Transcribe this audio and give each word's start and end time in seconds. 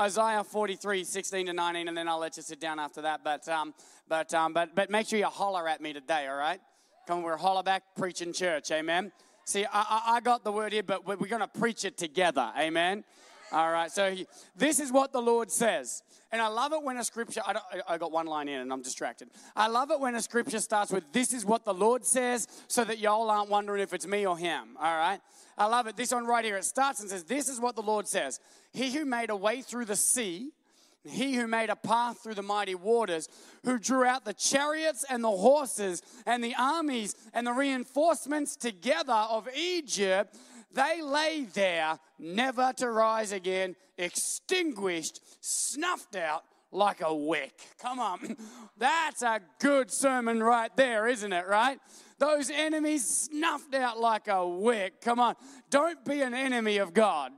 Isaiah 0.00 0.42
43, 0.42 1.04
16 1.04 1.46
to 1.46 1.52
19, 1.52 1.88
and 1.88 1.94
then 1.94 2.08
I'll 2.08 2.18
let 2.18 2.34
you 2.38 2.42
sit 2.42 2.58
down 2.58 2.78
after 2.78 3.02
that. 3.02 3.22
But, 3.22 3.46
um, 3.50 3.74
but, 4.08 4.32
um, 4.32 4.54
but, 4.54 4.74
but 4.74 4.88
make 4.88 5.06
sure 5.06 5.18
you 5.18 5.26
holler 5.26 5.68
at 5.68 5.82
me 5.82 5.92
today, 5.92 6.26
all 6.26 6.36
right? 6.36 6.58
Come, 7.06 7.22
we're 7.22 7.36
holler 7.36 7.62
back 7.62 7.82
preaching 7.98 8.32
church, 8.32 8.70
amen? 8.70 9.12
See, 9.44 9.66
I, 9.66 9.68
I, 9.72 10.02
I 10.16 10.20
got 10.20 10.42
the 10.42 10.52
word 10.52 10.72
here, 10.72 10.82
but 10.82 11.06
we're 11.06 11.28
going 11.28 11.42
to 11.42 11.48
preach 11.48 11.84
it 11.84 11.98
together, 11.98 12.50
amen? 12.58 13.04
All 13.52 13.70
right, 13.70 13.90
so 13.90 14.12
he, 14.12 14.26
this 14.56 14.78
is 14.78 14.92
what 14.92 15.12
the 15.12 15.20
Lord 15.20 15.50
says. 15.50 16.02
And 16.32 16.40
I 16.40 16.46
love 16.46 16.72
it 16.72 16.82
when 16.82 16.96
a 16.96 17.02
scripture, 17.02 17.40
I, 17.44 17.56
I, 17.88 17.98
got 17.98 18.12
one 18.12 18.26
line 18.26 18.48
in 18.48 18.60
and 18.60 18.72
I'm 18.72 18.82
distracted. 18.82 19.30
I 19.56 19.66
love 19.66 19.90
it 19.90 19.98
when 19.98 20.14
a 20.14 20.22
scripture 20.22 20.60
starts 20.60 20.92
with, 20.92 21.04
This 21.12 21.32
is 21.32 21.44
what 21.44 21.64
the 21.64 21.74
Lord 21.74 22.04
says, 22.04 22.46
so 22.68 22.84
that 22.84 22.98
y'all 22.98 23.28
aren't 23.28 23.50
wondering 23.50 23.82
if 23.82 23.92
it's 23.92 24.06
me 24.06 24.24
or 24.24 24.38
him. 24.38 24.76
All 24.78 24.96
right? 24.96 25.18
I 25.58 25.66
love 25.66 25.88
it. 25.88 25.96
This 25.96 26.12
one 26.12 26.26
right 26.26 26.44
here, 26.44 26.56
it 26.56 26.64
starts 26.64 27.00
and 27.00 27.10
says, 27.10 27.24
This 27.24 27.48
is 27.48 27.58
what 27.58 27.74
the 27.74 27.82
Lord 27.82 28.06
says 28.06 28.38
He 28.72 28.92
who 28.92 29.04
made 29.04 29.30
a 29.30 29.36
way 29.36 29.60
through 29.60 29.86
the 29.86 29.96
sea, 29.96 30.52
he 31.04 31.34
who 31.34 31.46
made 31.46 31.70
a 31.70 31.76
path 31.76 32.22
through 32.22 32.34
the 32.34 32.42
mighty 32.42 32.74
waters, 32.74 33.28
who 33.64 33.78
drew 33.78 34.04
out 34.04 34.24
the 34.24 34.34
chariots 34.34 35.04
and 35.08 35.24
the 35.24 35.30
horses 35.30 36.02
and 36.26 36.44
the 36.44 36.54
armies 36.58 37.14
and 37.32 37.46
the 37.46 37.52
reinforcements 37.52 38.54
together 38.54 39.12
of 39.12 39.48
Egypt, 39.56 40.36
they 40.72 41.02
lay 41.02 41.46
there, 41.52 41.98
never 42.18 42.72
to 42.76 42.90
rise 42.90 43.32
again, 43.32 43.76
extinguished, 43.98 45.20
snuffed 45.40 46.16
out 46.16 46.44
like 46.72 47.00
a 47.00 47.14
wick. 47.14 47.54
Come 47.80 47.98
on. 47.98 48.36
That's 48.78 49.22
a 49.22 49.40
good 49.58 49.90
sermon 49.90 50.42
right 50.42 50.74
there, 50.76 51.08
isn't 51.08 51.32
it, 51.32 51.46
right? 51.48 51.78
Those 52.18 52.50
enemies 52.50 53.28
snuffed 53.30 53.74
out 53.74 53.98
like 53.98 54.28
a 54.28 54.46
wick. 54.46 55.00
Come 55.00 55.18
on. 55.18 55.34
Don't 55.70 56.04
be 56.04 56.22
an 56.22 56.34
enemy 56.34 56.78
of 56.78 56.94
God. 56.94 57.32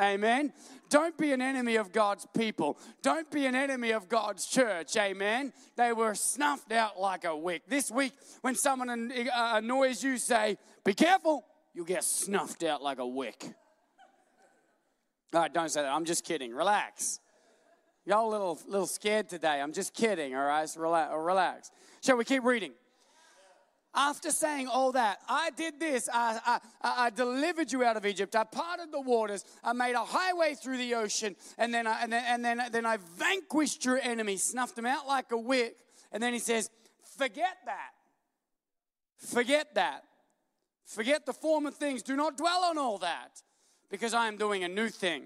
Amen. 0.00 0.52
Don't 0.88 1.16
be 1.16 1.32
an 1.32 1.40
enemy 1.40 1.76
of 1.76 1.92
God's 1.92 2.26
people. 2.36 2.78
Don't 3.02 3.30
be 3.30 3.46
an 3.46 3.54
enemy 3.54 3.92
of 3.92 4.08
God's 4.08 4.46
church. 4.46 4.96
Amen. 4.96 5.52
They 5.76 5.92
were 5.92 6.14
snuffed 6.14 6.72
out 6.72 6.98
like 6.98 7.24
a 7.24 7.36
wick. 7.36 7.62
This 7.68 7.90
week, 7.90 8.12
when 8.40 8.54
someone 8.54 8.90
uh, 9.12 9.52
annoys 9.54 10.02
you, 10.02 10.18
say, 10.18 10.56
Be 10.84 10.94
careful, 10.94 11.44
you'll 11.74 11.84
get 11.84 12.04
snuffed 12.04 12.62
out 12.62 12.82
like 12.82 12.98
a 12.98 13.06
wick. 13.06 13.44
All 15.34 15.40
right, 15.40 15.52
don't 15.52 15.70
say 15.70 15.82
that. 15.82 15.92
I'm 15.92 16.04
just 16.04 16.24
kidding. 16.24 16.52
Relax. 16.52 17.18
Y'all 18.04 18.28
a 18.28 18.30
little, 18.30 18.58
little 18.66 18.86
scared 18.86 19.28
today. 19.28 19.60
I'm 19.60 19.72
just 19.72 19.94
kidding, 19.94 20.34
all 20.34 20.44
right? 20.44 20.68
So 20.68 20.80
relax. 20.80 21.12
Uh, 21.12 21.18
relax. 21.18 21.70
Shall 22.02 22.16
we 22.16 22.24
keep 22.24 22.44
reading? 22.44 22.72
After 23.94 24.30
saying 24.30 24.68
all 24.68 24.92
that, 24.92 25.18
I 25.28 25.50
did 25.50 25.78
this. 25.78 26.08
I, 26.12 26.38
I, 26.46 26.60
I, 27.06 27.10
delivered 27.10 27.70
you 27.70 27.84
out 27.84 27.98
of 27.98 28.06
Egypt. 28.06 28.34
I 28.34 28.44
parted 28.44 28.90
the 28.90 29.00
waters. 29.00 29.44
I 29.62 29.74
made 29.74 29.92
a 29.92 30.04
highway 30.04 30.54
through 30.54 30.78
the 30.78 30.94
ocean. 30.94 31.36
And 31.58 31.74
then 31.74 31.86
I, 31.86 32.02
and 32.02 32.10
then, 32.10 32.24
and 32.26 32.44
then, 32.44 32.62
then 32.72 32.86
I 32.86 32.96
vanquished 33.18 33.84
your 33.84 33.98
enemies, 33.98 34.44
snuffed 34.44 34.76
them 34.76 34.86
out 34.86 35.06
like 35.06 35.30
a 35.30 35.36
wick. 35.36 35.76
And 36.10 36.22
then 36.22 36.32
he 36.32 36.38
says, 36.38 36.70
Forget 37.18 37.58
that. 37.66 37.90
Forget 39.18 39.74
that. 39.74 40.04
Forget 40.84 41.26
the 41.26 41.32
former 41.32 41.70
things. 41.70 42.02
Do 42.02 42.16
not 42.16 42.36
dwell 42.36 42.64
on 42.64 42.78
all 42.78 42.98
that 42.98 43.42
because 43.90 44.14
I 44.14 44.28
am 44.28 44.36
doing 44.36 44.64
a 44.64 44.68
new 44.68 44.88
thing. 44.88 45.22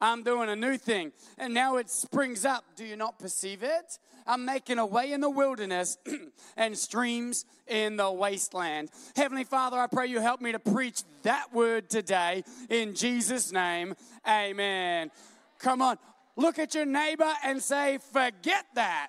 I'm 0.00 0.24
doing 0.24 0.48
a 0.48 0.56
new 0.56 0.76
thing. 0.76 1.12
And 1.38 1.54
now 1.54 1.76
it 1.76 1.88
springs 1.88 2.44
up. 2.44 2.64
Do 2.74 2.84
you 2.84 2.96
not 2.96 3.20
perceive 3.20 3.62
it? 3.62 3.98
I'm 4.26 4.44
making 4.44 4.78
a 4.78 4.86
way 4.86 5.12
in 5.12 5.20
the 5.20 5.30
wilderness 5.30 5.96
and 6.56 6.76
streams 6.76 7.44
in 7.68 7.96
the 7.96 8.10
wasteland. 8.10 8.90
Heavenly 9.14 9.44
Father, 9.44 9.78
I 9.78 9.86
pray 9.86 10.06
you 10.08 10.20
help 10.20 10.40
me 10.40 10.52
to 10.52 10.58
preach 10.58 11.02
that 11.22 11.52
word 11.52 11.88
today 11.88 12.44
in 12.68 12.94
Jesus' 12.94 13.52
name. 13.52 13.94
Amen. 14.28 15.10
Come 15.58 15.82
on, 15.82 15.98
look 16.36 16.58
at 16.58 16.74
your 16.74 16.86
neighbor 16.86 17.32
and 17.44 17.62
say, 17.62 17.98
forget 18.12 18.66
that. 18.74 19.08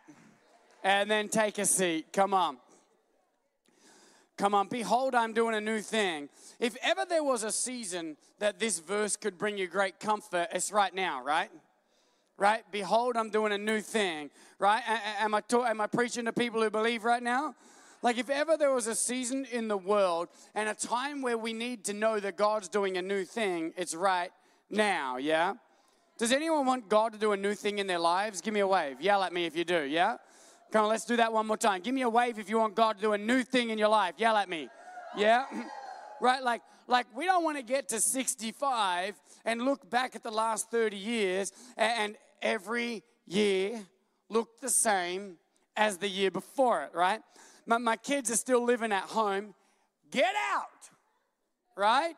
And 0.84 1.10
then 1.10 1.30
take 1.30 1.58
a 1.58 1.66
seat. 1.66 2.14
Come 2.14 2.34
on. 2.34 2.58
Come 4.38 4.56
on, 4.56 4.68
behold, 4.68 5.14
I'm 5.14 5.34
doing 5.34 5.56
a 5.56 5.62
new 5.62 5.80
thing. 5.80 6.28
If 6.60 6.76
ever 6.82 7.06
there 7.08 7.24
was 7.24 7.44
a 7.44 7.52
season 7.52 8.18
that 8.40 8.60
this 8.60 8.80
verse 8.80 9.16
could 9.16 9.38
bring 9.38 9.58
you 9.58 9.68
great 9.68 10.00
comfort, 10.00 10.48
it's 10.52 10.72
right 10.72 10.94
now, 10.94 11.24
right? 11.24 11.52
Right? 12.38 12.64
Behold, 12.72 13.16
I'm 13.16 13.30
doing 13.30 13.52
a 13.52 13.58
new 13.60 13.80
thing, 13.80 14.32
right? 14.58 14.82
Am 15.20 15.36
I, 15.36 15.42
talk, 15.42 15.68
am 15.68 15.80
I 15.80 15.88
preaching 15.88 16.26
to 16.26 16.34
people 16.34 16.62
who 16.64 16.72
believe 16.72 17.04
right 17.04 17.22
now? 17.22 17.54
Like, 18.02 18.18
if 18.18 18.30
ever 18.30 18.58
there 18.58 18.74
was 18.74 18.88
a 18.88 18.96
season 18.96 19.46
in 19.52 19.68
the 19.68 19.78
world 19.78 20.30
and 20.56 20.68
a 20.68 20.74
time 20.74 21.22
where 21.22 21.38
we 21.38 21.54
need 21.54 21.86
to 21.86 21.94
know 21.94 22.20
that 22.20 22.36
God's 22.36 22.68
doing 22.68 22.98
a 22.98 23.02
new 23.02 23.24
thing, 23.26 23.72
it's 23.78 23.94
right 23.94 24.32
now, 24.70 25.18
yeah? 25.18 25.54
Does 26.18 26.32
anyone 26.32 26.66
want 26.66 26.90
God 26.90 27.14
to 27.14 27.20
do 27.20 27.32
a 27.32 27.38
new 27.38 27.54
thing 27.54 27.80
in 27.80 27.88
their 27.88 28.00
lives? 28.00 28.42
Give 28.42 28.54
me 28.54 28.60
a 28.60 28.68
wave. 28.68 29.00
Yell 29.00 29.24
at 29.24 29.32
me 29.32 29.46
if 29.46 29.56
you 29.56 29.64
do, 29.64 29.84
yeah? 29.84 30.18
Come 30.74 30.86
on, 30.86 30.90
let's 30.90 31.06
do 31.06 31.18
that 31.18 31.32
one 31.32 31.46
more 31.46 31.56
time. 31.56 31.82
Give 31.82 31.94
me 31.94 32.02
a 32.02 32.10
wave 32.10 32.40
if 32.40 32.50
you 32.50 32.58
want 32.58 32.74
God 32.74 32.96
to 32.96 33.02
do 33.04 33.14
a 33.14 33.18
new 33.20 33.44
thing 33.44 33.70
in 33.70 33.78
your 33.78 33.90
life. 33.90 34.16
Yell 34.18 34.36
at 34.36 34.50
me. 34.50 34.70
Yeah? 35.16 35.46
right? 36.20 36.42
Like, 36.42 36.64
like 36.88 37.06
we 37.16 37.26
don't 37.26 37.44
want 37.44 37.58
to 37.58 37.64
get 37.64 37.90
to 37.90 38.00
65 38.00 39.14
and 39.46 39.62
look 39.62 39.88
back 39.88 40.16
at 40.16 40.24
the 40.24 40.32
last 40.32 40.72
30 40.72 40.98
years 40.98 41.52
and 41.78 42.16
every 42.42 43.04
year 43.28 43.84
look 44.30 44.60
the 44.62 44.70
same 44.70 45.36
as 45.78 46.00
the 46.00 46.08
year 46.08 46.32
before 46.32 46.82
it, 46.82 46.90
right? 46.96 47.22
My, 47.68 47.78
my 47.78 47.96
kids 47.96 48.32
are 48.32 48.36
still 48.36 48.66
living 48.66 48.92
at 48.92 49.04
home. 49.04 49.54
Get 50.10 50.34
out, 50.56 50.90
right? 51.78 52.18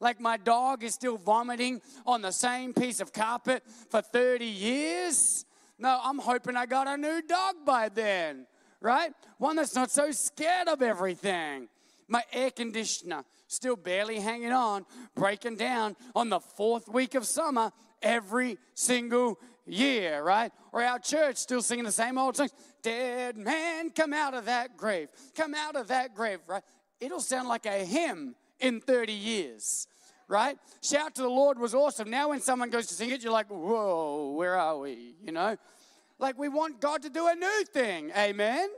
Like 0.00 0.22
my 0.22 0.38
dog 0.38 0.84
is 0.84 0.94
still 0.94 1.18
vomiting 1.18 1.82
on 2.06 2.22
the 2.22 2.32
same 2.32 2.72
piece 2.72 3.00
of 3.00 3.12
carpet 3.12 3.62
for 3.90 4.00
30 4.00 4.46
years. 4.46 5.44
No, 5.80 5.98
I'm 6.04 6.18
hoping 6.18 6.56
I 6.56 6.66
got 6.66 6.86
a 6.86 6.96
new 6.98 7.22
dog 7.22 7.56
by 7.64 7.88
then, 7.88 8.46
right? 8.82 9.12
One 9.38 9.56
that's 9.56 9.74
not 9.74 9.90
so 9.90 10.10
scared 10.10 10.68
of 10.68 10.82
everything. 10.82 11.68
My 12.06 12.22
air 12.32 12.50
conditioner 12.50 13.24
still 13.46 13.76
barely 13.76 14.20
hanging 14.20 14.52
on, 14.52 14.84
breaking 15.14 15.56
down 15.56 15.96
on 16.14 16.28
the 16.28 16.38
fourth 16.38 16.86
week 16.88 17.14
of 17.14 17.26
summer 17.26 17.72
every 18.02 18.58
single 18.74 19.38
year, 19.66 20.22
right? 20.22 20.52
Or 20.72 20.82
our 20.82 20.98
church 20.98 21.36
still 21.36 21.62
singing 21.62 21.86
the 21.86 21.92
same 21.92 22.18
old 22.18 22.36
songs. 22.36 22.52
Dead 22.82 23.38
man, 23.38 23.88
come 23.90 24.12
out 24.12 24.34
of 24.34 24.44
that 24.44 24.76
grave. 24.76 25.08
Come 25.34 25.54
out 25.54 25.76
of 25.76 25.88
that 25.88 26.14
grave, 26.14 26.40
right? 26.46 26.62
It'll 27.00 27.20
sound 27.20 27.48
like 27.48 27.64
a 27.64 27.84
hymn 27.84 28.34
in 28.58 28.80
30 28.80 29.12
years, 29.12 29.86
right? 30.30 30.56
Shout 30.80 31.16
to 31.16 31.22
the 31.22 31.28
Lord 31.28 31.58
was 31.58 31.74
awesome. 31.74 32.08
Now, 32.08 32.28
when 32.28 32.40
someone 32.40 32.70
goes 32.70 32.86
to 32.86 32.94
sing 32.94 33.10
it, 33.10 33.22
you're 33.22 33.32
like, 33.32 33.50
whoa, 33.50 34.32
where 34.36 34.56
are 34.56 34.78
we? 34.78 35.16
You 35.22 35.32
know? 35.32 35.56
Like, 36.18 36.38
we 36.38 36.48
want 36.48 36.80
God 36.80 37.02
to 37.02 37.10
do 37.10 37.26
a 37.26 37.34
new 37.34 37.64
thing. 37.64 38.12
Amen? 38.16 38.68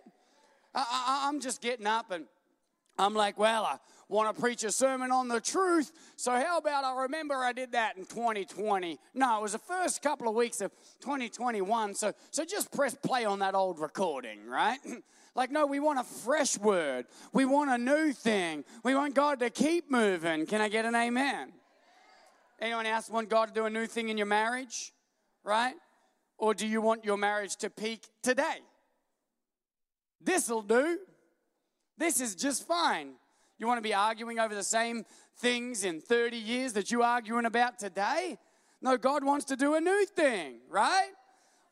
I, 0.74 1.28
am 1.28 1.40
just 1.40 1.60
getting 1.60 1.86
up 1.86 2.10
and 2.10 2.24
I'm 2.98 3.14
like, 3.14 3.38
well, 3.38 3.64
I 3.64 3.76
want 4.08 4.34
to 4.34 4.40
preach 4.40 4.64
a 4.64 4.72
sermon 4.72 5.12
on 5.12 5.28
the 5.28 5.40
truth. 5.40 5.92
So, 6.16 6.32
how 6.32 6.56
about 6.56 6.84
I 6.84 7.02
remember 7.02 7.34
I 7.34 7.52
did 7.52 7.72
that 7.72 7.98
in 7.98 8.06
2020? 8.06 8.98
No, 9.14 9.38
it 9.38 9.42
was 9.42 9.52
the 9.52 9.58
first 9.58 10.02
couple 10.02 10.28
of 10.28 10.34
weeks 10.34 10.62
of 10.62 10.70
2021. 11.00 11.94
So, 11.94 12.12
so 12.30 12.44
just 12.44 12.72
press 12.72 12.94
play 12.94 13.26
on 13.26 13.40
that 13.40 13.54
old 13.54 13.78
recording, 13.78 14.46
right? 14.46 14.78
Like, 15.34 15.50
no, 15.50 15.66
we 15.66 15.80
want 15.80 15.98
a 15.98 16.04
fresh 16.04 16.58
word. 16.58 17.06
We 17.32 17.44
want 17.44 17.70
a 17.70 17.78
new 17.78 18.12
thing. 18.12 18.64
We 18.84 18.94
want 18.94 19.14
God 19.14 19.40
to 19.40 19.48
keep 19.48 19.90
moving. 19.90 20.46
Can 20.46 20.60
I 20.60 20.68
get 20.68 20.84
an 20.84 20.94
amen? 20.94 21.52
Anyone 22.60 22.86
else 22.86 23.08
want 23.08 23.30
God 23.30 23.46
to 23.48 23.54
do 23.54 23.64
a 23.64 23.70
new 23.70 23.86
thing 23.86 24.10
in 24.10 24.18
your 24.18 24.26
marriage? 24.26 24.92
Right? 25.42 25.74
Or 26.36 26.54
do 26.54 26.66
you 26.66 26.80
want 26.80 27.04
your 27.04 27.16
marriage 27.16 27.56
to 27.56 27.70
peak 27.70 28.06
today? 28.22 28.60
This'll 30.20 30.62
do. 30.62 30.98
This 31.96 32.20
is 32.20 32.34
just 32.34 32.66
fine. 32.66 33.12
You 33.58 33.66
want 33.66 33.78
to 33.78 33.82
be 33.82 33.94
arguing 33.94 34.38
over 34.38 34.54
the 34.54 34.62
same 34.62 35.04
things 35.38 35.84
in 35.84 36.00
30 36.00 36.36
years 36.36 36.72
that 36.74 36.90
you're 36.90 37.02
arguing 37.02 37.46
about 37.46 37.78
today? 37.78 38.38
No, 38.80 38.96
God 38.96 39.24
wants 39.24 39.46
to 39.46 39.56
do 39.56 39.74
a 39.74 39.80
new 39.80 40.04
thing, 40.04 40.60
right? 40.68 41.10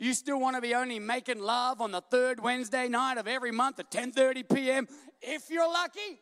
You 0.00 0.14
still 0.14 0.40
want 0.40 0.56
to 0.56 0.62
be 0.62 0.74
only 0.74 0.98
making 0.98 1.40
love 1.40 1.82
on 1.82 1.90
the 1.90 2.00
third 2.00 2.40
Wednesday 2.40 2.88
night 2.88 3.18
of 3.18 3.28
every 3.28 3.52
month 3.52 3.78
at 3.78 3.90
10:30 3.90 4.48
p.m. 4.48 4.88
if 5.20 5.50
you're 5.50 5.70
lucky? 5.70 6.18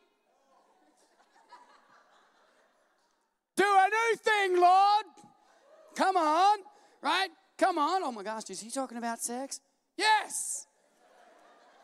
do 3.55 3.65
a 3.65 3.89
new 3.89 4.17
thing, 4.17 4.61
Lord. 4.61 5.05
Come 5.95 6.17
on, 6.17 6.59
right? 7.03 7.29
Come 7.57 7.79
on. 7.79 8.03
Oh 8.03 8.11
my 8.11 8.25
gosh, 8.25 8.51
is 8.51 8.61
he 8.61 8.69
talking 8.69 8.99
about 8.99 9.21
sex? 9.21 9.61
Yes. 9.97 10.67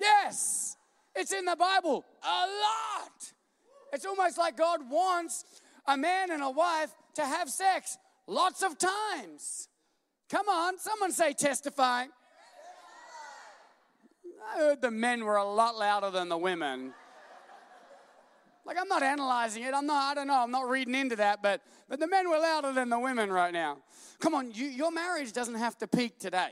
Yes. 0.01 0.77
It's 1.15 1.33
in 1.33 1.45
the 1.45 1.57
Bible 1.57 2.05
a 2.25 2.27
lot. 2.27 3.33
It's 3.93 4.05
almost 4.05 4.37
like 4.37 4.57
God 4.57 4.81
wants 4.91 5.45
a 5.87 5.97
man 5.97 6.33
and 6.33 6.43
a 6.43 6.51
wife 6.51 6.91
to 7.15 7.25
have 7.25 7.49
sex 7.49 7.97
lots 8.27 8.65
of 8.65 8.77
times. 8.79 9.69
Come 10.35 10.49
on, 10.49 10.81
someone 10.81 11.13
say 11.13 11.33
testify. 11.33 12.07
I 14.53 14.59
heard 14.59 14.83
the 14.83 14.91
men 14.91 15.25
were 15.25 15.37
a 15.37 15.45
lot 15.45 15.77
louder 15.77 16.11
than 16.11 16.29
the 16.29 16.37
women. 16.37 16.93
Like 18.67 18.77
I'm 18.81 18.89
not 18.89 19.05
analyzing 19.05 19.63
it. 19.63 19.73
I'm 19.73 19.87
not, 19.87 20.11
I 20.11 20.15
don't 20.17 20.27
know, 20.27 20.43
I'm 20.43 20.51
not 20.51 20.69
reading 20.69 20.97
into 20.97 21.15
that, 21.15 21.41
but 21.41 21.61
but 21.89 22.01
the 22.01 22.09
men 22.09 22.29
were 22.29 22.41
louder 22.41 22.73
than 22.73 22.89
the 22.89 22.99
women 22.99 23.31
right 23.31 23.53
now. 23.53 23.79
Come 24.19 24.35
on, 24.35 24.51
you, 24.51 24.67
your 24.67 24.91
marriage 24.91 25.33
doesn't 25.33 25.55
have 25.55 25.79
to 25.79 25.87
peak 25.87 26.19
today. 26.19 26.51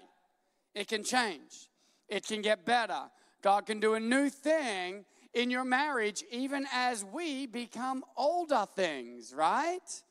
It 0.77 0.87
can 0.87 1.03
change. 1.03 1.69
It 2.09 2.25
can 2.25 2.41
get 2.41 2.65
better. 2.65 3.11
God 3.43 3.67
can 3.67 3.81
do 3.81 3.95
a 3.95 4.01
new 4.01 4.31
thing 4.31 5.05
in 5.35 5.51
your 5.51 5.65
marriage 5.65 6.23
even 6.31 6.69
as 6.73 7.05
we 7.05 7.47
become 7.47 8.05
older 8.17 8.65
things, 8.77 9.35
right? 9.35 10.03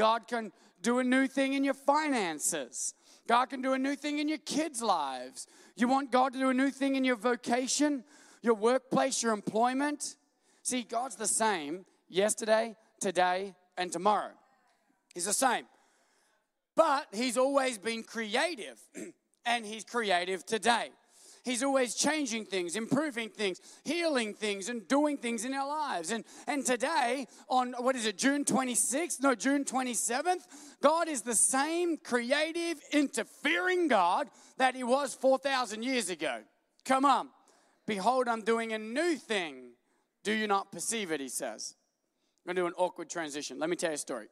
God 0.00 0.26
can 0.26 0.50
do 0.80 0.98
a 0.98 1.04
new 1.04 1.26
thing 1.26 1.52
in 1.52 1.62
your 1.62 1.74
finances. 1.74 2.94
God 3.28 3.50
can 3.50 3.60
do 3.60 3.74
a 3.74 3.78
new 3.78 3.94
thing 3.94 4.18
in 4.18 4.30
your 4.30 4.38
kids' 4.38 4.80
lives. 4.80 5.46
You 5.76 5.88
want 5.88 6.10
God 6.10 6.32
to 6.32 6.38
do 6.38 6.48
a 6.48 6.54
new 6.54 6.70
thing 6.70 6.96
in 6.96 7.04
your 7.04 7.16
vocation, 7.16 8.02
your 8.40 8.54
workplace, 8.54 9.22
your 9.22 9.34
employment? 9.34 10.16
See, 10.62 10.84
God's 10.84 11.16
the 11.16 11.26
same 11.26 11.84
yesterday, 12.08 12.76
today, 12.98 13.54
and 13.76 13.92
tomorrow. 13.92 14.32
He's 15.12 15.26
the 15.26 15.34
same. 15.34 15.66
But 16.74 17.08
He's 17.12 17.36
always 17.36 17.76
been 17.76 18.02
creative, 18.02 18.80
and 19.44 19.66
He's 19.66 19.84
creative 19.84 20.46
today. 20.46 20.92
He's 21.42 21.62
always 21.62 21.94
changing 21.94 22.44
things, 22.44 22.76
improving 22.76 23.30
things, 23.30 23.60
healing 23.84 24.34
things, 24.34 24.68
and 24.68 24.86
doing 24.86 25.16
things 25.16 25.44
in 25.44 25.54
our 25.54 25.66
lives. 25.66 26.10
And, 26.10 26.24
and 26.46 26.64
today, 26.64 27.26
on 27.48 27.74
what 27.78 27.96
is 27.96 28.06
it, 28.06 28.18
June 28.18 28.44
26th? 28.44 29.22
No, 29.22 29.34
June 29.34 29.64
27th, 29.64 30.42
God 30.82 31.08
is 31.08 31.22
the 31.22 31.34
same 31.34 31.96
creative, 31.96 32.78
interfering 32.92 33.88
God 33.88 34.28
that 34.58 34.74
He 34.74 34.84
was 34.84 35.14
4,000 35.14 35.82
years 35.82 36.10
ago. 36.10 36.40
Come 36.84 37.04
on. 37.04 37.30
Behold, 37.86 38.28
I'm 38.28 38.42
doing 38.42 38.72
a 38.72 38.78
new 38.78 39.16
thing. 39.16 39.70
Do 40.22 40.32
you 40.32 40.46
not 40.46 40.70
perceive 40.70 41.10
it? 41.10 41.20
He 41.20 41.28
says. 41.28 41.74
I'm 42.46 42.54
going 42.54 42.56
to 42.56 42.62
do 42.62 42.66
an 42.66 42.84
awkward 42.84 43.08
transition. 43.08 43.58
Let 43.58 43.70
me 43.70 43.76
tell 43.76 43.90
you 43.90 43.94
a 43.94 43.98
story. 43.98 44.28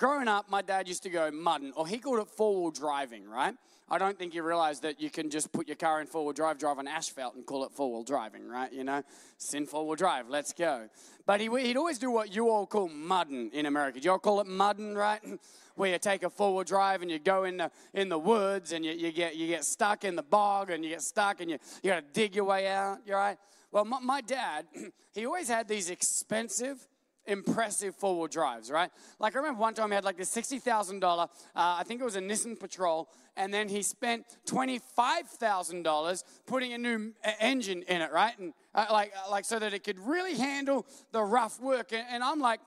Growing 0.00 0.28
up, 0.28 0.48
my 0.48 0.62
dad 0.62 0.88
used 0.88 1.02
to 1.02 1.10
go 1.10 1.30
mudding, 1.30 1.72
or 1.76 1.86
he 1.86 1.98
called 1.98 2.20
it 2.20 2.28
four 2.28 2.58
wheel 2.58 2.70
driving, 2.70 3.28
right? 3.28 3.54
I 3.90 3.98
don't 3.98 4.18
think 4.18 4.34
you 4.34 4.42
realize 4.42 4.80
that 4.80 4.98
you 4.98 5.10
can 5.10 5.28
just 5.28 5.52
put 5.52 5.68
your 5.68 5.76
car 5.76 6.00
in 6.00 6.06
four 6.06 6.24
wheel 6.24 6.32
drive, 6.32 6.56
drive 6.56 6.78
on 6.78 6.88
asphalt, 6.88 7.34
and 7.34 7.44
call 7.44 7.66
it 7.66 7.72
four 7.72 7.92
wheel 7.92 8.02
driving, 8.02 8.48
right? 8.48 8.72
You 8.72 8.82
know, 8.82 9.02
sin 9.36 9.66
four 9.66 9.86
wheel 9.86 9.96
drive, 9.96 10.30
let's 10.30 10.54
go. 10.54 10.88
But 11.26 11.42
he, 11.42 11.50
would 11.50 11.76
always 11.76 11.98
do 11.98 12.10
what 12.10 12.34
you 12.34 12.48
all 12.48 12.66
call 12.66 12.88
mudding 12.88 13.50
in 13.52 13.66
America. 13.66 14.00
Do 14.00 14.06
you 14.06 14.12
all 14.12 14.18
call 14.18 14.40
it 14.40 14.46
mudding, 14.46 14.94
right? 14.94 15.20
Where 15.74 15.92
you 15.92 15.98
take 15.98 16.22
a 16.22 16.30
four 16.30 16.54
wheel 16.54 16.64
drive 16.64 17.02
and 17.02 17.10
you 17.10 17.18
go 17.18 17.44
in 17.44 17.58
the, 17.58 17.70
in 17.92 18.08
the 18.08 18.18
woods 18.18 18.72
and 18.72 18.82
you, 18.86 18.92
you, 18.92 19.12
get, 19.12 19.36
you 19.36 19.48
get 19.48 19.66
stuck 19.66 20.04
in 20.04 20.16
the 20.16 20.22
bog 20.22 20.70
and 20.70 20.82
you 20.82 20.88
get 20.88 21.02
stuck 21.02 21.42
and 21.42 21.50
you, 21.50 21.58
you 21.82 21.90
got 21.90 21.96
to 21.96 22.12
dig 22.14 22.34
your 22.34 22.46
way 22.46 22.68
out, 22.68 23.00
you 23.04 23.12
right? 23.12 23.36
Well, 23.70 23.84
my, 23.84 24.00
my 24.00 24.20
dad, 24.22 24.64
he 25.12 25.26
always 25.26 25.48
had 25.48 25.68
these 25.68 25.90
expensive, 25.90 26.88
impressive 27.30 27.94
four 27.94 28.18
wheel 28.18 28.26
drives, 28.26 28.70
right? 28.70 28.90
Like 29.18 29.34
I 29.34 29.38
remember 29.38 29.60
one 29.60 29.74
time 29.74 29.90
he 29.90 29.94
had 29.94 30.04
like 30.04 30.16
this 30.16 30.34
$60,000, 30.34 31.02
uh, 31.02 31.26
I 31.54 31.82
think 31.84 32.00
it 32.00 32.04
was 32.04 32.16
a 32.16 32.20
Nissan 32.20 32.58
Patrol, 32.58 33.08
and 33.36 33.54
then 33.54 33.68
he 33.68 33.82
spent 33.82 34.26
$25,000 34.46 36.24
putting 36.46 36.72
a 36.72 36.78
new 36.78 37.12
engine 37.38 37.82
in 37.88 38.02
it, 38.02 38.12
right? 38.12 38.36
And 38.38 38.52
uh, 38.74 38.86
like, 38.90 39.12
uh, 39.16 39.30
like 39.30 39.44
so 39.44 39.58
that 39.58 39.72
it 39.72 39.84
could 39.84 39.98
really 39.98 40.34
handle 40.34 40.86
the 41.12 41.22
rough 41.22 41.60
work. 41.60 41.92
And, 41.92 42.04
and 42.10 42.22
I'm 42.22 42.40
like, 42.40 42.60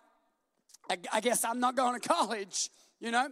I, 0.90 0.98
I, 1.12 1.22
guess 1.22 1.46
I'm 1.46 1.60
not 1.60 1.76
going 1.76 2.00
to 2.00 2.08
college, 2.14 2.70
you 3.00 3.12
know? 3.12 3.28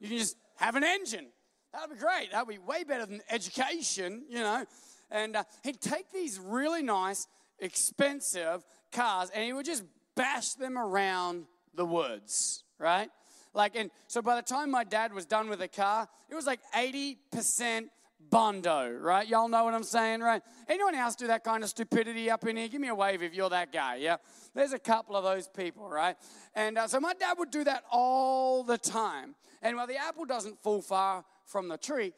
You 0.00 0.08
can 0.08 0.18
just 0.18 0.36
have 0.56 0.76
an 0.76 0.84
engine. 0.84 1.26
That'd 1.72 1.90
be 1.90 1.96
great. 1.96 2.30
That'd 2.32 2.48
be 2.48 2.58
way 2.58 2.84
better 2.84 3.06
than 3.06 3.20
education, 3.28 4.24
you 4.28 4.38
know? 4.38 4.64
And 5.10 5.36
uh, 5.36 5.44
he'd 5.62 5.80
take 5.80 6.10
these 6.12 6.38
really 6.38 6.82
nice, 6.82 7.26
expensive 7.58 8.64
cars 8.92 9.30
and 9.34 9.44
he 9.44 9.52
would 9.52 9.66
just 9.66 9.84
bash 10.16 10.54
them 10.54 10.76
around 10.76 11.44
the 11.74 11.84
woods, 11.84 12.64
right? 12.78 13.08
Like, 13.54 13.76
and 13.76 13.90
so 14.06 14.20
by 14.20 14.36
the 14.36 14.42
time 14.42 14.70
my 14.70 14.84
dad 14.84 15.12
was 15.12 15.24
done 15.24 15.48
with 15.48 15.60
the 15.60 15.68
car, 15.68 16.08
it 16.28 16.34
was 16.34 16.46
like 16.46 16.60
80% 16.74 17.88
Bondo, 18.30 18.90
right? 18.90 19.26
Y'all 19.28 19.48
know 19.48 19.64
what 19.64 19.74
I'm 19.74 19.84
saying, 19.84 20.20
right? 20.20 20.42
Anyone 20.68 20.94
else 20.94 21.14
do 21.16 21.28
that 21.28 21.44
kind 21.44 21.62
of 21.62 21.70
stupidity 21.70 22.30
up 22.30 22.46
in 22.46 22.56
here? 22.56 22.68
Give 22.68 22.80
me 22.80 22.88
a 22.88 22.94
wave 22.94 23.22
if 23.22 23.34
you're 23.34 23.50
that 23.50 23.72
guy, 23.72 23.96
yeah? 23.96 24.16
There's 24.54 24.72
a 24.72 24.78
couple 24.78 25.16
of 25.16 25.24
those 25.24 25.48
people, 25.48 25.88
right? 25.88 26.16
And 26.54 26.78
uh, 26.78 26.88
so 26.88 26.98
my 26.98 27.14
dad 27.14 27.34
would 27.38 27.50
do 27.50 27.64
that 27.64 27.84
all 27.90 28.64
the 28.64 28.78
time. 28.78 29.34
And 29.62 29.76
well, 29.76 29.86
the 29.86 29.96
apple 29.96 30.24
doesn't 30.24 30.62
fall 30.62 30.82
far 30.82 31.24
from 31.44 31.68
the 31.68 31.78
tree. 31.78 32.12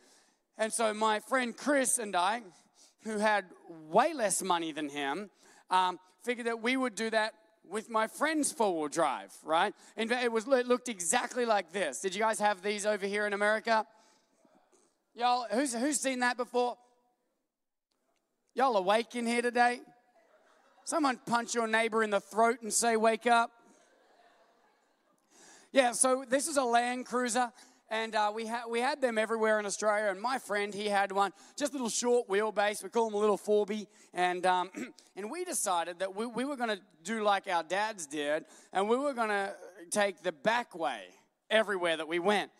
And 0.57 0.73
so 0.73 0.95
my 0.95 1.21
friend 1.21 1.57
Chris 1.57 1.99
and 1.99 2.17
I, 2.17 2.43
who 3.03 3.19
had 3.19 3.45
way 3.89 4.13
less 4.13 4.43
money 4.43 4.73
than 4.73 4.89
him, 4.89 5.31
um, 5.71 5.99
figured 6.23 6.47
that 6.47 6.63
we 6.63 6.77
would 6.77 6.95
do 6.95 7.11
that 7.11 7.35
with 7.71 7.91
my 7.91 8.07
friend's 8.07 8.53
four-wheel 8.53 8.89
drive, 8.89 9.33
right? 9.45 9.75
And 9.97 10.11
it 10.11 10.33
was 10.33 10.47
it 10.49 10.67
looked 10.67 10.89
exactly 10.89 11.45
like 11.45 11.73
this. 11.73 12.01
Did 12.01 12.15
you 12.15 12.21
guys 12.21 12.41
have 12.41 12.63
these 12.63 12.87
over 12.87 13.07
here 13.07 13.27
in 13.27 13.33
America? 13.33 13.87
Y'all, 15.15 15.47
who's 15.51 15.75
who's 15.75 16.01
seen 16.01 16.21
that 16.21 16.37
before? 16.37 16.77
Y'all 18.55 18.77
awake 18.77 19.15
in 19.15 19.27
here 19.27 19.43
today? 19.43 19.81
Someone 20.85 21.19
punch 21.27 21.55
your 21.55 21.67
neighbor 21.67 22.03
in 22.03 22.11
the 22.11 22.21
throat 22.21 22.63
and 22.63 22.73
say, 22.73 22.97
"Wake 22.97 23.27
up." 23.27 23.51
Yeah, 25.71 25.93
so 25.93 26.25
this 26.29 26.49
is 26.49 26.57
a 26.57 26.65
Land 26.65 27.05
Cruiser 27.07 27.53
and 27.91 28.15
uh, 28.15 28.31
we, 28.35 28.47
had 28.47 28.65
we 28.69 28.81
had 28.81 29.01
them 29.01 29.19
everywhere 29.19 29.59
in 29.59 29.67
Australia. 29.67 30.11
And 30.11 30.21
my 30.21 30.39
friend, 30.39 30.75
he 30.75 30.87
had 30.89 31.13
one, 31.13 31.33
just 31.57 31.73
a 31.73 31.75
little 31.75 31.89
short 31.89 32.29
wheelbase. 32.29 32.83
We 32.83 32.91
call 32.91 33.07
them 33.07 33.15
a 33.15 33.19
little 33.19 33.39
4B. 33.39 33.87
And, 34.13 34.45
um, 34.47 34.71
and 35.17 35.31
we 35.31 35.45
decided 35.45 35.99
that 36.01 36.15
we, 36.15 36.27
we 36.27 36.45
were 36.45 36.57
going 36.57 36.71
to 36.71 36.81
do 37.05 37.23
like 37.23 37.49
our 37.49 37.63
dads 37.63 38.07
did, 38.07 38.45
and 38.73 38.89
we 38.89 38.97
were 38.97 39.15
going 39.15 39.31
to 39.31 39.55
take 39.91 40.23
the 40.23 40.33
back 40.33 40.77
way 40.79 41.03
everywhere 41.51 41.97
that 41.97 42.09
we 42.09 42.19
went. 42.19 42.51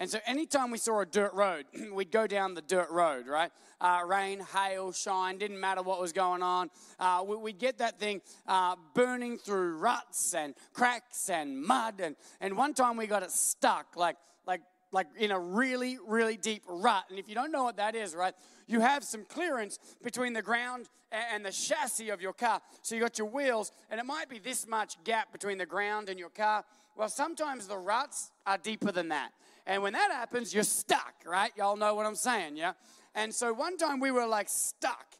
And 0.00 0.08
so 0.08 0.20
anytime 0.26 0.70
we 0.70 0.78
saw 0.78 1.00
a 1.00 1.06
dirt 1.06 1.34
road, 1.34 1.64
we'd 1.92 2.12
go 2.12 2.26
down 2.26 2.54
the 2.54 2.62
dirt 2.62 2.90
road, 2.90 3.26
right? 3.26 3.50
Uh, 3.80 4.02
rain, 4.06 4.40
hail, 4.54 4.92
shine, 4.92 5.38
didn't 5.38 5.58
matter 5.58 5.82
what 5.82 6.00
was 6.00 6.12
going 6.12 6.42
on. 6.42 6.70
Uh, 6.98 7.24
we, 7.26 7.36
would 7.36 7.58
get 7.58 7.78
that 7.78 7.98
thing 7.98 8.20
uh, 8.46 8.76
burning 8.94 9.38
through 9.38 9.76
ruts 9.76 10.34
and 10.34 10.54
cracks 10.72 11.28
and 11.28 11.60
mud. 11.60 12.00
And, 12.00 12.16
and 12.40 12.56
one 12.56 12.74
time 12.74 12.96
we 12.96 13.06
got 13.06 13.22
it 13.22 13.32
stuck, 13.32 13.96
like, 13.96 14.16
like 14.46 14.62
like 14.92 15.06
in 15.18 15.30
a 15.30 15.38
really, 15.38 15.98
really 16.06 16.36
deep 16.36 16.62
rut. 16.68 17.04
And 17.10 17.18
if 17.18 17.28
you 17.28 17.34
don't 17.34 17.52
know 17.52 17.64
what 17.64 17.76
that 17.76 17.94
is, 17.94 18.14
right, 18.14 18.34
you 18.66 18.80
have 18.80 19.04
some 19.04 19.24
clearance 19.24 19.78
between 20.02 20.32
the 20.32 20.42
ground 20.42 20.88
and 21.10 21.44
the 21.44 21.50
chassis 21.50 22.10
of 22.10 22.20
your 22.20 22.32
car. 22.32 22.60
So 22.82 22.94
you 22.94 23.00
got 23.00 23.18
your 23.18 23.28
wheels, 23.28 23.72
and 23.90 23.98
it 24.00 24.04
might 24.04 24.28
be 24.28 24.38
this 24.38 24.66
much 24.66 25.02
gap 25.04 25.32
between 25.32 25.58
the 25.58 25.66
ground 25.66 26.08
and 26.08 26.18
your 26.18 26.30
car. 26.30 26.64
Well, 26.96 27.08
sometimes 27.08 27.66
the 27.66 27.78
ruts 27.78 28.30
are 28.46 28.58
deeper 28.58 28.92
than 28.92 29.08
that. 29.08 29.30
And 29.66 29.82
when 29.82 29.92
that 29.92 30.10
happens, 30.10 30.54
you're 30.54 30.64
stuck, 30.64 31.14
right? 31.26 31.52
Y'all 31.56 31.76
know 31.76 31.94
what 31.94 32.06
I'm 32.06 32.14
saying, 32.14 32.56
yeah? 32.56 32.72
And 33.14 33.34
so 33.34 33.52
one 33.52 33.76
time 33.76 34.00
we 34.00 34.10
were 34.10 34.26
like 34.26 34.48
stuck 34.48 35.14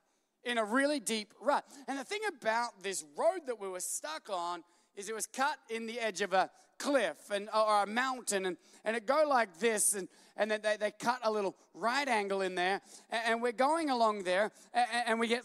in 0.45 0.59
a 0.59 0.65
really 0.65 1.01
deep 1.01 1.35
rut. 1.41 1.65
And 1.87 1.99
the 1.99 2.05
thing 2.05 2.21
about 2.29 2.83
this 2.83 3.05
road 3.17 3.41
that 3.47 3.61
we 3.61 3.69
were 3.69 3.81
stuck 3.81 4.31
on 4.31 4.63
is 4.97 5.09
it 5.09 5.15
was 5.15 5.27
cut 5.27 5.57
in 5.69 5.87
the 5.87 6.01
edge 6.01 6.23
of 6.23 6.33
a 6.33 6.51
cliff 6.79 7.31
and 7.31 7.49
or 7.55 7.83
a 7.83 7.87
mountain 7.87 8.47
and, 8.47 8.57
and 8.85 8.97
it 8.97 9.07
go 9.07 9.25
like 9.29 9.59
this 9.59 9.95
and, 9.95 10.09
and 10.37 10.51
then 10.51 10.61
they, 10.63 10.77
they 10.79 10.91
cut 10.91 11.19
a 11.23 11.31
little 11.31 11.57
right 11.75 12.09
angle 12.09 12.41
in 12.41 12.55
there 12.55 12.81
and, 13.11 13.23
and 13.27 13.43
we're 13.43 13.53
going 13.53 13.91
along 13.91 14.23
there 14.23 14.51
and, 14.73 14.87
and, 15.07 15.21
we 15.21 15.27
get 15.27 15.45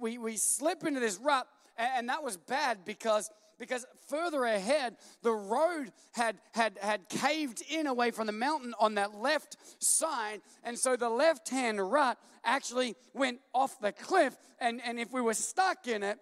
we, 0.00 0.18
we 0.18 0.36
slip 0.36 0.84
into 0.84 1.00
this 1.00 1.18
rut 1.18 1.46
and, 1.76 1.90
and 1.96 2.08
that 2.08 2.22
was 2.22 2.36
bad 2.36 2.84
because 2.84 3.30
because 3.58 3.86
further 4.08 4.44
ahead 4.44 4.96
the 5.22 5.32
road 5.32 5.92
had 6.12 6.36
had 6.52 6.78
had 6.82 7.08
caved 7.08 7.62
in 7.70 7.86
away 7.86 8.10
from 8.10 8.26
the 8.26 8.32
mountain 8.32 8.74
on 8.80 8.96
that 8.96 9.14
left 9.14 9.56
side 9.78 10.40
and 10.64 10.78
so 10.78 10.96
the 10.96 11.08
left 11.08 11.48
hand 11.48 11.80
rut 11.90 12.18
actually 12.44 12.96
went 13.14 13.38
off 13.54 13.78
the 13.80 13.92
cliff 13.92 14.36
and 14.60 14.80
and 14.84 14.98
if 14.98 15.12
we 15.12 15.20
were 15.20 15.34
stuck 15.34 15.86
in 15.86 16.02
it 16.02 16.18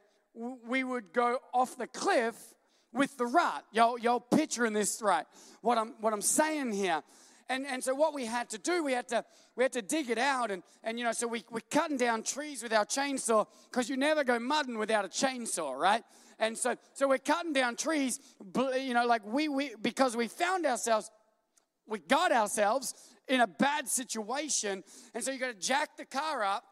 we 0.66 0.84
would 0.84 1.12
go 1.12 1.38
off 1.52 1.76
the 1.76 1.86
cliff 1.86 2.54
with 2.92 3.16
the 3.16 3.26
rut. 3.26 3.64
Y'all, 3.72 3.98
y'all 3.98 4.20
picturing 4.20 4.72
this 4.72 5.00
right? 5.02 5.26
What 5.60 5.78
I'm, 5.78 5.94
what 6.00 6.12
I'm 6.12 6.22
saying 6.22 6.72
here. 6.72 7.02
And, 7.48 7.66
and 7.66 7.82
so 7.82 7.94
what 7.94 8.14
we 8.14 8.26
had 8.26 8.48
to 8.50 8.58
do, 8.58 8.84
we 8.84 8.92
had 8.92 9.08
to, 9.08 9.24
we 9.56 9.64
had 9.64 9.72
to 9.72 9.82
dig 9.82 10.08
it 10.08 10.18
out. 10.18 10.50
And, 10.50 10.62
and 10.84 10.98
you 10.98 11.04
know, 11.04 11.12
so 11.12 11.26
we, 11.26 11.44
we're 11.50 11.60
cutting 11.70 11.96
down 11.96 12.22
trees 12.22 12.62
with 12.62 12.72
our 12.72 12.84
chainsaw 12.84 13.46
because 13.70 13.90
you 13.90 13.96
never 13.96 14.22
go 14.22 14.38
mudding 14.38 14.78
without 14.78 15.04
a 15.04 15.08
chainsaw, 15.08 15.76
right? 15.76 16.04
And 16.38 16.56
so, 16.56 16.76
so 16.94 17.08
we're 17.08 17.18
cutting 17.18 17.52
down 17.52 17.76
trees, 17.76 18.20
you 18.56 18.94
know, 18.94 19.04
like 19.04 19.26
we, 19.26 19.48
we, 19.48 19.72
because 19.82 20.16
we 20.16 20.28
found 20.28 20.64
ourselves, 20.64 21.10
we 21.86 21.98
got 21.98 22.32
ourselves 22.32 22.94
in 23.26 23.40
a 23.40 23.46
bad 23.46 23.88
situation. 23.88 24.84
And 25.12 25.22
so 25.22 25.32
you 25.32 25.38
got 25.38 25.52
to 25.52 25.60
jack 25.60 25.96
the 25.96 26.04
car 26.04 26.44
up, 26.44 26.64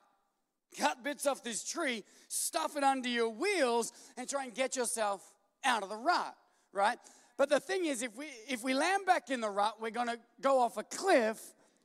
cut 0.79 1.03
bits 1.03 1.27
off 1.27 1.43
this 1.43 1.69
tree, 1.69 2.05
stuff 2.29 2.77
it 2.77 2.85
under 2.85 3.09
your 3.09 3.31
wheels, 3.31 3.93
and 4.17 4.29
try 4.29 4.45
and 4.45 4.55
get 4.55 4.77
yourself 4.77 5.23
out 5.65 5.83
of 5.83 5.89
the 5.89 5.97
rut, 5.97 6.35
right? 6.73 6.99
But 7.37 7.49
the 7.49 7.61
thing 7.61 7.85
is, 7.85 8.03
if 8.03 8.17
we 8.17 8.27
if 8.49 8.65
we 8.65 8.75
land 8.75 9.07
back 9.07 9.31
in 9.31 9.41
the 9.41 9.49
rut, 9.49 9.77
we're 9.81 9.91
to 10.09 10.19
go 10.41 10.59
off 10.59 10.77
a 10.77 10.83
cliff 10.83 11.41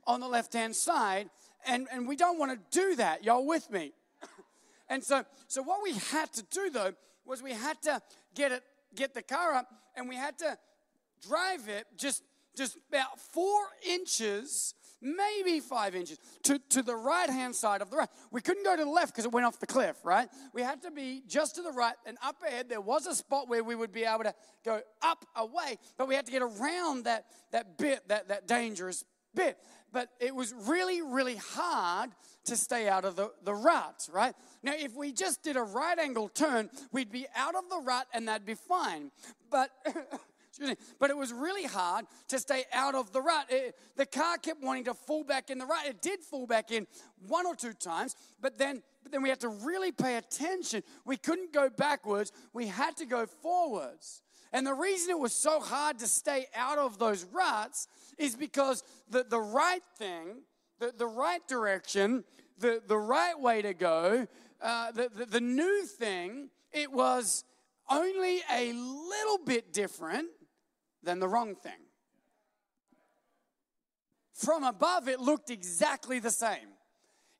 on 0.06 0.20
the 0.20 0.28
left 0.28 0.52
hand 0.52 0.74
side, 0.74 1.30
and, 1.66 1.86
and 1.92 2.06
we 2.06 2.16
don't 2.16 2.38
want 2.38 2.52
to 2.52 2.78
do 2.78 2.96
that. 2.96 3.24
Y'all 3.24 3.46
with 3.46 3.70
me? 3.70 3.92
and 4.88 5.02
so 5.02 5.24
so 5.46 5.62
what 5.62 5.82
we 5.82 5.92
had 5.92 6.32
to 6.32 6.42
do 6.50 6.70
though 6.70 6.92
was 7.24 7.42
we 7.42 7.52
had 7.52 7.80
to 7.82 8.00
get 8.34 8.52
it 8.52 8.62
get 8.94 9.14
the 9.14 9.22
car 9.22 9.54
up, 9.54 9.68
and 9.96 10.08
we 10.08 10.16
had 10.16 10.38
to 10.38 10.58
drive 11.26 11.68
it 11.68 11.86
just 11.96 12.22
just 12.56 12.76
about 12.88 13.18
four 13.20 13.60
inches, 13.88 14.74
maybe 15.04 15.60
five 15.60 15.94
inches, 15.94 16.18
to, 16.44 16.58
to 16.70 16.82
the 16.82 16.96
right 16.96 17.28
hand 17.28 17.54
side 17.54 17.82
of 17.82 17.90
the 17.90 17.96
road. 17.96 18.08
We 18.30 18.40
couldn't 18.40 18.64
go 18.64 18.76
to 18.76 18.84
the 18.84 18.90
left 18.90 19.12
because 19.12 19.24
it 19.24 19.32
went 19.32 19.46
off 19.46 19.60
the 19.60 19.66
cliff, 19.66 19.96
right? 20.02 20.28
We 20.52 20.62
had 20.62 20.82
to 20.82 20.90
be 20.90 21.22
just 21.28 21.56
to 21.56 21.62
the 21.62 21.72
right 21.72 21.94
and 22.06 22.16
up 22.22 22.36
ahead. 22.46 22.68
There 22.68 22.80
was 22.80 23.06
a 23.06 23.14
spot 23.14 23.48
where 23.48 23.62
we 23.62 23.74
would 23.74 23.92
be 23.92 24.04
able 24.04 24.24
to 24.24 24.34
go 24.64 24.80
up 25.02 25.24
away, 25.36 25.78
but 25.98 26.08
we 26.08 26.14
had 26.14 26.26
to 26.26 26.32
get 26.32 26.42
around 26.42 27.04
that, 27.04 27.26
that 27.52 27.78
bit, 27.78 28.08
that, 28.08 28.28
that 28.28 28.48
dangerous 28.48 29.04
bit. 29.34 29.58
But 29.92 30.08
it 30.18 30.34
was 30.34 30.52
really, 30.66 31.02
really 31.02 31.36
hard 31.36 32.10
to 32.46 32.56
stay 32.56 32.88
out 32.88 33.04
of 33.04 33.16
the, 33.16 33.30
the 33.44 33.54
rut, 33.54 34.08
right? 34.12 34.34
Now, 34.62 34.72
if 34.74 34.94
we 34.94 35.12
just 35.12 35.42
did 35.42 35.56
a 35.56 35.62
right 35.62 35.98
angle 35.98 36.28
turn, 36.28 36.70
we'd 36.92 37.12
be 37.12 37.26
out 37.36 37.54
of 37.54 37.68
the 37.70 37.78
rut 37.78 38.06
and 38.12 38.26
that'd 38.28 38.46
be 38.46 38.54
fine. 38.54 39.10
But. 39.50 39.70
But 40.98 41.10
it 41.10 41.16
was 41.16 41.32
really 41.32 41.64
hard 41.64 42.06
to 42.28 42.38
stay 42.38 42.64
out 42.72 42.94
of 42.94 43.12
the 43.12 43.20
rut. 43.20 43.46
It, 43.48 43.76
the 43.96 44.06
car 44.06 44.38
kept 44.38 44.62
wanting 44.62 44.84
to 44.84 44.94
fall 44.94 45.24
back 45.24 45.50
in 45.50 45.58
the 45.58 45.66
rut. 45.66 45.86
It 45.86 46.02
did 46.02 46.20
fall 46.20 46.46
back 46.46 46.70
in 46.70 46.86
one 47.26 47.46
or 47.46 47.54
two 47.54 47.72
times, 47.72 48.16
but 48.40 48.58
then, 48.58 48.82
but 49.02 49.12
then 49.12 49.22
we 49.22 49.28
had 49.28 49.40
to 49.40 49.48
really 49.48 49.92
pay 49.92 50.16
attention. 50.16 50.82
We 51.04 51.16
couldn't 51.16 51.52
go 51.52 51.68
backwards, 51.68 52.32
we 52.52 52.66
had 52.66 52.96
to 52.98 53.06
go 53.06 53.26
forwards. 53.26 54.22
And 54.52 54.64
the 54.64 54.74
reason 54.74 55.10
it 55.10 55.18
was 55.18 55.32
so 55.32 55.58
hard 55.58 55.98
to 55.98 56.06
stay 56.06 56.46
out 56.54 56.78
of 56.78 56.98
those 56.98 57.24
ruts 57.24 57.88
is 58.18 58.36
because 58.36 58.84
the, 59.10 59.26
the 59.28 59.40
right 59.40 59.82
thing, 59.98 60.42
the, 60.78 60.94
the 60.96 61.06
right 61.06 61.46
direction, 61.48 62.22
the, 62.58 62.80
the 62.86 62.96
right 62.96 63.38
way 63.38 63.62
to 63.62 63.74
go, 63.74 64.28
uh, 64.62 64.92
the, 64.92 65.10
the, 65.12 65.26
the 65.26 65.40
new 65.40 65.84
thing, 65.84 66.50
it 66.72 66.92
was 66.92 67.44
only 67.90 68.42
a 68.52 68.72
little 68.72 69.38
bit 69.44 69.72
different 69.72 70.28
than 71.04 71.20
the 71.20 71.28
wrong 71.28 71.54
thing. 71.54 71.72
From 74.32 74.64
above, 74.64 75.08
it 75.08 75.20
looked 75.20 75.50
exactly 75.50 76.18
the 76.18 76.30
same. 76.30 76.73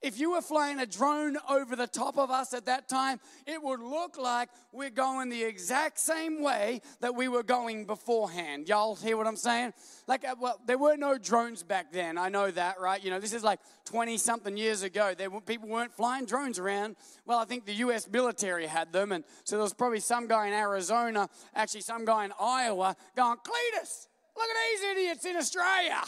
If 0.05 0.21
you 0.21 0.33
were 0.33 0.43
flying 0.43 0.81
a 0.81 0.85
drone 0.87 1.39
over 1.49 1.75
the 1.75 1.87
top 1.87 2.19
of 2.19 2.31
us 2.31 2.53
at 2.53 2.67
that 2.67 2.91
time, 2.91 3.21
it 3.47 3.63
would 3.63 3.81
look 3.81 4.19
like 4.19 4.51
we're 4.71 4.91
going 4.91 5.31
the 5.31 5.43
exact 5.43 5.99
same 5.99 6.43
way 6.43 6.83
that 7.01 7.15
we 7.15 7.27
were 7.27 7.43
going 7.43 7.87
beforehand. 7.87 8.69
Y'all 8.69 8.97
hear 8.97 9.17
what 9.17 9.27
I'm 9.27 9.35
saying? 9.35 9.73
Like, 10.07 10.29
uh, 10.29 10.35
well, 10.39 10.61
there 10.67 10.77
were 10.77 10.99
no 10.99 11.17
drones 11.17 11.63
back 11.63 11.91
then. 11.91 12.19
I 12.19 12.29
know 12.29 12.51
that, 12.51 12.79
right? 12.79 13.03
You 13.03 13.13
know, 13.13 13.19
this 13.19 13.33
is 13.33 13.43
like 13.43 13.61
20 13.87 14.19
something 14.19 14.59
years 14.59 14.83
ago. 14.83 15.15
There 15.17 15.31
were, 15.31 15.41
people 15.41 15.71
weren't 15.71 15.95
flying 15.95 16.27
drones 16.27 16.59
around. 16.59 16.97
Well, 17.25 17.39
I 17.39 17.47
think 17.47 17.65
the 17.65 17.73
U.S. 17.77 18.07
military 18.07 18.67
had 18.67 18.93
them, 18.93 19.11
and 19.11 19.25
so 19.45 19.57
there 19.57 19.63
was 19.63 19.73
probably 19.73 20.01
some 20.01 20.27
guy 20.27 20.49
in 20.49 20.53
Arizona, 20.53 21.31
actually 21.55 21.81
some 21.81 22.05
guy 22.05 22.27
in 22.27 22.33
Iowa, 22.39 22.95
going, 23.17 23.39
Cletus, 23.39 24.09
look 24.37 24.51
at 24.51 24.57
these 24.71 24.83
idiots 24.91 25.25
in 25.25 25.37
Australia. 25.37 26.03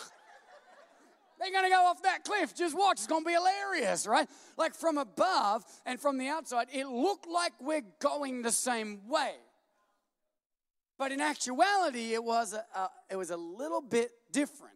They're 1.39 1.51
going 1.51 1.65
to 1.65 1.71
go 1.71 1.85
off 1.85 2.03
that 2.03 2.25
cliff. 2.25 2.55
Just 2.55 2.77
watch. 2.77 2.99
It's 2.99 3.07
going 3.07 3.23
to 3.23 3.27
be 3.27 3.35
hilarious, 3.35 4.07
right? 4.07 4.29
Like 4.57 4.75
from 4.75 4.99
above 4.99 5.65
and 5.85 6.01
from 6.01 6.19
the 6.19 6.29
outside, 6.29 6.69
it 6.73 6.87
looked 6.87 7.29
like 7.29 7.53
we're 7.61 7.85
going 8.01 8.43
the 8.43 8.53
same 8.53 9.09
way. 9.09 9.33
But 10.99 11.13
in 11.13 11.21
actuality, 11.21 12.15
it 12.15 12.25
was 12.25 12.55
a, 12.55 12.65
a, 12.79 12.89
it 13.11 13.17
was 13.17 13.31
a 13.31 13.37
little 13.37 13.83
bit 13.83 14.13
different. 14.33 14.73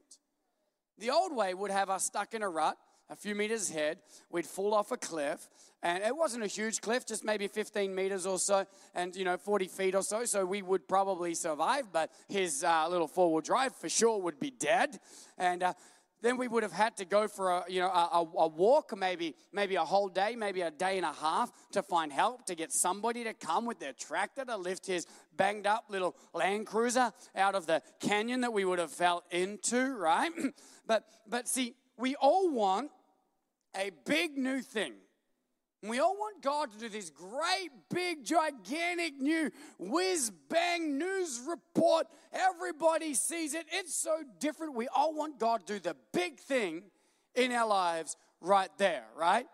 The 0.99 1.11
old 1.11 1.35
way 1.35 1.55
would 1.55 1.71
have 1.71 1.89
us 1.89 2.05
stuck 2.05 2.35
in 2.35 2.43
a 2.43 2.49
rut 2.49 2.77
a 3.11 3.17
few 3.17 3.35
meters 3.35 3.71
ahead. 3.71 3.99
We'd 4.31 4.47
fall 4.47 4.73
off 4.73 4.93
a 4.93 4.97
cliff, 4.97 5.49
and 5.83 6.03
it 6.05 6.17
wasn't 6.17 6.45
a 6.45 6.47
huge 6.47 6.81
cliff, 6.81 7.05
just 7.05 7.25
maybe 7.25 7.49
15 7.49 7.93
meters 7.93 8.25
or 8.25 8.39
so, 8.39 8.65
and 8.95 9.15
you 9.17 9.25
know 9.25 9.37
40 9.37 9.67
feet 9.67 9.95
or 9.95 10.03
so. 10.03 10.25
So 10.25 10.47
we 10.47 10.63
would 10.63 10.87
probably 10.87 11.35
survive, 11.35 11.93
but 11.93 12.11
his 12.29 12.63
uh, 12.63 12.87
little 12.89 13.09
four-wheel 13.09 13.41
drive 13.41 13.75
for 13.75 13.89
sure 13.89 14.21
would 14.23 14.39
be 14.39 14.51
dead. 14.51 15.01
And 15.37 15.65
uh, 15.65 15.75
then 16.23 16.37
we 16.37 16.49
would 16.49 16.63
have 16.63 16.73
had 16.73 16.97
to 16.99 17.05
go 17.05 17.29
for 17.29 17.51
a, 17.51 17.65
you 17.69 17.81
know, 17.81 17.89
a, 17.89 18.25
a, 18.39 18.49
walk, 18.49 18.97
maybe, 18.97 19.35
maybe 19.53 19.77
a 19.77 19.85
whole 19.85 20.09
day, 20.09 20.35
maybe 20.37 20.61
a 20.61 20.71
day 20.71 20.97
and 20.97 21.07
a 21.07 21.13
half 21.13 21.51
to 21.73 21.83
find 21.83 22.13
help, 22.13 22.45
to 22.47 22.55
get 22.55 22.73
somebody 22.73 23.25
to 23.25 23.35
come 23.35 23.67
with 23.67 23.79
their 23.79 23.93
tractor 23.93 24.45
to 24.45 24.57
lift 24.57 24.87
his 24.87 25.07
banged 25.37 25.67
up 25.67 25.85
little 25.89 26.15
Land 26.35 26.67
Cruiser 26.67 27.13
out 27.35 27.55
of 27.55 27.67
the 27.67 27.83
canyon 28.01 28.43
that 28.43 28.53
we 28.53 28.65
would 28.65 28.79
have 28.79 28.93
fell 28.93 29.25
into, 29.31 29.95
right? 29.97 30.31
but, 30.87 31.05
but 31.27 31.49
see, 31.49 31.75
we 31.97 32.15
all 32.17 32.51
want 32.51 32.91
a 33.77 33.91
big 34.05 34.37
new 34.37 34.61
thing. 34.61 34.95
We 35.83 35.99
all 35.99 36.15
want 36.15 36.43
God 36.43 36.73
to 36.73 36.79
do 36.79 36.89
this 36.91 37.09
great, 37.09 37.71
big, 37.89 38.25
gigantic 38.25 39.19
new 39.19 39.51
whiz 39.79 40.31
bang 40.51 40.99
news 40.99 41.41
report. 41.49 42.07
Everybody 42.33 43.15
sees 43.15 43.55
it. 43.55 43.65
It's 43.73 43.95
so 43.95 44.23
different. 44.39 44.75
We 44.75 44.89
all 44.89 45.15
want 45.15 45.39
God 45.39 45.67
to 45.67 45.75
do 45.75 45.81
the 45.81 45.97
big 46.13 46.39
thing 46.39 46.83
in 47.35 47.51
our 47.53 47.67
lives 47.67 48.17
right 48.43 48.71
there, 48.77 49.05
right? 49.17 49.47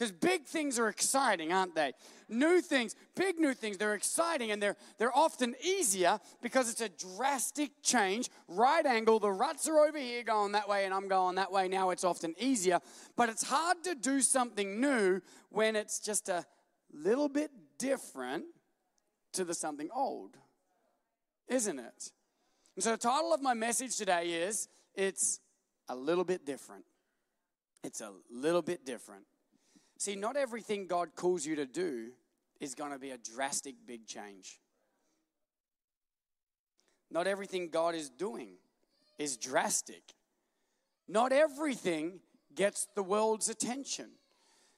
Because 0.00 0.12
big 0.12 0.46
things 0.46 0.78
are 0.78 0.88
exciting, 0.88 1.52
aren't 1.52 1.74
they? 1.74 1.92
New 2.26 2.62
things, 2.62 2.96
big 3.14 3.38
new 3.38 3.52
things, 3.52 3.76
they're 3.76 3.92
exciting 3.92 4.50
and 4.50 4.62
they're, 4.62 4.76
they're 4.96 5.14
often 5.14 5.54
easier 5.62 6.18
because 6.40 6.70
it's 6.70 6.80
a 6.80 6.88
drastic 6.88 7.70
change. 7.82 8.30
Right 8.48 8.86
angle, 8.86 9.18
the 9.18 9.30
ruts 9.30 9.68
are 9.68 9.78
over 9.78 9.98
here 9.98 10.22
going 10.22 10.52
that 10.52 10.66
way 10.70 10.86
and 10.86 10.94
I'm 10.94 11.06
going 11.06 11.34
that 11.34 11.52
way. 11.52 11.68
Now 11.68 11.90
it's 11.90 12.02
often 12.02 12.34
easier. 12.38 12.80
But 13.14 13.28
it's 13.28 13.42
hard 13.42 13.84
to 13.84 13.94
do 13.94 14.22
something 14.22 14.80
new 14.80 15.20
when 15.50 15.76
it's 15.76 16.00
just 16.00 16.30
a 16.30 16.46
little 16.94 17.28
bit 17.28 17.50
different 17.76 18.44
to 19.34 19.44
the 19.44 19.52
something 19.52 19.90
old, 19.94 20.38
isn't 21.46 21.78
it? 21.78 22.12
And 22.74 22.82
so 22.82 22.92
the 22.92 22.96
title 22.96 23.34
of 23.34 23.42
my 23.42 23.52
message 23.52 23.98
today 23.98 24.30
is 24.30 24.66
It's 24.94 25.40
a 25.90 25.94
Little 25.94 26.24
Bit 26.24 26.46
Different. 26.46 26.86
It's 27.84 28.00
a 28.00 28.12
little 28.30 28.62
bit 28.62 28.86
different. 28.86 29.24
See, 30.00 30.16
not 30.16 30.34
everything 30.34 30.86
God 30.86 31.10
calls 31.14 31.44
you 31.44 31.56
to 31.56 31.66
do 31.66 32.12
is 32.58 32.74
going 32.74 32.90
to 32.90 32.98
be 32.98 33.10
a 33.10 33.18
drastic 33.18 33.74
big 33.86 34.06
change. 34.06 34.58
Not 37.10 37.26
everything 37.26 37.68
God 37.68 37.94
is 37.94 38.08
doing 38.08 38.52
is 39.18 39.36
drastic. 39.36 40.02
Not 41.06 41.32
everything 41.32 42.20
gets 42.54 42.88
the 42.94 43.02
world's 43.02 43.50
attention. 43.50 44.06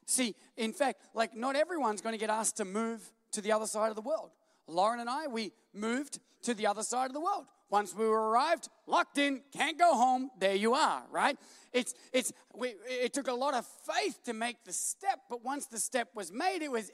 See, 0.06 0.34
in 0.56 0.72
fact, 0.72 1.02
like 1.14 1.36
not 1.36 1.54
everyone's 1.54 2.00
going 2.00 2.14
to 2.14 2.18
get 2.18 2.28
asked 2.28 2.56
to 2.56 2.64
move 2.64 3.08
to 3.30 3.40
the 3.40 3.52
other 3.52 3.66
side 3.66 3.90
of 3.90 3.94
the 3.94 4.02
world. 4.02 4.32
Lauren 4.66 4.98
and 4.98 5.08
I, 5.08 5.28
we 5.28 5.52
moved 5.72 6.18
to 6.42 6.52
the 6.52 6.66
other 6.66 6.82
side 6.82 7.06
of 7.06 7.14
the 7.14 7.20
world. 7.20 7.44
Once 7.72 7.94
we 7.96 8.06
were 8.06 8.28
arrived, 8.28 8.68
locked 8.86 9.16
in, 9.16 9.40
can't 9.50 9.78
go 9.78 9.94
home, 9.94 10.30
there 10.38 10.54
you 10.54 10.74
are, 10.74 11.02
right? 11.10 11.38
It's, 11.72 11.94
it's, 12.12 12.30
we, 12.54 12.74
it 12.86 13.14
took 13.14 13.28
a 13.28 13.32
lot 13.32 13.54
of 13.54 13.66
faith 13.66 14.22
to 14.24 14.34
make 14.34 14.62
the 14.64 14.74
step, 14.74 15.20
but 15.30 15.42
once 15.42 15.64
the 15.64 15.78
step 15.78 16.08
was 16.14 16.30
made, 16.30 16.60
it 16.60 16.70
was 16.70 16.90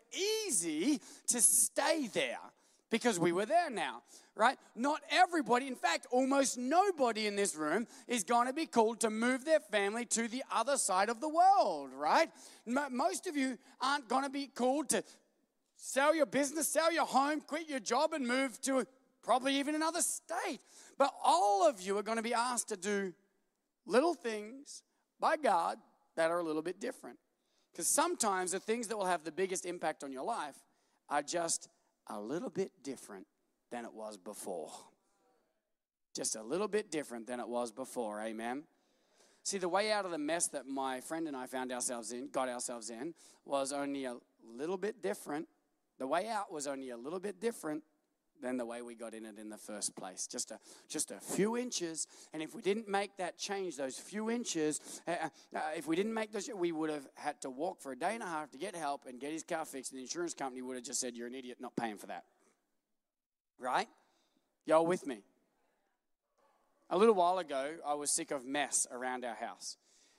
easy 0.47 1.00
to 1.26 1.40
stay 1.40 2.06
there 2.06 2.38
because 2.90 3.18
we 3.18 3.32
were 3.32 3.44
there 3.44 3.70
now, 3.70 4.02
right? 4.37 4.56
Not 4.76 5.00
everybody, 5.11 5.66
in 5.66 5.75
fact, 5.75 6.06
almost 6.12 6.56
nobody 6.56 7.26
in 7.26 7.35
this 7.35 7.56
room 7.56 7.88
is 8.06 8.23
going 8.23 8.47
to 8.47 8.52
be 8.52 8.66
called 8.66 9.00
to 9.00 9.11
move 9.11 9.44
their 9.44 9.61
family 9.61 10.04
to 10.06 10.28
the 10.28 10.44
other 10.52 10.76
side 10.76 11.08
of 11.08 11.20
the 11.20 11.28
world, 11.28 11.90
right? 11.92 12.30
Most 12.64 13.26
of 13.26 13.37
you 13.37 13.58
aren't 13.80 14.08
going 14.08 14.23
to 14.23 14.30
be 14.30 14.47
called 14.47 14.90
to 14.90 15.02
sell 15.75 16.14
your 16.14 16.26
business, 16.26 16.68
sell 16.68 16.92
your 16.92 17.06
home, 17.06 17.40
quit 17.40 17.68
your 17.68 17.80
job, 17.80 18.12
and 18.12 18.26
move 18.26 18.61
to 18.62 18.87
probably 19.28 19.58
even 19.58 19.75
another 19.75 20.00
state. 20.00 20.58
But 20.97 21.12
all 21.23 21.68
of 21.68 21.82
you 21.82 21.99
are 21.99 22.02
going 22.02 22.16
to 22.16 22.23
be 22.23 22.32
asked 22.32 22.70
to 22.70 22.78
do 22.78 23.12
little 23.85 24.14
things 24.14 24.82
by 25.20 25.37
God 25.37 25.76
that 26.16 26.30
are 26.30 26.38
a 26.38 26.42
little 26.42 26.62
bit 26.62 26.80
different. 26.80 27.18
Because 27.70 27.87
sometimes 27.87 28.52
the 28.52 28.58
things 28.58 28.88
that 28.88 28.97
will 28.97 29.04
have 29.04 29.25
the 29.25 29.30
biggest 29.30 29.66
impact 29.66 30.02
on 30.02 30.12
your 30.12 30.25
life 30.25 30.56
are 31.11 31.20
just 31.20 31.68
a 32.06 32.18
little 32.18 32.49
bit 32.49 32.73
different 32.82 33.26
than 33.70 33.85
it 33.85 33.92
was 33.92 34.16
before. 34.16 34.73
Just 36.16 36.35
a 36.35 36.42
little 36.42 36.66
bit 36.66 36.90
different 36.90 37.26
than 37.26 37.38
it 37.38 37.47
was 37.47 37.70
before. 37.70 38.23
Amen. 38.23 38.62
See, 39.42 39.58
the 39.58 39.68
way 39.68 39.92
out 39.92 40.06
of 40.06 40.11
the 40.11 40.16
mess 40.16 40.47
that 40.49 40.66
my 40.66 41.02
friend 41.02 41.28
and 41.28 41.37
I 41.37 41.44
found 41.44 41.70
ourselves 41.70 42.12
in, 42.12 42.30
got 42.30 42.49
ourselves 42.49 42.88
in, 42.88 43.12
was 43.44 43.75
only 43.75 44.06
a 44.06 44.16
little 44.42 44.78
bit 44.78 45.02
different. 45.02 45.49
The 45.99 46.06
way 46.06 46.28
out 46.28 46.50
was 46.50 46.66
only 46.66 46.88
a 46.88 46.97
little 46.97 47.20
bit 47.20 47.38
different 47.42 47.82
than 48.42 48.57
the 48.57 48.66
way 48.66 48.83
we 48.83 48.95
got 48.95 49.14
in 49.14 49.25
it 49.25 49.38
in 49.38 49.49
the 49.49 49.57
first 49.57 49.97
place. 49.97 50.26
Just 50.26 50.50
a, 50.50 50.59
just 50.88 51.11
a 51.11 51.21
few 51.21 51.57
inches. 51.57 52.07
And 52.33 52.42
if 52.42 52.54
we 52.54 52.62
didn't 52.62 52.88
make 52.88 53.16
that 53.18 53.38
change, 53.38 53.76
those 53.76 53.99
few 53.99 54.30
inches, 54.30 54.80
uh, 55.07 55.12
uh, 55.12 55.28
uh, 55.57 55.61
if 55.76 55.87
we 55.87 55.97
didn't 55.97 56.14
make 56.14 56.33
those, 56.33 56.49
we 56.54 56.73
would 56.73 56.90
have 56.90 57.07
had 57.14 57.40
to 57.42 57.50
walk 57.50 57.80
for 57.80 57.92
a 57.92 57.97
day 57.99 58.14
and 58.14 58.23
a 58.23 58.26
half 58.26 58.50
to 58.50 58.59
get 58.59 58.75
help 58.75 59.07
and 59.07 59.21
get 59.21 59.33
his 59.33 59.42
car 59.42 59.64
fixed. 59.64 59.92
And 59.92 59.99
the 59.99 60.02
insurance 60.02 60.35
company 60.35 60.62
would 60.62 60.76
have 60.76 60.85
just 60.85 61.00
said, 61.00 61.16
You're 61.16 61.26
an 61.26 61.35
idiot, 61.35 61.59
not 61.61 61.76
paying 61.76 61.97
for 61.97 62.07
that. 62.07 62.25
Right? 63.59 63.88
Y'all 64.66 64.87
with 64.87 65.07
me? 65.07 65.23
A 66.90 66.97
little 66.97 67.14
while 67.14 67.38
ago, 67.38 67.75
I 67.87 67.95
was 67.95 68.11
sick 68.11 68.30
of 68.30 68.47
mess 68.47 68.87
around 68.90 69.25
our 69.25 69.35
house. 69.35 69.76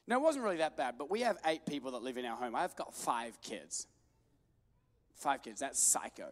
Now, 0.07 0.15
it 0.17 0.21
wasn't 0.21 0.43
really 0.43 0.57
that 0.57 0.75
bad, 0.75 0.95
but 0.97 1.09
we 1.09 1.21
have 1.21 1.38
eight 1.45 1.65
people 1.65 1.91
that 1.91 2.01
live 2.01 2.17
in 2.17 2.25
our 2.25 2.35
home. 2.35 2.55
I've 2.55 2.75
got 2.75 2.95
five 2.95 3.39
kids. 3.41 3.88
Five 5.15 5.43
kids. 5.43 5.59
That's 5.59 5.79
psycho. 5.79 6.29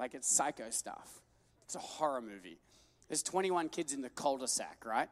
Like 0.00 0.14
it's 0.14 0.34
psycho 0.34 0.70
stuff. 0.70 1.20
It's 1.66 1.74
a 1.74 1.78
horror 1.78 2.22
movie. 2.22 2.58
There's 3.08 3.22
21 3.22 3.68
kids 3.68 3.92
in 3.92 4.00
the 4.00 4.08
cul-de-sac, 4.08 4.84
right? 4.86 5.08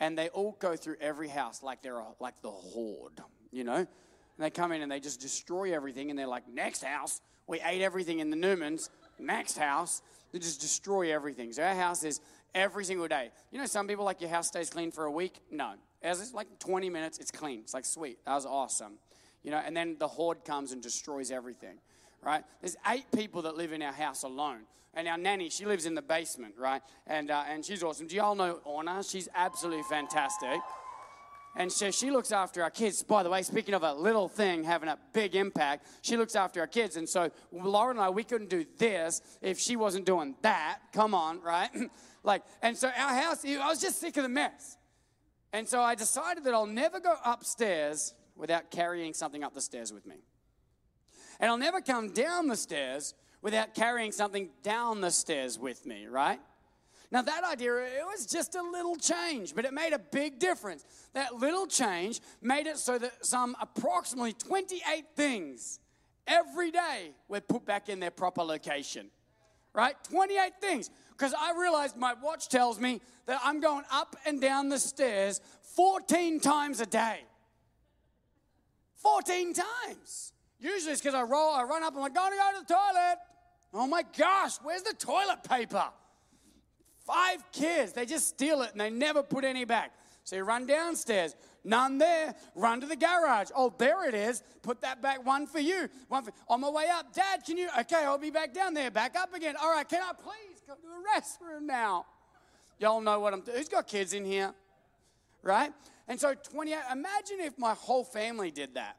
And 0.00 0.18
they 0.18 0.30
all 0.30 0.56
go 0.58 0.74
through 0.74 0.96
every 1.00 1.28
house 1.28 1.62
like 1.62 1.80
they're 1.80 2.00
a, 2.00 2.06
like 2.18 2.42
the 2.42 2.50
horde, 2.50 3.20
you 3.52 3.62
know? 3.62 3.76
And 3.76 3.86
they 4.38 4.50
come 4.50 4.72
in 4.72 4.82
and 4.82 4.90
they 4.90 4.98
just 4.98 5.20
destroy 5.20 5.72
everything, 5.72 6.10
and 6.10 6.18
they're 6.18 6.26
like, 6.26 6.48
next 6.52 6.82
house, 6.82 7.20
we 7.46 7.60
ate 7.60 7.82
everything 7.82 8.18
in 8.18 8.30
the 8.30 8.36
Newmans. 8.36 8.88
Next 9.18 9.56
house, 9.58 10.02
they 10.32 10.40
just 10.40 10.60
destroy 10.60 11.14
everything. 11.14 11.52
So 11.52 11.62
our 11.62 11.74
house 11.74 12.02
is 12.02 12.20
every 12.52 12.84
single 12.84 13.06
day. 13.06 13.30
You 13.52 13.58
know, 13.58 13.66
some 13.66 13.86
people 13.86 14.04
like 14.04 14.20
your 14.20 14.30
house 14.30 14.48
stays 14.48 14.70
clean 14.70 14.90
for 14.90 15.04
a 15.04 15.12
week. 15.12 15.38
No, 15.52 15.74
as 16.02 16.20
it's 16.20 16.34
like 16.34 16.58
20 16.58 16.90
minutes, 16.90 17.18
it's 17.18 17.30
clean. 17.30 17.60
It's 17.60 17.74
like 17.74 17.84
sweet. 17.84 18.18
That 18.26 18.34
was 18.34 18.46
awesome. 18.46 18.94
You 19.44 19.52
know, 19.52 19.62
and 19.64 19.76
then 19.76 19.96
the 20.00 20.08
horde 20.08 20.44
comes 20.44 20.72
and 20.72 20.82
destroys 20.82 21.30
everything. 21.30 21.78
Right? 22.22 22.44
There's 22.60 22.76
eight 22.88 23.06
people 23.14 23.42
that 23.42 23.56
live 23.56 23.72
in 23.72 23.82
our 23.82 23.92
house 23.92 24.22
alone. 24.22 24.60
And 24.94 25.08
our 25.08 25.18
nanny, 25.18 25.48
she 25.48 25.64
lives 25.64 25.86
in 25.86 25.94
the 25.94 26.02
basement, 26.02 26.54
right? 26.58 26.82
And, 27.06 27.30
uh, 27.30 27.44
and 27.48 27.64
she's 27.64 27.82
awesome. 27.82 28.06
Do 28.06 28.14
y'all 28.14 28.34
know 28.34 28.60
Orna? 28.64 29.02
She's 29.02 29.28
absolutely 29.34 29.84
fantastic. 29.88 30.60
And 31.54 31.70
so 31.70 31.90
she 31.90 32.10
looks 32.10 32.32
after 32.32 32.62
our 32.62 32.70
kids. 32.70 33.02
By 33.02 33.22
the 33.22 33.30
way, 33.30 33.42
speaking 33.42 33.74
of 33.74 33.82
a 33.82 33.92
little 33.92 34.28
thing 34.28 34.64
having 34.64 34.88
a 34.88 34.98
big 35.12 35.34
impact, 35.34 35.86
she 36.02 36.16
looks 36.16 36.34
after 36.34 36.60
our 36.60 36.66
kids. 36.66 36.96
And 36.96 37.08
so 37.08 37.30
Lauren 37.52 37.98
and 37.98 38.04
I, 38.04 38.10
we 38.10 38.24
couldn't 38.24 38.48
do 38.50 38.64
this 38.78 39.20
if 39.40 39.58
she 39.58 39.76
wasn't 39.76 40.06
doing 40.06 40.34
that. 40.42 40.78
Come 40.92 41.14
on, 41.14 41.40
right? 41.42 41.70
like, 42.22 42.42
and 42.62 42.76
so 42.76 42.88
our 42.88 43.14
house, 43.14 43.44
I 43.44 43.68
was 43.68 43.80
just 43.80 44.00
sick 44.00 44.16
of 44.16 44.22
the 44.22 44.30
mess. 44.30 44.78
And 45.52 45.68
so 45.68 45.82
I 45.82 45.94
decided 45.94 46.44
that 46.44 46.54
I'll 46.54 46.66
never 46.66 47.00
go 47.00 47.14
upstairs 47.24 48.14
without 48.34 48.70
carrying 48.70 49.12
something 49.12 49.44
up 49.44 49.52
the 49.52 49.60
stairs 49.60 49.92
with 49.92 50.06
me. 50.06 50.16
And 51.42 51.50
I'll 51.50 51.58
never 51.58 51.80
come 51.80 52.10
down 52.10 52.46
the 52.46 52.56
stairs 52.56 53.14
without 53.42 53.74
carrying 53.74 54.12
something 54.12 54.48
down 54.62 55.00
the 55.00 55.10
stairs 55.10 55.58
with 55.58 55.84
me, 55.84 56.06
right? 56.06 56.38
Now, 57.10 57.20
that 57.20 57.42
idea, 57.44 57.74
it 57.78 58.06
was 58.06 58.26
just 58.26 58.54
a 58.54 58.62
little 58.62 58.94
change, 58.94 59.52
but 59.52 59.64
it 59.64 59.74
made 59.74 59.92
a 59.92 59.98
big 59.98 60.38
difference. 60.38 60.84
That 61.14 61.34
little 61.34 61.66
change 61.66 62.20
made 62.40 62.68
it 62.68 62.78
so 62.78 62.96
that 62.96 63.26
some 63.26 63.56
approximately 63.60 64.32
28 64.34 65.04
things 65.16 65.80
every 66.28 66.70
day 66.70 67.10
were 67.26 67.40
put 67.40 67.66
back 67.66 67.88
in 67.88 67.98
their 67.98 68.12
proper 68.12 68.44
location, 68.44 69.08
right? 69.74 69.96
28 70.04 70.52
things. 70.60 70.90
Because 71.10 71.34
I 71.34 71.52
realized 71.58 71.96
my 71.96 72.14
watch 72.22 72.48
tells 72.48 72.78
me 72.78 73.00
that 73.26 73.40
I'm 73.42 73.60
going 73.60 73.84
up 73.90 74.14
and 74.24 74.40
down 74.40 74.68
the 74.68 74.78
stairs 74.78 75.40
14 75.74 76.38
times 76.38 76.80
a 76.80 76.86
day. 76.86 77.24
14 78.94 79.54
times. 79.54 80.31
Usually 80.62 80.92
it's 80.92 81.00
because 81.00 81.14
I 81.14 81.22
roll, 81.22 81.52
I 81.52 81.64
run 81.64 81.82
up, 81.82 81.94
I'm 81.94 82.00
like, 82.00 82.14
going 82.14 82.30
to 82.30 82.38
go 82.38 82.60
to 82.60 82.66
the 82.66 82.72
toilet. 82.72 83.18
Oh 83.74 83.86
my 83.88 84.04
gosh, 84.16 84.56
where's 84.62 84.82
the 84.82 84.94
toilet 84.94 85.42
paper? 85.42 85.84
Five 87.04 87.42
kids, 87.50 87.92
they 87.92 88.06
just 88.06 88.28
steal 88.28 88.62
it 88.62 88.70
and 88.70 88.80
they 88.80 88.88
never 88.88 89.24
put 89.24 89.44
any 89.44 89.64
back. 89.64 89.92
So 90.22 90.36
you 90.36 90.44
run 90.44 90.66
downstairs, 90.66 91.34
none 91.64 91.98
there, 91.98 92.36
run 92.54 92.80
to 92.80 92.86
the 92.86 92.94
garage. 92.94 93.48
Oh, 93.56 93.74
there 93.76 94.08
it 94.08 94.14
is. 94.14 94.44
Put 94.62 94.82
that 94.82 95.02
back, 95.02 95.26
one 95.26 95.48
for 95.48 95.58
you. 95.58 95.88
One 96.06 96.22
for, 96.22 96.32
on 96.48 96.60
my 96.60 96.70
way 96.70 96.86
up, 96.92 97.12
Dad, 97.12 97.44
can 97.44 97.56
you? 97.56 97.68
Okay, 97.80 98.04
I'll 98.04 98.18
be 98.18 98.30
back 98.30 98.54
down 98.54 98.72
there. 98.72 98.88
Back 98.92 99.16
up 99.18 99.34
again. 99.34 99.56
All 99.60 99.72
right, 99.72 99.88
can 99.88 100.00
I 100.00 100.12
please 100.12 100.62
go 100.64 100.74
to 100.74 100.80
the 100.80 101.20
restroom 101.20 101.62
now? 101.62 102.06
Y'all 102.78 103.00
know 103.00 103.18
what 103.18 103.32
I'm 103.32 103.40
doing. 103.40 103.58
Who's 103.58 103.68
got 103.68 103.88
kids 103.88 104.12
in 104.12 104.24
here? 104.24 104.54
Right? 105.42 105.72
And 106.06 106.20
so 106.20 106.34
28, 106.34 106.78
imagine 106.92 107.40
if 107.40 107.58
my 107.58 107.74
whole 107.74 108.04
family 108.04 108.52
did 108.52 108.74
that. 108.74 108.96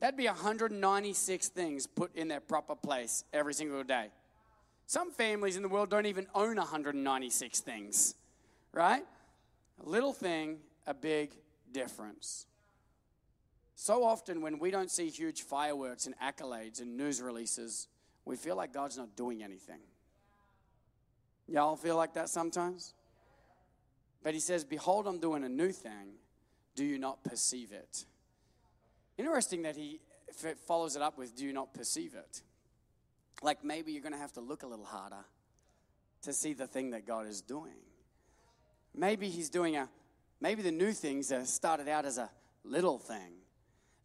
That'd 0.00 0.16
be 0.16 0.26
196 0.26 1.48
things 1.48 1.86
put 1.86 2.14
in 2.14 2.28
their 2.28 2.40
proper 2.40 2.74
place 2.74 3.24
every 3.32 3.54
single 3.54 3.82
day. 3.84 4.08
Some 4.86 5.10
families 5.10 5.56
in 5.56 5.62
the 5.62 5.68
world 5.68 5.88
don't 5.88 6.06
even 6.06 6.26
own 6.34 6.56
196 6.56 7.60
things, 7.60 8.14
right? 8.72 9.04
A 9.84 9.88
little 9.88 10.12
thing, 10.12 10.58
a 10.86 10.92
big 10.92 11.30
difference. 11.72 12.46
So 13.76 14.04
often, 14.04 14.40
when 14.40 14.58
we 14.58 14.70
don't 14.70 14.90
see 14.90 15.08
huge 15.08 15.42
fireworks 15.42 16.06
and 16.06 16.14
accolades 16.18 16.80
and 16.80 16.96
news 16.96 17.20
releases, 17.20 17.88
we 18.24 18.36
feel 18.36 18.56
like 18.56 18.72
God's 18.72 18.96
not 18.96 19.16
doing 19.16 19.42
anything. 19.42 19.80
Y'all 21.48 21.76
feel 21.76 21.96
like 21.96 22.14
that 22.14 22.28
sometimes? 22.28 22.94
But 24.22 24.32
he 24.32 24.40
says, 24.40 24.64
Behold, 24.64 25.06
I'm 25.06 25.18
doing 25.18 25.44
a 25.44 25.48
new 25.48 25.72
thing. 25.72 26.14
Do 26.74 26.84
you 26.84 26.98
not 26.98 27.22
perceive 27.24 27.72
it? 27.72 28.04
Interesting 29.18 29.62
that 29.62 29.76
he 29.76 30.00
follows 30.66 30.96
it 30.96 31.02
up 31.02 31.16
with, 31.16 31.36
Do 31.36 31.52
not 31.52 31.72
perceive 31.74 32.14
it? 32.14 32.42
like 33.44 33.62
maybe 33.64 33.92
you're 33.92 34.02
going 34.02 34.12
to 34.12 34.18
have 34.18 34.32
to 34.32 34.40
look 34.40 34.62
a 34.62 34.66
little 34.66 34.84
harder 34.84 35.24
to 36.22 36.32
see 36.32 36.54
the 36.54 36.66
thing 36.66 36.90
that 36.90 37.06
God 37.06 37.26
is 37.26 37.42
doing. 37.42 37.76
Maybe 38.94 39.28
He's 39.28 39.50
doing 39.50 39.76
a, 39.76 39.88
maybe 40.40 40.62
the 40.62 40.72
new 40.72 40.92
things 40.92 41.32
started 41.44 41.88
out 41.88 42.06
as 42.06 42.18
a 42.18 42.30
little 42.64 42.98
thing 42.98 43.34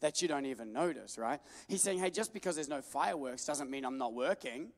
that 0.02 0.22
you 0.22 0.28
don't 0.28 0.46
even 0.46 0.74
notice, 0.74 1.18
right? 1.18 1.40
He's 1.68 1.82
saying, 1.82 2.00
hey, 2.00 2.10
just 2.10 2.34
because 2.34 2.56
there's 2.56 2.70
no 2.70 2.82
fireworks 2.82 3.46
doesn't 3.46 3.70
mean 3.70 3.86
I'm 3.86 3.98
not 3.98 4.14
working. 4.14 4.70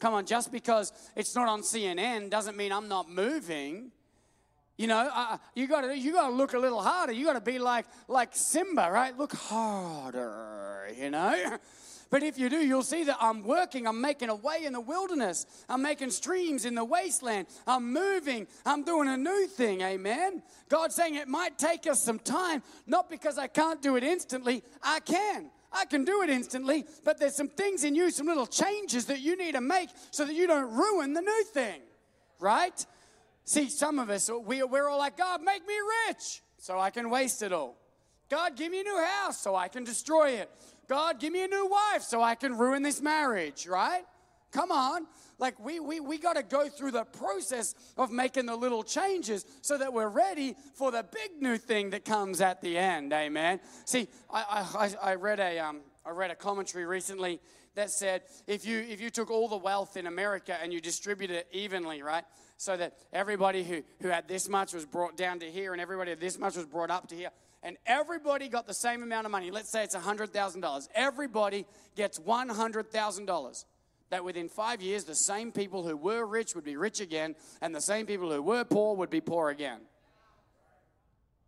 Come 0.00 0.14
on, 0.14 0.26
just 0.26 0.50
because 0.50 0.92
it's 1.14 1.34
not 1.34 1.48
on 1.48 1.62
CNN 1.62 2.30
doesn't 2.30 2.56
mean 2.56 2.72
I'm 2.72 2.88
not 2.88 3.08
moving. 3.08 3.92
You 4.76 4.88
know, 4.88 5.08
uh, 5.12 5.38
you 5.54 5.68
got 5.68 5.82
to 5.82 5.96
you 5.96 6.12
got 6.12 6.28
to 6.28 6.34
look 6.34 6.54
a 6.54 6.58
little 6.58 6.82
harder. 6.82 7.12
You 7.12 7.24
got 7.24 7.34
to 7.34 7.40
be 7.40 7.58
like 7.58 7.86
like 8.08 8.30
Simba, 8.32 8.90
right? 8.90 9.16
Look 9.16 9.32
harder, 9.32 10.88
you 10.96 11.10
know. 11.10 11.58
But 12.10 12.22
if 12.22 12.38
you 12.38 12.48
do, 12.48 12.58
you'll 12.58 12.84
see 12.84 13.02
that 13.04 13.16
I'm 13.20 13.42
working. 13.42 13.88
I'm 13.88 14.00
making 14.00 14.28
a 14.28 14.36
way 14.36 14.66
in 14.66 14.72
the 14.72 14.80
wilderness. 14.80 15.46
I'm 15.68 15.82
making 15.82 16.10
streams 16.10 16.64
in 16.64 16.76
the 16.76 16.84
wasteland. 16.84 17.48
I'm 17.66 17.92
moving. 17.92 18.46
I'm 18.64 18.84
doing 18.84 19.08
a 19.08 19.16
new 19.16 19.48
thing. 19.48 19.80
Amen. 19.80 20.40
God's 20.68 20.94
saying 20.94 21.16
it 21.16 21.26
might 21.26 21.58
take 21.58 21.88
us 21.88 22.00
some 22.00 22.20
time, 22.20 22.62
not 22.86 23.10
because 23.10 23.36
I 23.36 23.48
can't 23.48 23.82
do 23.82 23.96
it 23.96 24.04
instantly. 24.04 24.62
I 24.80 25.00
can. 25.00 25.50
I 25.72 25.86
can 25.86 26.04
do 26.04 26.22
it 26.22 26.30
instantly, 26.30 26.86
but 27.04 27.18
there's 27.18 27.34
some 27.34 27.48
things 27.48 27.82
in 27.82 27.96
you, 27.96 28.12
some 28.12 28.28
little 28.28 28.46
changes 28.46 29.06
that 29.06 29.20
you 29.20 29.36
need 29.36 29.56
to 29.56 29.60
make 29.60 29.88
so 30.12 30.24
that 30.24 30.34
you 30.34 30.46
don't 30.46 30.72
ruin 30.72 31.14
the 31.14 31.20
new 31.20 31.44
thing, 31.52 31.80
right? 32.38 32.86
See, 33.44 33.68
some 33.68 33.98
of 33.98 34.10
us, 34.10 34.30
we, 34.44 34.62
we're 34.62 34.88
all 34.88 34.98
like, 34.98 35.16
God, 35.16 35.42
make 35.42 35.66
me 35.66 35.74
rich 36.08 36.42
so 36.58 36.78
I 36.78 36.90
can 36.90 37.10
waste 37.10 37.42
it 37.42 37.52
all. 37.52 37.76
God, 38.30 38.56
give 38.56 38.72
me 38.72 38.80
a 38.80 38.84
new 38.84 39.04
house 39.04 39.38
so 39.38 39.54
I 39.54 39.68
can 39.68 39.84
destroy 39.84 40.30
it. 40.30 40.50
God, 40.88 41.20
give 41.20 41.32
me 41.32 41.44
a 41.44 41.48
new 41.48 41.68
wife 41.68 42.02
so 42.02 42.22
I 42.22 42.34
can 42.34 42.56
ruin 42.56 42.82
this 42.82 43.02
marriage, 43.02 43.66
right? 43.66 44.04
Come 44.50 44.72
on. 44.72 45.06
Like, 45.38 45.58
we, 45.58 45.80
we, 45.80 46.00
we 46.00 46.16
got 46.16 46.36
to 46.36 46.42
go 46.42 46.68
through 46.68 46.92
the 46.92 47.04
process 47.04 47.74
of 47.98 48.10
making 48.10 48.46
the 48.46 48.56
little 48.56 48.82
changes 48.82 49.44
so 49.62 49.76
that 49.76 49.92
we're 49.92 50.08
ready 50.08 50.54
for 50.74 50.90
the 50.90 51.04
big 51.04 51.42
new 51.42 51.58
thing 51.58 51.90
that 51.90 52.04
comes 52.04 52.40
at 52.40 52.60
the 52.60 52.78
end. 52.78 53.12
Amen. 53.12 53.60
See, 53.84 54.08
I, 54.32 54.94
I, 55.02 55.10
I 55.10 55.14
read 55.16 55.40
a, 55.40 55.58
um, 55.58 55.80
I 56.06 56.10
read 56.10 56.30
a 56.30 56.36
commentary 56.36 56.86
recently 56.86 57.40
that 57.74 57.90
said 57.90 58.22
if 58.46 58.64
you, 58.64 58.78
if 58.78 59.00
you 59.00 59.10
took 59.10 59.30
all 59.30 59.48
the 59.48 59.56
wealth 59.56 59.96
in 59.96 60.06
America 60.06 60.56
and 60.62 60.72
you 60.72 60.80
distributed 60.80 61.36
it 61.36 61.48
evenly, 61.50 62.02
right? 62.02 62.24
So 62.56 62.76
that 62.76 62.96
everybody 63.12 63.64
who, 63.64 63.82
who 64.00 64.08
had 64.08 64.28
this 64.28 64.48
much 64.48 64.72
was 64.72 64.86
brought 64.86 65.16
down 65.16 65.40
to 65.40 65.50
here 65.50 65.72
and 65.72 65.80
everybody 65.80 66.14
this 66.14 66.38
much 66.38 66.56
was 66.56 66.66
brought 66.66 66.90
up 66.90 67.08
to 67.08 67.16
here 67.16 67.30
and 67.64 67.78
everybody 67.86 68.48
got 68.48 68.66
the 68.66 68.74
same 68.74 69.02
amount 69.02 69.24
of 69.24 69.32
money, 69.32 69.50
let's 69.50 69.70
say 69.70 69.82
it's 69.82 69.96
$100,000, 69.96 70.88
everybody 70.94 71.66
gets 71.96 72.20
$100,000. 72.20 73.64
That 74.10 74.22
within 74.22 74.50
five 74.50 74.82
years, 74.82 75.04
the 75.04 75.14
same 75.14 75.50
people 75.50 75.82
who 75.82 75.96
were 75.96 76.26
rich 76.26 76.54
would 76.54 76.62
be 76.62 76.76
rich 76.76 77.00
again, 77.00 77.34
and 77.62 77.74
the 77.74 77.80
same 77.80 78.04
people 78.04 78.30
who 78.30 78.42
were 78.42 78.64
poor 78.64 78.94
would 78.96 79.08
be 79.08 79.22
poor 79.22 79.48
again. 79.48 79.80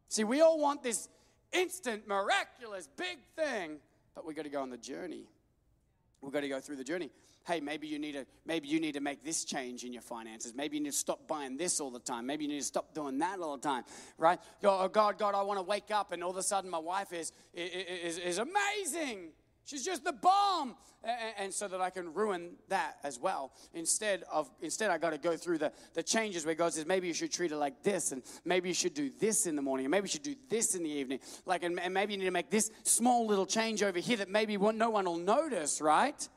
See, 0.09 0.25
we 0.25 0.41
all 0.41 0.59
want 0.59 0.83
this 0.83 1.09
instant, 1.53 2.09
miraculous, 2.09 2.89
big 2.97 3.19
thing, 3.37 3.77
but 4.15 4.27
we 4.27 4.33
got 4.33 4.45
to 4.45 4.49
go 4.49 4.63
on 4.63 4.71
the 4.71 4.79
journey. 4.79 5.27
We've 6.23 6.33
got 6.33 6.41
to 6.41 6.49
go 6.49 6.61
through 6.61 6.77
the 6.77 6.85
journey 6.85 7.11
hey, 7.47 7.61
maybe 7.61 7.87
you 7.87 7.99
need 7.99 8.13
to 8.13 8.27
maybe 8.45 8.69
you 8.69 8.81
need 8.81 8.95
to 8.95 9.01
make 9.01 9.25
this 9.25 9.45
change 9.45 9.85
in 9.85 9.93
your 9.93 10.03
finances. 10.03 10.55
Maybe 10.55 10.77
you 10.77 10.83
need 10.83 10.93
to 10.93 10.97
stop 10.97 11.27
buying 11.29 11.57
this 11.57 11.81
all 11.81 11.91
the 11.91 12.01
time. 12.01 12.27
Maybe 12.27 12.45
you 12.45 12.51
need 12.51 12.61
to 12.61 12.65
stop 12.65 12.95
doing 12.95 13.19
that 13.19 13.39
all 13.41 13.57
the 13.57 13.63
time, 13.63 13.85
right? 14.19 14.39
Oh, 14.65 14.89
God, 14.89 15.19
God, 15.19 15.35
I 15.35 15.43
want 15.43 15.59
to 15.59 15.63
wake 15.63 15.91
up 15.91 16.13
and 16.13 16.23
all 16.23 16.31
of 16.31 16.37
a 16.37 16.43
sudden 16.43 16.71
my 16.71 16.79
wife 16.79 17.13
is 17.13 17.33
is, 17.55 18.19
is 18.19 18.39
amazing. 18.39 19.31
She's 19.65 19.85
just 19.85 20.05
the 20.05 20.13
bomb. 20.13 20.77
And 21.39 21.55
so 21.55 21.69
that 21.69 21.81
I 21.81 21.91
can 21.91 22.13
ruin 22.15 22.57
that 22.69 22.97
as 23.05 23.21
well. 23.21 23.53
Instead 23.75 24.25
of 24.33 24.51
instead 24.61 24.91
I 24.91 24.99
got 24.99 25.11
to 25.11 25.19
go 25.19 25.37
through 25.37 25.59
the, 25.59 25.71
the 25.95 26.03
changes 26.03 26.45
where 26.45 26.57
God 26.57 26.73
says, 26.73 26.85
maybe 26.85 27.07
you 27.07 27.15
should 27.15 27.31
treat 27.31 27.53
her 27.53 27.57
like 27.57 27.81
this, 27.85 28.11
and 28.11 28.23
maybe 28.45 28.69
you 28.69 28.75
should 28.75 28.95
do 28.95 29.09
this 29.21 29.47
in 29.47 29.55
the 29.55 29.63
morning, 29.63 29.87
and 29.87 29.91
maybe 29.91 30.07
you 30.07 30.11
should 30.11 30.25
do 30.25 30.35
this 30.49 30.75
in 30.75 30.83
the 30.83 30.91
evening. 30.91 31.21
Like 31.45 31.63
and, 31.63 31.79
and 31.79 31.95
maybe 31.95 32.15
you 32.15 32.19
need 32.19 32.25
to 32.25 32.33
make 32.33 32.51
this 32.51 32.73
small 32.83 33.25
little 33.25 33.47
change 33.47 33.85
over 33.85 34.01
here 34.01 34.17
that 34.17 34.29
maybe 34.29 34.57
no 34.57 34.91
one 34.91 35.05
will 35.05 35.17
notice, 35.17 35.81
right? 35.81 36.29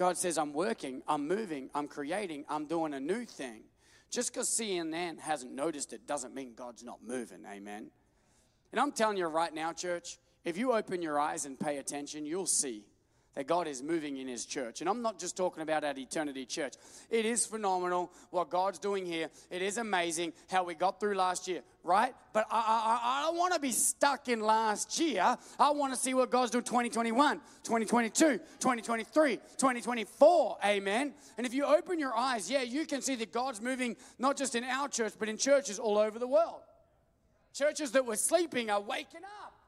God 0.00 0.16
says, 0.16 0.38
I'm 0.38 0.54
working, 0.54 1.02
I'm 1.06 1.28
moving, 1.28 1.68
I'm 1.74 1.86
creating, 1.86 2.46
I'm 2.48 2.64
doing 2.64 2.94
a 2.94 3.00
new 3.00 3.26
thing. 3.26 3.64
Just 4.10 4.32
because 4.32 4.48
CNN 4.48 5.18
hasn't 5.18 5.52
noticed 5.52 5.92
it 5.92 6.06
doesn't 6.06 6.34
mean 6.34 6.54
God's 6.56 6.82
not 6.82 7.00
moving. 7.06 7.40
Amen. 7.46 7.90
And 8.72 8.80
I'm 8.80 8.92
telling 8.92 9.18
you 9.18 9.26
right 9.26 9.52
now, 9.52 9.74
church, 9.74 10.16
if 10.42 10.56
you 10.56 10.72
open 10.72 11.02
your 11.02 11.20
eyes 11.20 11.44
and 11.44 11.60
pay 11.60 11.76
attention, 11.76 12.24
you'll 12.24 12.46
see 12.46 12.86
that 13.34 13.46
God 13.46 13.68
is 13.68 13.82
moving 13.82 14.16
in 14.16 14.26
His 14.26 14.44
church. 14.44 14.80
And 14.80 14.90
I'm 14.90 15.02
not 15.02 15.18
just 15.18 15.36
talking 15.36 15.62
about 15.62 15.84
at 15.84 15.98
Eternity 15.98 16.46
Church. 16.46 16.74
It 17.10 17.24
is 17.24 17.46
phenomenal 17.46 18.12
what 18.30 18.50
God's 18.50 18.78
doing 18.78 19.06
here. 19.06 19.28
It 19.50 19.62
is 19.62 19.78
amazing 19.78 20.32
how 20.50 20.64
we 20.64 20.74
got 20.74 20.98
through 20.98 21.14
last 21.14 21.46
year, 21.46 21.62
right? 21.84 22.12
But 22.32 22.46
I, 22.50 22.58
I, 22.58 23.20
I 23.20 23.26
don't 23.26 23.38
want 23.38 23.54
to 23.54 23.60
be 23.60 23.70
stuck 23.70 24.28
in 24.28 24.40
last 24.40 24.98
year. 24.98 25.36
I 25.58 25.70
want 25.70 25.92
to 25.92 25.98
see 25.98 26.12
what 26.12 26.30
God's 26.30 26.50
doing 26.50 26.64
2021, 26.64 27.38
2022, 27.62 28.38
2023, 28.38 29.36
2024. 29.36 30.58
Amen. 30.64 31.14
And 31.38 31.46
if 31.46 31.54
you 31.54 31.64
open 31.64 31.98
your 31.98 32.16
eyes, 32.16 32.50
yeah, 32.50 32.62
you 32.62 32.84
can 32.84 33.00
see 33.00 33.14
that 33.16 33.32
God's 33.32 33.60
moving 33.60 33.96
not 34.18 34.36
just 34.36 34.54
in 34.54 34.64
our 34.64 34.88
church, 34.88 35.12
but 35.18 35.28
in 35.28 35.36
churches 35.36 35.78
all 35.78 35.98
over 35.98 36.18
the 36.18 36.28
world. 36.28 36.62
Churches 37.52 37.92
that 37.92 38.06
were 38.06 38.16
sleeping 38.16 38.70
are 38.70 38.80
waking 38.80 39.22
up. 39.44 39.59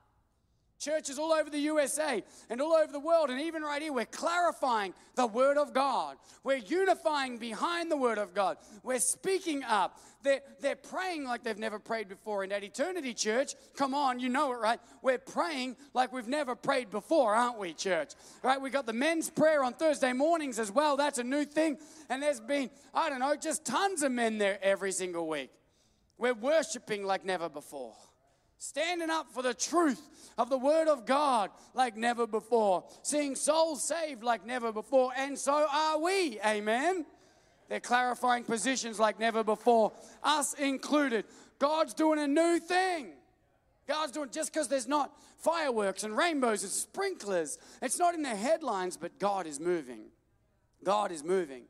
Churches 0.82 1.16
all 1.16 1.30
over 1.30 1.48
the 1.48 1.60
USA 1.60 2.24
and 2.50 2.60
all 2.60 2.72
over 2.72 2.90
the 2.90 2.98
world, 2.98 3.30
and 3.30 3.40
even 3.40 3.62
right 3.62 3.80
here, 3.80 3.92
we're 3.92 4.04
clarifying 4.04 4.94
the 5.14 5.28
Word 5.28 5.56
of 5.56 5.72
God. 5.72 6.16
We're 6.42 6.56
unifying 6.56 7.38
behind 7.38 7.88
the 7.88 7.96
Word 7.96 8.18
of 8.18 8.34
God. 8.34 8.56
We're 8.82 8.98
speaking 8.98 9.62
up. 9.62 10.00
They're, 10.24 10.40
they're 10.60 10.74
praying 10.74 11.22
like 11.22 11.44
they've 11.44 11.56
never 11.56 11.78
prayed 11.78 12.08
before. 12.08 12.42
And 12.42 12.52
at 12.52 12.64
Eternity 12.64 13.14
Church, 13.14 13.54
come 13.76 13.94
on, 13.94 14.18
you 14.18 14.28
know 14.28 14.50
it, 14.52 14.56
right? 14.56 14.80
We're 15.02 15.18
praying 15.18 15.76
like 15.94 16.12
we've 16.12 16.26
never 16.26 16.56
prayed 16.56 16.90
before, 16.90 17.32
aren't 17.32 17.60
we, 17.60 17.74
church? 17.74 18.14
Right? 18.42 18.60
We 18.60 18.68
got 18.70 18.86
the 18.86 18.92
men's 18.92 19.30
prayer 19.30 19.62
on 19.62 19.74
Thursday 19.74 20.12
mornings 20.12 20.58
as 20.58 20.72
well. 20.72 20.96
That's 20.96 21.18
a 21.18 21.24
new 21.24 21.44
thing. 21.44 21.78
And 22.08 22.20
there's 22.20 22.40
been, 22.40 22.70
I 22.92 23.08
don't 23.08 23.20
know, 23.20 23.36
just 23.36 23.64
tons 23.64 24.02
of 24.02 24.10
men 24.10 24.38
there 24.38 24.58
every 24.60 24.90
single 24.90 25.28
week. 25.28 25.50
We're 26.18 26.34
worshiping 26.34 27.04
like 27.04 27.24
never 27.24 27.48
before 27.48 27.94
standing 28.62 29.10
up 29.10 29.26
for 29.32 29.42
the 29.42 29.52
truth 29.52 30.00
of 30.38 30.48
the 30.48 30.56
Word 30.56 30.86
of 30.86 31.04
God 31.04 31.50
like 31.74 31.96
never 31.96 32.28
before, 32.28 32.84
seeing 33.02 33.34
souls 33.34 33.82
saved 33.82 34.22
like 34.22 34.46
never 34.46 34.70
before, 34.70 35.10
and 35.16 35.36
so 35.36 35.66
are 35.68 35.98
we. 35.98 36.38
Amen. 36.46 37.04
They're 37.68 37.80
clarifying 37.80 38.44
positions 38.44 39.00
like 39.00 39.18
never 39.18 39.42
before, 39.42 39.90
us 40.22 40.54
included. 40.54 41.24
God's 41.58 41.92
doing 41.92 42.20
a 42.20 42.28
new 42.28 42.60
thing. 42.60 43.08
God's 43.88 44.12
doing 44.12 44.28
just 44.30 44.52
because 44.52 44.68
there's 44.68 44.86
not 44.86 45.10
fireworks 45.38 46.04
and 46.04 46.16
rainbows 46.16 46.62
and 46.62 46.70
sprinklers. 46.70 47.58
It's 47.82 47.98
not 47.98 48.14
in 48.14 48.22
the 48.22 48.28
headlines, 48.28 48.96
but 48.96 49.18
God 49.18 49.48
is 49.48 49.58
moving. 49.58 50.04
God 50.84 51.10
is 51.10 51.24
moving 51.24 51.64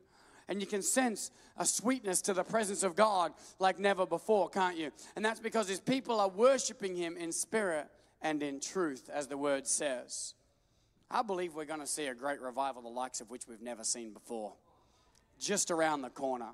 and 0.52 0.60
you 0.60 0.66
can 0.66 0.82
sense 0.82 1.30
a 1.56 1.64
sweetness 1.64 2.20
to 2.20 2.34
the 2.34 2.44
presence 2.44 2.82
of 2.82 2.94
God 2.94 3.32
like 3.58 3.78
never 3.78 4.04
before, 4.04 4.50
can't 4.50 4.76
you? 4.76 4.90
And 5.16 5.24
that's 5.24 5.40
because 5.40 5.66
his 5.66 5.80
people 5.80 6.20
are 6.20 6.28
worshiping 6.28 6.94
him 6.94 7.16
in 7.16 7.32
spirit 7.32 7.86
and 8.20 8.42
in 8.42 8.60
truth, 8.60 9.08
as 9.10 9.28
the 9.28 9.38
word 9.38 9.66
says. 9.66 10.34
I 11.10 11.22
believe 11.22 11.54
we're 11.54 11.64
going 11.64 11.80
to 11.80 11.86
see 11.86 12.04
a 12.04 12.14
great 12.14 12.38
revival, 12.42 12.82
the 12.82 12.88
likes 12.88 13.22
of 13.22 13.30
which 13.30 13.48
we've 13.48 13.62
never 13.62 13.82
seen 13.82 14.12
before, 14.12 14.52
just 15.40 15.70
around 15.70 16.02
the 16.02 16.10
corner. 16.10 16.50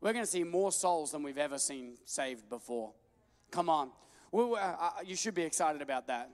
We're 0.00 0.14
going 0.14 0.24
to 0.24 0.30
see 0.30 0.42
more 0.42 0.72
souls 0.72 1.12
than 1.12 1.22
we've 1.22 1.36
ever 1.36 1.58
seen 1.58 1.98
saved 2.06 2.48
before. 2.48 2.92
Come 3.50 3.68
on. 3.68 3.90
Well, 4.32 4.54
uh, 4.54 4.58
uh 4.58 4.90
you 5.04 5.16
should 5.16 5.34
be 5.34 5.42
excited 5.42 5.82
about 5.82 6.06
that. 6.06 6.30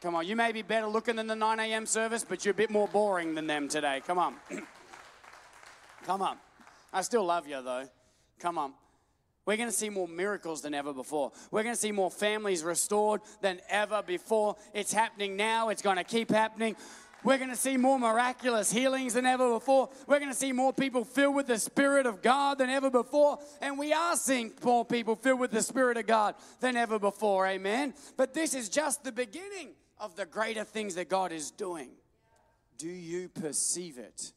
Come 0.00 0.14
on. 0.14 0.26
You 0.26 0.36
may 0.36 0.52
be 0.52 0.62
better 0.62 0.86
looking 0.86 1.16
than 1.16 1.26
the 1.26 1.36
9 1.36 1.60
a.m. 1.60 1.84
service, 1.84 2.24
but 2.26 2.46
you're 2.46 2.52
a 2.52 2.54
bit 2.54 2.70
more 2.70 2.88
boring 2.88 3.34
than 3.34 3.46
them 3.46 3.68
today. 3.68 4.00
Come 4.06 4.18
on. 4.18 4.36
Come 6.06 6.22
on. 6.22 6.38
I 6.96 7.02
still 7.02 7.26
love 7.26 7.46
you, 7.46 7.60
though. 7.60 7.86
Come 8.38 8.56
on. 8.56 8.72
We're 9.44 9.58
going 9.58 9.68
to 9.68 9.74
see 9.74 9.90
more 9.90 10.08
miracles 10.08 10.62
than 10.62 10.72
ever 10.72 10.94
before. 10.94 11.30
We're 11.50 11.62
going 11.62 11.74
to 11.74 11.80
see 11.80 11.92
more 11.92 12.10
families 12.10 12.64
restored 12.64 13.20
than 13.42 13.60
ever 13.68 14.02
before. 14.02 14.56
It's 14.72 14.94
happening 14.94 15.36
now, 15.36 15.68
it's 15.68 15.82
going 15.82 15.98
to 15.98 16.04
keep 16.04 16.30
happening. 16.30 16.74
We're 17.22 17.36
going 17.36 17.50
to 17.50 17.56
see 17.56 17.76
more 17.76 17.98
miraculous 17.98 18.72
healings 18.72 19.12
than 19.12 19.26
ever 19.26 19.50
before. 19.50 19.90
We're 20.06 20.20
going 20.20 20.30
to 20.30 20.36
see 20.36 20.52
more 20.52 20.72
people 20.72 21.04
filled 21.04 21.34
with 21.34 21.48
the 21.48 21.58
Spirit 21.58 22.06
of 22.06 22.22
God 22.22 22.56
than 22.56 22.70
ever 22.70 22.88
before. 22.88 23.40
And 23.60 23.78
we 23.78 23.92
are 23.92 24.16
seeing 24.16 24.52
more 24.64 24.86
people 24.86 25.16
filled 25.16 25.40
with 25.40 25.50
the 25.50 25.62
Spirit 25.62 25.98
of 25.98 26.06
God 26.06 26.34
than 26.60 26.78
ever 26.78 26.98
before. 26.98 27.46
Amen. 27.46 27.92
But 28.16 28.32
this 28.32 28.54
is 28.54 28.70
just 28.70 29.04
the 29.04 29.12
beginning 29.12 29.74
of 29.98 30.16
the 30.16 30.24
greater 30.24 30.64
things 30.64 30.94
that 30.94 31.10
God 31.10 31.30
is 31.30 31.50
doing. 31.50 31.90
Do 32.78 32.88
you 32.88 33.28
perceive 33.28 33.98
it? 33.98 34.32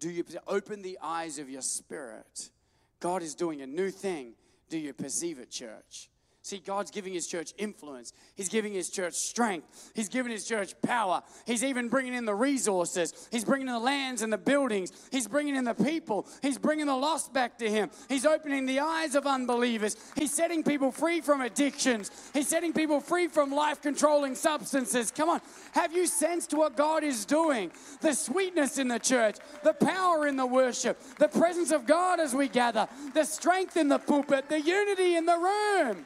Do 0.00 0.10
you 0.10 0.24
open 0.46 0.82
the 0.82 0.98
eyes 1.02 1.38
of 1.38 1.48
your 1.48 1.62
spirit? 1.62 2.50
God 3.00 3.22
is 3.22 3.34
doing 3.34 3.62
a 3.62 3.66
new 3.66 3.90
thing. 3.90 4.34
Do 4.68 4.78
you 4.78 4.92
perceive 4.92 5.38
it, 5.38 5.50
church? 5.50 6.10
See, 6.44 6.58
God's 6.58 6.90
giving 6.90 7.14
His 7.14 7.26
church 7.26 7.54
influence. 7.56 8.12
He's 8.34 8.50
giving 8.50 8.74
His 8.74 8.90
church 8.90 9.14
strength. 9.14 9.92
He's 9.94 10.10
giving 10.10 10.30
His 10.30 10.46
church 10.46 10.74
power. 10.82 11.22
He's 11.46 11.64
even 11.64 11.88
bringing 11.88 12.12
in 12.12 12.26
the 12.26 12.34
resources. 12.34 13.14
He's 13.30 13.46
bringing 13.46 13.66
in 13.66 13.72
the 13.72 13.80
lands 13.80 14.20
and 14.20 14.30
the 14.30 14.36
buildings. 14.36 14.92
He's 15.10 15.26
bringing 15.26 15.56
in 15.56 15.64
the 15.64 15.72
people. 15.72 16.26
He's 16.42 16.58
bringing 16.58 16.84
the 16.84 16.94
lost 16.94 17.32
back 17.32 17.56
to 17.60 17.70
Him. 17.70 17.88
He's 18.10 18.26
opening 18.26 18.66
the 18.66 18.80
eyes 18.80 19.14
of 19.14 19.26
unbelievers. 19.26 19.96
He's 20.18 20.34
setting 20.34 20.62
people 20.62 20.92
free 20.92 21.22
from 21.22 21.40
addictions. 21.40 22.10
He's 22.34 22.48
setting 22.48 22.74
people 22.74 23.00
free 23.00 23.28
from 23.28 23.50
life 23.50 23.80
controlling 23.80 24.34
substances. 24.34 25.10
Come 25.10 25.30
on. 25.30 25.40
Have 25.72 25.94
you 25.94 26.06
sensed 26.06 26.52
what 26.52 26.76
God 26.76 27.04
is 27.04 27.24
doing? 27.24 27.72
The 28.02 28.12
sweetness 28.12 28.76
in 28.76 28.88
the 28.88 28.98
church, 28.98 29.38
the 29.62 29.72
power 29.72 30.26
in 30.26 30.36
the 30.36 30.44
worship, 30.44 31.00
the 31.18 31.28
presence 31.28 31.72
of 31.72 31.86
God 31.86 32.20
as 32.20 32.34
we 32.34 32.48
gather, 32.48 32.86
the 33.14 33.24
strength 33.24 33.78
in 33.78 33.88
the 33.88 33.98
pulpit, 33.98 34.50
the 34.50 34.60
unity 34.60 35.16
in 35.16 35.24
the 35.24 35.38
room. 35.38 36.04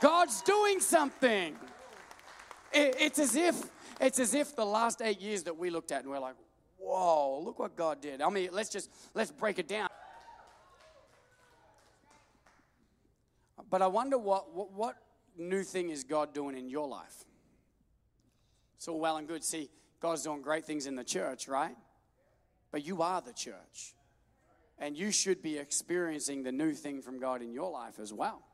God's 0.00 0.42
doing 0.42 0.80
something. 0.80 1.56
it's 2.72 3.18
as 3.18 3.34
if 3.34 3.70
it's 4.00 4.20
as 4.20 4.34
if 4.34 4.54
the 4.54 4.64
last 4.64 5.02
eight 5.02 5.20
years 5.20 5.42
that 5.44 5.56
we 5.56 5.70
looked 5.70 5.90
at 5.90 6.02
and 6.02 6.10
we're 6.10 6.20
like, 6.20 6.36
whoa, 6.78 7.40
look 7.40 7.58
what 7.58 7.76
God 7.76 8.00
did. 8.00 8.22
I 8.22 8.30
mean, 8.30 8.50
let's 8.52 8.68
just 8.68 8.90
let's 9.14 9.32
break 9.32 9.58
it 9.58 9.68
down. 9.68 9.88
But 13.70 13.82
I 13.82 13.86
wonder 13.86 14.16
what, 14.16 14.54
what, 14.54 14.72
what 14.72 14.96
new 15.36 15.62
thing 15.62 15.90
is 15.90 16.04
God 16.04 16.32
doing 16.32 16.56
in 16.56 16.68
your 16.68 16.88
life? 16.88 17.24
It's 18.76 18.88
all 18.88 18.98
well 18.98 19.16
and 19.16 19.28
good. 19.28 19.44
See, 19.44 19.68
God's 20.00 20.22
doing 20.22 20.40
great 20.40 20.64
things 20.64 20.86
in 20.86 20.94
the 20.94 21.04
church, 21.04 21.48
right? 21.48 21.76
But 22.70 22.86
you 22.86 23.02
are 23.02 23.20
the 23.20 23.32
church. 23.32 23.94
And 24.78 24.96
you 24.96 25.10
should 25.10 25.42
be 25.42 25.58
experiencing 25.58 26.44
the 26.44 26.52
new 26.52 26.72
thing 26.72 27.02
from 27.02 27.18
God 27.18 27.42
in 27.42 27.52
your 27.52 27.70
life 27.70 27.98
as 27.98 28.12
well. 28.12 28.47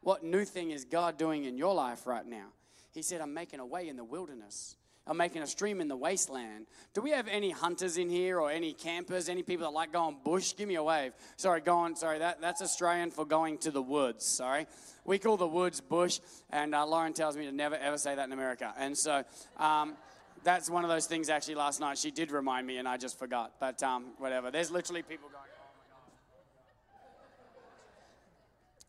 What 0.00 0.22
new 0.22 0.44
thing 0.44 0.70
is 0.70 0.84
God 0.84 1.18
doing 1.18 1.44
in 1.44 1.56
your 1.56 1.74
life 1.74 2.06
right 2.06 2.26
now? 2.26 2.46
He 2.92 3.02
said, 3.02 3.20
I'm 3.20 3.34
making 3.34 3.60
a 3.60 3.66
way 3.66 3.88
in 3.88 3.96
the 3.96 4.04
wilderness. 4.04 4.76
I'm 5.08 5.16
making 5.16 5.42
a 5.42 5.46
stream 5.46 5.80
in 5.80 5.88
the 5.88 5.96
wasteland. 5.96 6.66
Do 6.92 7.00
we 7.00 7.10
have 7.10 7.28
any 7.28 7.50
hunters 7.50 7.96
in 7.96 8.10
here 8.10 8.38
or 8.38 8.50
any 8.50 8.74
campers, 8.74 9.30
any 9.30 9.42
people 9.42 9.66
that 9.66 9.72
like 9.72 9.90
going 9.90 10.18
bush? 10.22 10.54
Give 10.54 10.68
me 10.68 10.74
a 10.74 10.82
wave. 10.82 11.12
Sorry, 11.36 11.62
going, 11.62 11.96
sorry, 11.96 12.18
that, 12.18 12.42
that's 12.42 12.60
Australian 12.60 13.10
for 13.10 13.24
going 13.24 13.56
to 13.58 13.70
the 13.70 13.80
woods, 13.80 14.26
sorry. 14.26 14.66
We 15.06 15.18
call 15.18 15.38
the 15.38 15.48
woods 15.48 15.80
bush, 15.80 16.20
and 16.50 16.74
uh, 16.74 16.86
Lauren 16.86 17.14
tells 17.14 17.38
me 17.38 17.46
to 17.46 17.52
never 17.52 17.76
ever 17.76 17.96
say 17.96 18.14
that 18.14 18.26
in 18.26 18.32
America. 18.32 18.74
And 18.76 18.96
so 18.96 19.24
um, 19.56 19.96
that's 20.44 20.68
one 20.68 20.84
of 20.84 20.90
those 20.90 21.06
things 21.06 21.30
actually 21.30 21.54
last 21.54 21.80
night. 21.80 21.96
She 21.96 22.10
did 22.10 22.30
remind 22.30 22.66
me, 22.66 22.76
and 22.76 22.86
I 22.86 22.98
just 22.98 23.18
forgot. 23.18 23.54
But 23.58 23.82
um, 23.82 24.12
whatever. 24.18 24.50
There's 24.50 24.70
literally 24.70 25.02
people 25.02 25.30
going, 25.30 25.48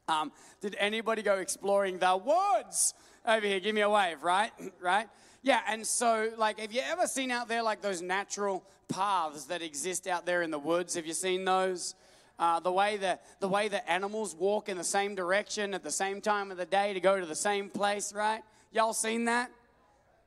Um, 0.09 0.31
did 0.59 0.75
anybody 0.79 1.21
go 1.21 1.35
exploring 1.35 1.99
the 1.99 2.17
woods 2.17 2.93
over 3.25 3.45
here? 3.45 3.59
Give 3.59 3.75
me 3.75 3.81
a 3.81 3.89
wave, 3.89 4.23
right? 4.23 4.51
right? 4.81 5.07
Yeah, 5.41 5.61
and 5.67 5.85
so, 5.85 6.31
like, 6.37 6.59
have 6.59 6.73
you 6.73 6.81
ever 6.83 7.07
seen 7.07 7.31
out 7.31 7.47
there, 7.47 7.61
like, 7.61 7.81
those 7.81 8.01
natural 8.01 8.63
paths 8.89 9.45
that 9.45 9.61
exist 9.61 10.07
out 10.07 10.25
there 10.25 10.41
in 10.41 10.51
the 10.51 10.59
woods? 10.59 10.95
Have 10.95 11.05
you 11.05 11.13
seen 11.13 11.45
those? 11.45 11.95
Uh, 12.39 12.57
the 12.59 12.71
way 12.71 12.95
that 12.95 13.21
the 13.41 13.49
way 13.49 13.67
that 13.67 13.83
animals 13.89 14.33
walk 14.33 14.69
in 14.69 14.77
the 14.77 14.83
same 14.83 15.13
direction 15.13 15.73
at 15.73 15.83
the 15.83 15.91
same 15.91 16.21
time 16.21 16.51
of 16.51 16.57
the 16.57 16.65
day 16.65 16.93
to 16.93 17.01
go 17.01 17.19
to 17.19 17.25
the 17.25 17.35
same 17.35 17.69
place, 17.69 18.13
right? 18.13 18.41
Y'all 18.71 18.93
seen 18.93 19.25
that? 19.25 19.51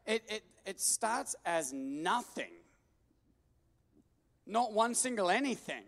It 0.07 0.23
it 0.29 0.45
it 0.67 0.79
starts 0.79 1.35
as 1.47 1.73
nothing. 1.73 2.51
Not 4.47 4.75
one 4.75 4.95
single 4.95 5.31
anything. 5.31 5.85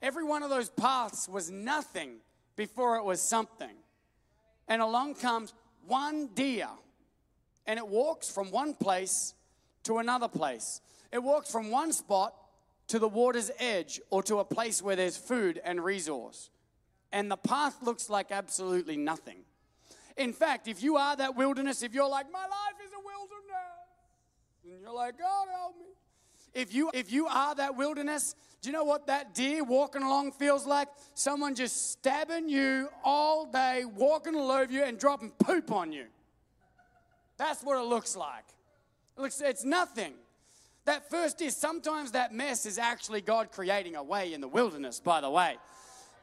Every 0.00 0.24
one 0.24 0.42
of 0.42 0.48
those 0.48 0.70
paths 0.70 1.28
was 1.28 1.50
nothing 1.50 2.20
before 2.56 2.96
it 2.96 3.04
was 3.04 3.20
something. 3.20 3.76
And 4.68 4.80
along 4.80 5.16
comes 5.16 5.52
one 5.86 6.28
deer, 6.28 6.68
and 7.66 7.78
it 7.78 7.86
walks 7.86 8.30
from 8.30 8.50
one 8.50 8.74
place 8.74 9.34
to 9.84 9.98
another 9.98 10.28
place. 10.28 10.80
It 11.12 11.22
walks 11.22 11.50
from 11.50 11.70
one 11.70 11.92
spot 11.92 12.34
to 12.88 12.98
the 12.98 13.08
water's 13.08 13.50
edge 13.58 14.00
or 14.10 14.22
to 14.24 14.38
a 14.38 14.44
place 14.44 14.82
where 14.82 14.96
there's 14.96 15.16
food 15.16 15.60
and 15.64 15.82
resource. 15.82 16.50
And 17.12 17.30
the 17.30 17.36
path 17.36 17.76
looks 17.82 18.10
like 18.10 18.32
absolutely 18.32 18.96
nothing. 18.96 19.44
In 20.16 20.32
fact, 20.32 20.68
if 20.68 20.82
you 20.82 20.96
are 20.96 21.16
that 21.16 21.36
wilderness, 21.36 21.82
if 21.82 21.94
you're 21.94 22.08
like, 22.08 22.30
my 22.32 22.40
life 22.40 22.78
is 22.84 22.92
a 22.92 22.98
wilderness, 22.98 23.84
and 24.64 24.80
you're 24.80 24.94
like, 24.94 25.18
God 25.18 25.48
help 25.52 25.76
me. 25.78 25.86
If 26.54 26.72
you 26.72 26.90
if 26.94 27.10
you 27.12 27.26
are 27.26 27.54
that 27.56 27.76
wilderness, 27.76 28.34
do 28.62 28.68
you 28.68 28.72
know 28.72 28.84
what 28.84 29.08
that 29.08 29.34
deer 29.34 29.64
walking 29.64 30.02
along 30.02 30.32
feels 30.32 30.66
like? 30.66 30.88
Someone 31.14 31.54
just 31.54 31.90
stabbing 31.92 32.48
you 32.48 32.88
all 33.02 33.44
day, 33.44 33.84
walking 33.84 34.34
all 34.34 34.50
over 34.50 34.72
you, 34.72 34.84
and 34.84 34.98
dropping 34.98 35.30
poop 35.32 35.70
on 35.72 35.92
you. 35.92 36.06
That's 37.36 37.62
what 37.62 37.78
it 37.78 37.86
looks 37.86 38.16
like. 38.16 38.44
It 39.18 39.20
looks, 39.20 39.40
it's 39.40 39.64
nothing. 39.64 40.14
That 40.84 41.10
first 41.10 41.40
is 41.40 41.56
sometimes 41.56 42.12
that 42.12 42.32
mess 42.32 42.66
is 42.66 42.78
actually 42.78 43.22
God 43.22 43.50
creating 43.50 43.96
a 43.96 44.02
way 44.02 44.32
in 44.32 44.40
the 44.40 44.48
wilderness, 44.48 45.00
by 45.00 45.20
the 45.20 45.30
way. 45.30 45.56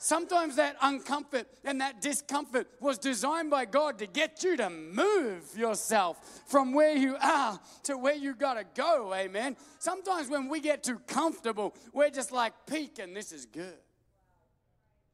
Sometimes 0.04 0.56
that 0.56 0.80
uncomfort 0.80 1.46
and 1.64 1.80
that 1.80 2.02
discomfort 2.02 2.68
was 2.80 2.98
designed 2.98 3.52
by 3.52 3.66
God 3.66 4.00
to 4.00 4.08
get 4.08 4.44
you 4.44 4.58
to 4.58 4.68
move 4.68 5.56
yourself 5.56 6.42
from 6.48 6.74
where 6.74 6.96
you 6.96 7.18
are 7.22 7.60
to 7.84 8.00
where 8.00 8.16
you 8.16 8.34
got 8.34 8.56
to 8.56 8.66
go. 8.74 9.14
Amen. 9.14 9.56
Sometimes 9.78 10.28
when 10.28 10.50
we 10.50 10.60
get 10.60 10.82
too 10.84 10.98
comfortable, 11.06 11.76
we're 11.94 12.10
just 12.10 12.32
like 12.32 12.54
peeking, 12.66 13.14
this 13.14 13.32
is 13.32 13.46
good. 13.46 13.78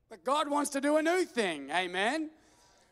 But 0.10 0.24
God 0.24 0.50
wants 0.50 0.70
to 0.70 0.80
do 0.80 0.96
a 0.96 1.02
new 1.02 1.26
thing. 1.26 1.70
Amen. 1.70 2.30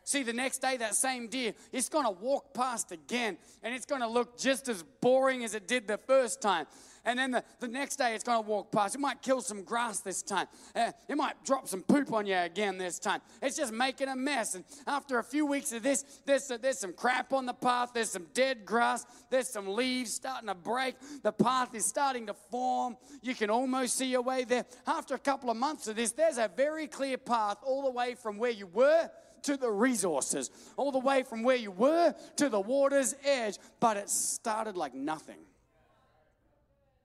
See, 0.06 0.22
the 0.22 0.32
next 0.32 0.58
day, 0.58 0.76
that 0.76 0.94
same 0.94 1.26
deer, 1.26 1.52
it's 1.72 1.88
going 1.88 2.04
to 2.04 2.12
walk 2.12 2.54
past 2.54 2.92
again 2.92 3.36
and 3.64 3.74
it's 3.74 3.86
going 3.86 4.02
to 4.02 4.06
look 4.06 4.38
just 4.38 4.68
as 4.68 4.84
boring 5.00 5.42
as 5.42 5.56
it 5.56 5.66
did 5.66 5.88
the 5.88 5.98
first 5.98 6.40
time. 6.40 6.66
And 7.04 7.18
then 7.18 7.32
the, 7.32 7.44
the 7.58 7.66
next 7.66 7.96
day, 7.96 8.14
it's 8.14 8.22
going 8.22 8.40
to 8.40 8.48
walk 8.48 8.70
past. 8.70 8.94
It 8.94 9.00
might 9.00 9.20
kill 9.20 9.40
some 9.40 9.64
grass 9.64 9.98
this 10.00 10.22
time. 10.22 10.46
Uh, 10.76 10.92
it 11.08 11.16
might 11.16 11.44
drop 11.44 11.66
some 11.66 11.82
poop 11.82 12.12
on 12.12 12.24
you 12.24 12.36
again 12.36 12.78
this 12.78 13.00
time. 13.00 13.20
It's 13.42 13.56
just 13.56 13.72
making 13.72 14.06
a 14.06 14.14
mess. 14.14 14.54
And 14.54 14.64
after 14.86 15.18
a 15.18 15.24
few 15.24 15.44
weeks 15.44 15.72
of 15.72 15.82
this, 15.82 16.04
there's, 16.24 16.52
there's 16.62 16.78
some 16.78 16.92
crap 16.92 17.32
on 17.32 17.44
the 17.44 17.54
path. 17.54 17.90
There's 17.92 18.10
some 18.10 18.26
dead 18.32 18.64
grass. 18.64 19.04
There's 19.28 19.48
some 19.48 19.66
leaves 19.66 20.14
starting 20.14 20.46
to 20.46 20.54
break. 20.54 20.94
The 21.24 21.32
path 21.32 21.74
is 21.74 21.84
starting 21.84 22.28
to 22.28 22.34
form. 22.34 22.96
You 23.22 23.34
can 23.34 23.50
almost 23.50 23.96
see 23.96 24.06
your 24.06 24.22
way 24.22 24.44
there. 24.44 24.66
After 24.86 25.16
a 25.16 25.18
couple 25.18 25.50
of 25.50 25.56
months 25.56 25.88
of 25.88 25.96
this, 25.96 26.12
there's 26.12 26.38
a 26.38 26.48
very 26.56 26.86
clear 26.86 27.18
path 27.18 27.58
all 27.64 27.82
the 27.82 27.90
way 27.90 28.14
from 28.14 28.38
where 28.38 28.52
you 28.52 28.68
were 28.68 29.10
to 29.46 29.56
the 29.56 29.70
resources, 29.70 30.50
all 30.76 30.92
the 30.92 30.98
way 30.98 31.22
from 31.22 31.42
where 31.42 31.56
you 31.56 31.70
were 31.70 32.14
to 32.36 32.48
the 32.48 32.60
water's 32.60 33.14
edge, 33.24 33.58
but 33.80 33.96
it 33.96 34.10
started 34.10 34.76
like 34.76 34.94
nothing. 34.94 35.38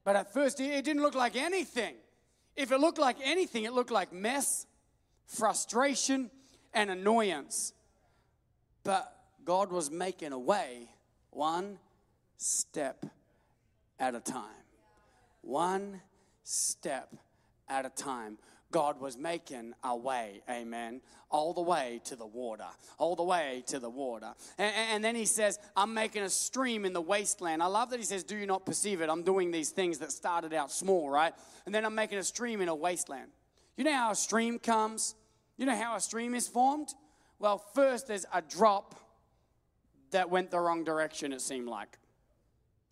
But 0.03 0.15
at 0.15 0.33
first, 0.33 0.59
it 0.59 0.83
didn't 0.83 1.01
look 1.01 1.15
like 1.15 1.35
anything. 1.35 1.95
If 2.55 2.71
it 2.71 2.79
looked 2.79 2.97
like 2.97 3.17
anything, 3.23 3.63
it 3.63 3.73
looked 3.73 3.91
like 3.91 4.11
mess, 4.11 4.65
frustration, 5.25 6.29
and 6.73 6.89
annoyance. 6.89 7.73
But 8.83 9.15
God 9.45 9.71
was 9.71 9.91
making 9.91 10.33
a 10.33 10.39
way 10.39 10.89
one 11.29 11.77
step 12.37 13.05
at 13.99 14.15
a 14.15 14.19
time. 14.19 14.43
One 15.41 16.01
step 16.43 17.15
at 17.69 17.85
a 17.85 17.89
time. 17.89 18.37
God 18.71 18.99
was 18.99 19.17
making 19.17 19.73
a 19.83 19.95
way, 19.95 20.41
amen, 20.49 21.01
all 21.29 21.53
the 21.53 21.61
way 21.61 22.01
to 22.05 22.15
the 22.15 22.25
water, 22.25 22.65
all 22.97 23.15
the 23.15 23.23
way 23.23 23.63
to 23.67 23.79
the 23.79 23.89
water. 23.89 24.33
And, 24.57 24.73
and, 24.75 25.03
then 25.03 25.15
he 25.15 25.25
says, 25.25 25.59
I'm 25.75 25.93
making 25.93 26.23
a 26.23 26.29
stream 26.29 26.85
in 26.85 26.93
the 26.93 27.01
wasteland. 27.01 27.61
I 27.61 27.67
love 27.67 27.89
that 27.91 27.99
he 27.99 28.05
says, 28.05 28.23
Do 28.23 28.37
you 28.37 28.45
not 28.45 28.65
perceive 28.65 29.01
it? 29.01 29.09
I'm 29.09 29.23
doing 29.23 29.51
these 29.51 29.69
things 29.69 29.99
that 29.99 30.11
started 30.11 30.53
out 30.53 30.71
small, 30.71 31.09
right? 31.09 31.33
And 31.65 31.75
then 31.75 31.85
I'm 31.85 31.95
making 31.95 32.17
a 32.17 32.23
stream 32.23 32.61
in 32.61 32.69
a 32.69 32.75
wasteland. 32.75 33.31
You 33.77 33.83
know 33.83 33.93
how 33.93 34.11
a 34.11 34.15
stream 34.15 34.59
comes? 34.59 35.15
You 35.57 35.65
know 35.65 35.75
how 35.75 35.95
a 35.95 35.99
stream 35.99 36.33
is 36.33 36.47
formed? 36.47 36.93
Well, 37.39 37.57
first 37.73 38.07
there's 38.07 38.25
a 38.33 38.41
drop 38.41 38.95
that 40.11 40.29
went 40.29 40.51
the 40.51 40.59
wrong 40.59 40.83
direction, 40.83 41.33
it 41.33 41.41
seemed 41.41 41.67
like. 41.67 41.97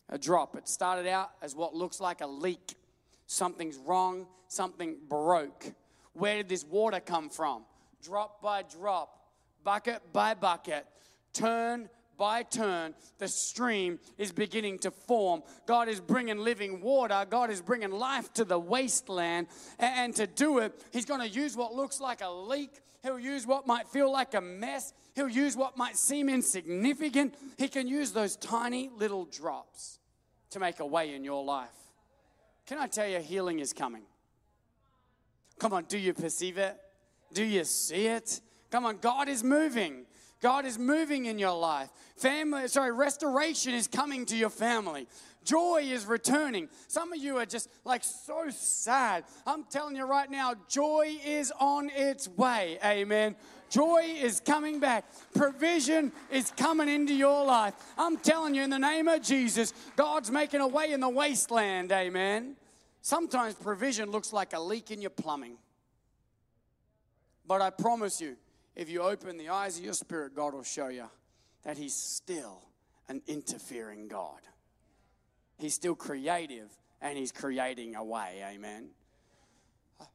A 0.10 0.18
drop. 0.18 0.56
It 0.56 0.68
started 0.68 1.08
out 1.08 1.32
as 1.42 1.56
what 1.56 1.76
looks 1.76 2.00
like 2.00 2.22
a 2.22 2.28
leak 2.28 2.76
something's 3.30 3.78
wrong, 3.78 4.26
something 4.48 4.98
broke. 5.08 5.72
Where 6.14 6.38
did 6.38 6.50
this 6.50 6.66
water 6.66 7.00
come 7.00 7.30
from? 7.30 7.64
Drop 8.04 8.42
by 8.42 8.64
drop, 8.64 9.16
bucket 9.64 10.02
by 10.12 10.34
bucket, 10.34 10.86
turn 11.32 11.90
by 12.18 12.44
turn, 12.44 12.94
the 13.18 13.30
stream 13.30 13.98
is 14.18 14.34
beginning 14.34 14.80
to 14.80 14.92
form. 14.92 15.42
God 15.66 15.88
is 15.88 16.02
bringing 16.02 16.40
living 16.40 16.82
water. 16.82 17.26
God 17.30 17.50
is 17.50 17.62
bringing 17.62 17.92
life 17.92 18.34
to 18.34 18.44
the 18.44 18.60
wasteland. 18.60 19.48
And, 19.80 20.14
to 20.18 20.28
do 20.28 20.58
it, 20.60 20.74
He's 20.92 21.06
going 21.06 21.22
to 21.22 21.30
use 21.30 21.56
what 21.56 21.74
looks 21.74 22.02
like 22.02 22.20
a 22.22 22.30
leak. 22.30 22.72
He'll 23.04 23.20
use 23.20 23.48
what 23.48 23.66
might 23.66 23.88
feel 23.88 24.12
like 24.12 24.34
a 24.34 24.42
mess. 24.42 24.94
He'll 25.16 25.30
use 25.30 25.56
what 25.56 25.78
might 25.78 25.96
seem 25.96 26.28
insignificant. 26.28 27.36
He 27.58 27.70
can 27.70 27.88
use 27.88 28.12
those 28.12 28.36
tiny 28.36 28.90
little 28.90 29.24
drops 29.24 30.00
to 30.50 30.60
make 30.60 30.82
a 30.82 30.86
way 30.86 31.16
in 31.16 31.24
your 31.24 31.46
life. 31.46 31.70
Can 32.70 32.78
I 32.78 32.86
tell 32.86 33.08
you, 33.08 33.18
healing 33.18 33.58
is 33.58 33.74
coming? 33.74 34.04
Come 35.58 35.74
on, 35.74 35.86
do 35.86 35.98
you 35.98 36.14
perceive 36.14 36.60
it? 36.60 36.78
Do 37.34 37.44
you 37.44 37.64
see 37.64 38.06
it? 38.06 38.42
Come 38.70 38.86
on, 38.86 38.98
God 38.98 39.28
is 39.28 39.44
moving. 39.44 40.06
God 40.40 40.66
is 40.66 40.78
moving 40.78 41.26
in 41.26 41.40
your 41.40 41.58
life. 41.58 41.90
Family, 42.18 42.68
sorry, 42.68 42.92
restoration 42.92 43.74
is 43.74 43.88
coming 43.88 44.24
to 44.28 44.38
your 44.38 44.52
family. 44.52 45.08
Joy 45.44 45.82
is 45.84 46.06
returning. 46.06 46.70
Some 46.88 47.12
of 47.12 47.18
you 47.18 47.38
are 47.38 47.46
just 47.48 47.70
like 47.86 48.04
so 48.04 48.52
sad. 48.52 49.24
I'm 49.48 49.64
telling 49.64 49.96
you 49.96 50.06
right 50.06 50.30
now, 50.30 50.54
joy 50.68 51.18
is 51.26 51.52
on 51.60 51.90
its 51.90 52.28
way. 52.28 52.78
Amen. 52.86 53.36
Joy 53.70 54.16
is 54.22 54.40
coming 54.40 54.80
back. 54.80 55.06
Provision 55.34 56.12
is 56.32 56.52
coming 56.52 56.90
into 56.90 57.14
your 57.14 57.46
life. 57.46 57.74
I'm 57.98 58.18
telling 58.18 58.56
you, 58.56 58.64
in 58.64 58.70
the 58.70 58.80
name 58.80 59.08
of 59.08 59.22
Jesus, 59.22 59.74
God's 59.96 60.32
making 60.32 60.62
a 60.62 60.68
way 60.68 60.92
in 60.92 61.00
the 61.00 61.10
wasteland. 61.10 61.92
Amen. 61.92 62.56
Sometimes 63.02 63.56
provision 63.56 64.12
looks 64.12 64.34
like 64.34 64.54
a 64.54 64.60
leak 64.60 64.92
in 64.92 65.02
your 65.02 65.12
plumbing. 65.12 65.58
But 67.46 67.62
I 67.62 67.70
promise 67.70 68.20
you, 68.22 68.36
if 68.76 68.90
you 68.90 69.02
open 69.02 69.38
the 69.38 69.50
eyes 69.50 69.78
of 69.78 69.84
your 69.84 69.94
spirit, 69.94 70.36
God 70.36 70.54
will 70.54 70.64
show 70.64 70.88
you 70.88 71.06
that 71.64 71.78
He's 71.78 71.96
still 71.96 72.62
an 73.08 73.22
interfering 73.28 74.08
God. 74.08 74.40
He's 75.58 75.74
still 75.74 75.96
creative 75.96 76.70
and 77.02 77.18
He's 77.18 77.32
creating 77.32 77.96
a 77.96 78.04
way. 78.04 78.44
Amen. 78.46 78.90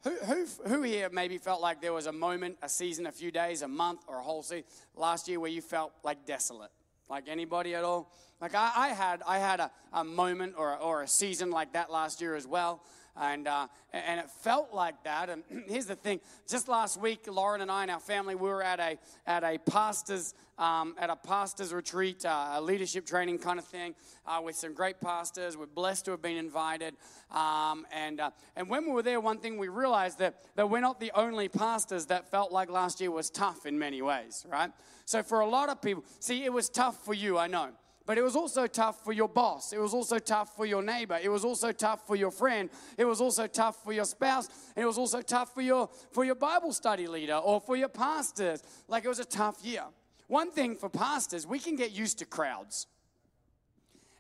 Who, 0.03 0.11
who, 0.11 0.47
who 0.67 0.83
here 0.83 1.09
maybe 1.11 1.39
felt 1.39 1.61
like 1.61 1.81
there 1.81 1.93
was 1.93 2.07
a 2.07 2.13
moment, 2.13 2.59
a 2.63 2.69
season, 2.69 3.07
a 3.07 3.13
few 3.13 3.31
days, 3.31 3.63
a 3.63 3.69
month, 3.69 4.01
or 4.07 4.19
a 4.19 4.23
whole 4.23 4.43
season 4.43 4.65
last 4.95 5.29
year 5.29 5.41
where 5.41 5.51
you 5.51 5.63
felt 5.63 5.93
like 6.03 6.27
desolate? 6.27 6.71
Like 7.09 7.29
anybody 7.29 7.75
at 7.75 7.85
all? 7.85 8.11
Like 8.41 8.55
I, 8.55 8.73
I 8.75 8.89
had, 8.89 9.23
I 9.27 9.39
had 9.39 9.61
a, 9.61 9.71
a 9.93 10.05
moment 10.05 10.55
or, 10.57 10.77
or 10.77 11.03
a 11.03 11.09
season 11.09 11.51
like 11.51 11.73
that 11.75 11.91
last 11.91 12.21
year 12.21 12.35
as 12.35 12.47
well 12.47 12.83
and 13.17 13.47
uh, 13.47 13.69
and 13.93 14.21
it 14.21 14.31
felt 14.31 14.73
like 14.73 15.03
that. 15.05 15.31
And 15.31 15.43
here's 15.69 15.87
the 15.87 15.95
thing: 15.95 16.21
just 16.49 16.69
last 16.69 17.01
week, 17.01 17.27
Lauren 17.29 17.61
and 17.61 17.71
I 17.71 17.83
and 17.83 17.91
our 17.91 18.01
family 18.01 18.35
we 18.35 18.49
were 18.49 18.63
at 18.63 18.81
a 18.81 18.99
at 19.27 19.45
a 19.45 19.59
pastor's 19.59 20.35
um, 20.59 20.95
at 20.99 21.11
a 21.11 21.17
pastor's 21.17 21.73
retreat, 21.73 22.25
uh, 22.25 22.53
a 22.55 22.61
leadership 22.61 23.07
training 23.07 23.39
kind 23.39 23.59
of 23.59 23.65
thing, 23.65 23.95
uh, 24.27 24.41
with 24.43 24.57
some 24.57 24.73
great 24.73 25.01
pastors. 25.01 25.57
We're 25.57 25.67
blessed 25.67 26.05
to 26.07 26.13
have 26.13 26.23
been 26.23 26.37
invited. 26.37 26.95
Um, 27.31 27.87
and 27.93 28.21
uh, 28.21 28.31
and 28.57 28.69
when 28.69 28.87
we 28.87 28.93
were 28.93 29.03
there, 29.03 29.21
one 29.21 29.39
thing 29.39 29.59
we 29.59 29.69
realized 29.69 30.19
that 30.19 30.43
that 30.57 30.69
we're 30.69 30.81
not 30.81 31.01
the 31.01 31.13
only 31.15 31.49
pastors 31.49 32.07
that 32.07 32.31
felt 32.31 32.53
like 32.53 32.71
last 32.71 33.01
year 33.01 33.11
was 33.11 33.31
tough 33.31 33.67
in 33.67 33.79
many 33.79 34.03
ways, 34.03 34.47
right? 34.51 34.71
So 35.07 35.23
for 35.23 35.41
a 35.41 35.47
lot 35.47 35.69
of 35.69 35.83
people, 35.83 36.05
see, 36.19 36.45
it 36.45 36.53
was 36.53 36.69
tough 36.69 37.05
for 37.05 37.15
you, 37.15 37.39
I 37.39 37.47
know. 37.47 37.71
But 38.07 38.19
it 38.19 38.23
was 38.23 38.37
also 38.37 38.67
tough 38.67 39.03
for 39.03 39.13
your 39.13 39.29
boss. 39.29 39.73
It 39.73 39.79
was 39.79 39.95
also 39.95 40.19
tough 40.19 40.55
for 40.55 40.67
your 40.67 40.83
neighbor. 40.83 41.19
It 41.23 41.31
was 41.31 41.45
also 41.45 41.73
tough 41.73 42.07
for 42.07 42.17
your 42.17 42.31
friend. 42.31 42.69
It 42.99 43.07
was 43.07 43.21
also 43.21 43.47
tough 43.47 43.83
for 43.83 43.93
your 43.93 44.05
spouse. 44.05 44.49
It 44.77 44.85
was 44.85 44.99
also 44.99 45.23
tough 45.23 45.55
for 45.55 45.63
your, 45.63 45.89
for 46.11 46.25
your 46.25 46.35
Bible 46.35 46.73
study 46.73 47.07
leader 47.07 47.37
or 47.37 47.61
for 47.61 47.77
your 47.77 47.89
pastors. 47.89 48.63
Like 48.89 49.07
it 49.07 49.09
was 49.09 49.21
a 49.21 49.25
tough 49.25 49.65
year. 49.65 49.85
One 50.27 50.51
thing 50.51 50.77
for 50.77 50.91
pastors, 50.91 51.47
we 51.47 51.59
can 51.59 51.77
get 51.77 51.93
used 51.93 52.19
to 52.19 52.27
crowds. 52.27 52.87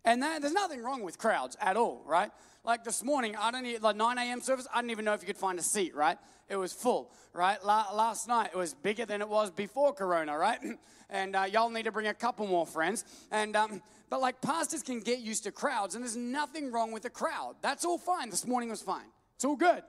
And 0.04 0.22
that, 0.22 0.40
there's 0.40 0.52
nothing 0.52 0.82
wrong 0.82 1.02
with 1.02 1.18
crowds 1.18 1.56
at 1.60 1.76
all, 1.76 2.02
right? 2.06 2.30
Like 2.64 2.82
this 2.82 3.04
morning, 3.04 3.36
I 3.36 3.50
don't 3.50 3.62
need, 3.62 3.82
like 3.82 3.96
9 3.96 4.16
a.m. 4.16 4.40
service, 4.40 4.66
I 4.72 4.78
didn't 4.78 4.92
even 4.92 5.04
know 5.04 5.12
if 5.12 5.20
you 5.20 5.26
could 5.26 5.36
find 5.36 5.58
a 5.58 5.62
seat, 5.62 5.94
right? 5.94 6.16
It 6.48 6.56
was 6.56 6.72
full, 6.72 7.12
right? 7.34 7.62
La- 7.62 7.92
last 7.92 8.26
night, 8.26 8.50
it 8.54 8.56
was 8.56 8.72
bigger 8.72 9.04
than 9.04 9.20
it 9.20 9.28
was 9.28 9.50
before 9.50 9.92
Corona, 9.92 10.36
right? 10.36 10.58
and 11.10 11.36
uh, 11.36 11.42
y'all 11.42 11.68
need 11.68 11.82
to 11.84 11.92
bring 11.92 12.06
a 12.06 12.14
couple 12.14 12.46
more 12.46 12.66
friends. 12.66 13.04
And 13.30 13.54
um, 13.54 13.82
but 14.08 14.22
like 14.22 14.40
pastors 14.40 14.82
can 14.82 15.00
get 15.00 15.18
used 15.18 15.44
to 15.44 15.52
crowds, 15.52 15.94
and 15.94 16.02
there's 16.02 16.16
nothing 16.16 16.72
wrong 16.72 16.90
with 16.90 17.04
a 17.04 17.10
crowd. 17.10 17.56
That's 17.60 17.84
all 17.84 17.98
fine. 17.98 18.30
This 18.30 18.46
morning 18.46 18.70
was 18.70 18.80
fine. 18.80 19.10
It's 19.36 19.44
all 19.44 19.56
good. 19.56 19.82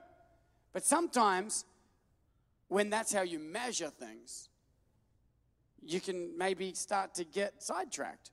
But 0.74 0.84
sometimes, 0.84 1.64
when 2.68 2.90
that's 2.90 3.10
how 3.10 3.22
you 3.22 3.38
measure 3.38 3.88
things, 3.88 4.50
you 5.82 6.00
can 6.00 6.36
maybe 6.36 6.74
start 6.74 7.14
to 7.14 7.24
get 7.24 7.62
sidetracked. 7.62 8.32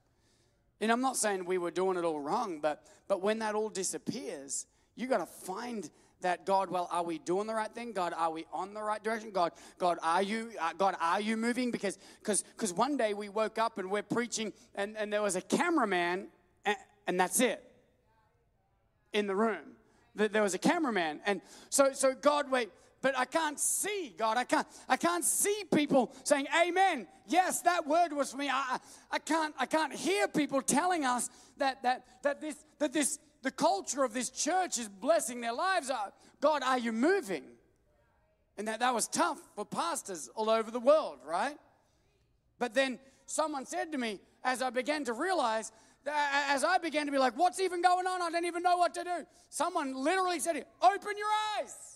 And 0.84 0.92
I'm 0.92 1.00
not 1.00 1.16
saying 1.16 1.46
we 1.46 1.56
were 1.56 1.70
doing 1.70 1.96
it 1.96 2.04
all 2.04 2.20
wrong, 2.20 2.58
but 2.60 2.84
but 3.08 3.22
when 3.22 3.38
that 3.38 3.54
all 3.54 3.70
disappears, 3.70 4.66
you 4.96 5.06
got 5.06 5.16
to 5.16 5.24
find 5.24 5.88
that 6.20 6.44
God, 6.44 6.68
well, 6.68 6.90
are 6.92 7.02
we 7.02 7.16
doing 7.16 7.46
the 7.46 7.54
right 7.54 7.72
thing? 7.72 7.92
God, 7.92 8.12
are 8.14 8.30
we 8.30 8.44
on 8.52 8.74
the 8.74 8.82
right 8.82 9.02
direction? 9.02 9.30
God, 9.30 9.52
God, 9.78 9.96
are 10.02 10.20
you, 10.20 10.50
uh, 10.60 10.74
God, 10.76 10.94
are 11.00 11.22
you 11.22 11.38
moving? 11.38 11.70
Because, 11.70 11.98
because, 12.20 12.42
because 12.42 12.74
one 12.74 12.98
day 12.98 13.14
we 13.14 13.30
woke 13.30 13.56
up 13.56 13.78
and 13.78 13.90
we're 13.90 14.02
preaching, 14.02 14.52
and, 14.74 14.94
and 14.98 15.10
there 15.10 15.22
was 15.22 15.36
a 15.36 15.40
cameraman, 15.40 16.28
and, 16.66 16.76
and 17.06 17.18
that's 17.18 17.40
it, 17.40 17.64
in 19.14 19.26
the 19.26 19.34
room. 19.34 19.76
that 20.16 20.34
There 20.34 20.42
was 20.42 20.52
a 20.52 20.58
cameraman, 20.58 21.20
and 21.24 21.40
so, 21.70 21.94
so 21.94 22.12
God, 22.14 22.50
wait, 22.50 22.68
but 23.04 23.18
I 23.18 23.26
can't 23.26 23.60
see 23.60 24.14
God. 24.16 24.38
I 24.38 24.44
can't. 24.44 24.66
I 24.88 24.96
can't 24.96 25.26
see 25.26 25.64
people 25.74 26.10
saying 26.24 26.46
Amen. 26.66 27.06
Yes, 27.26 27.60
that 27.60 27.86
word 27.86 28.14
was 28.14 28.30
for 28.30 28.38
me. 28.38 28.48
I, 28.48 28.78
I 29.10 29.18
can't. 29.18 29.54
I 29.58 29.66
can't 29.66 29.92
hear 29.92 30.26
people 30.26 30.62
telling 30.62 31.04
us 31.04 31.28
that 31.58 31.82
that 31.82 32.06
that 32.22 32.40
this 32.40 32.56
that 32.78 32.94
this 32.94 33.18
the 33.42 33.50
culture 33.50 34.04
of 34.04 34.14
this 34.14 34.30
church 34.30 34.78
is 34.78 34.88
blessing 34.88 35.42
their 35.42 35.52
lives. 35.52 35.90
Uh, 35.90 36.12
God, 36.40 36.62
are 36.62 36.78
you 36.78 36.92
moving? 36.92 37.44
And 38.56 38.66
that, 38.68 38.80
that 38.80 38.94
was 38.94 39.06
tough 39.06 39.38
for 39.54 39.66
pastors 39.66 40.30
all 40.34 40.48
over 40.48 40.70
the 40.70 40.80
world, 40.80 41.18
right? 41.26 41.58
But 42.58 42.72
then 42.72 42.98
someone 43.26 43.66
said 43.66 43.92
to 43.92 43.98
me, 43.98 44.18
as 44.42 44.62
I 44.62 44.70
began 44.70 45.04
to 45.04 45.12
realize, 45.12 45.72
as 46.06 46.64
I 46.64 46.78
began 46.78 47.04
to 47.04 47.12
be 47.12 47.18
like, 47.18 47.36
what's 47.36 47.60
even 47.60 47.82
going 47.82 48.06
on? 48.06 48.22
I 48.22 48.30
don't 48.30 48.46
even 48.46 48.62
know 48.62 48.78
what 48.78 48.94
to 48.94 49.04
do. 49.04 49.26
Someone 49.50 49.94
literally 49.94 50.38
said, 50.38 50.64
open 50.80 51.18
your 51.18 51.28
eyes. 51.60 51.93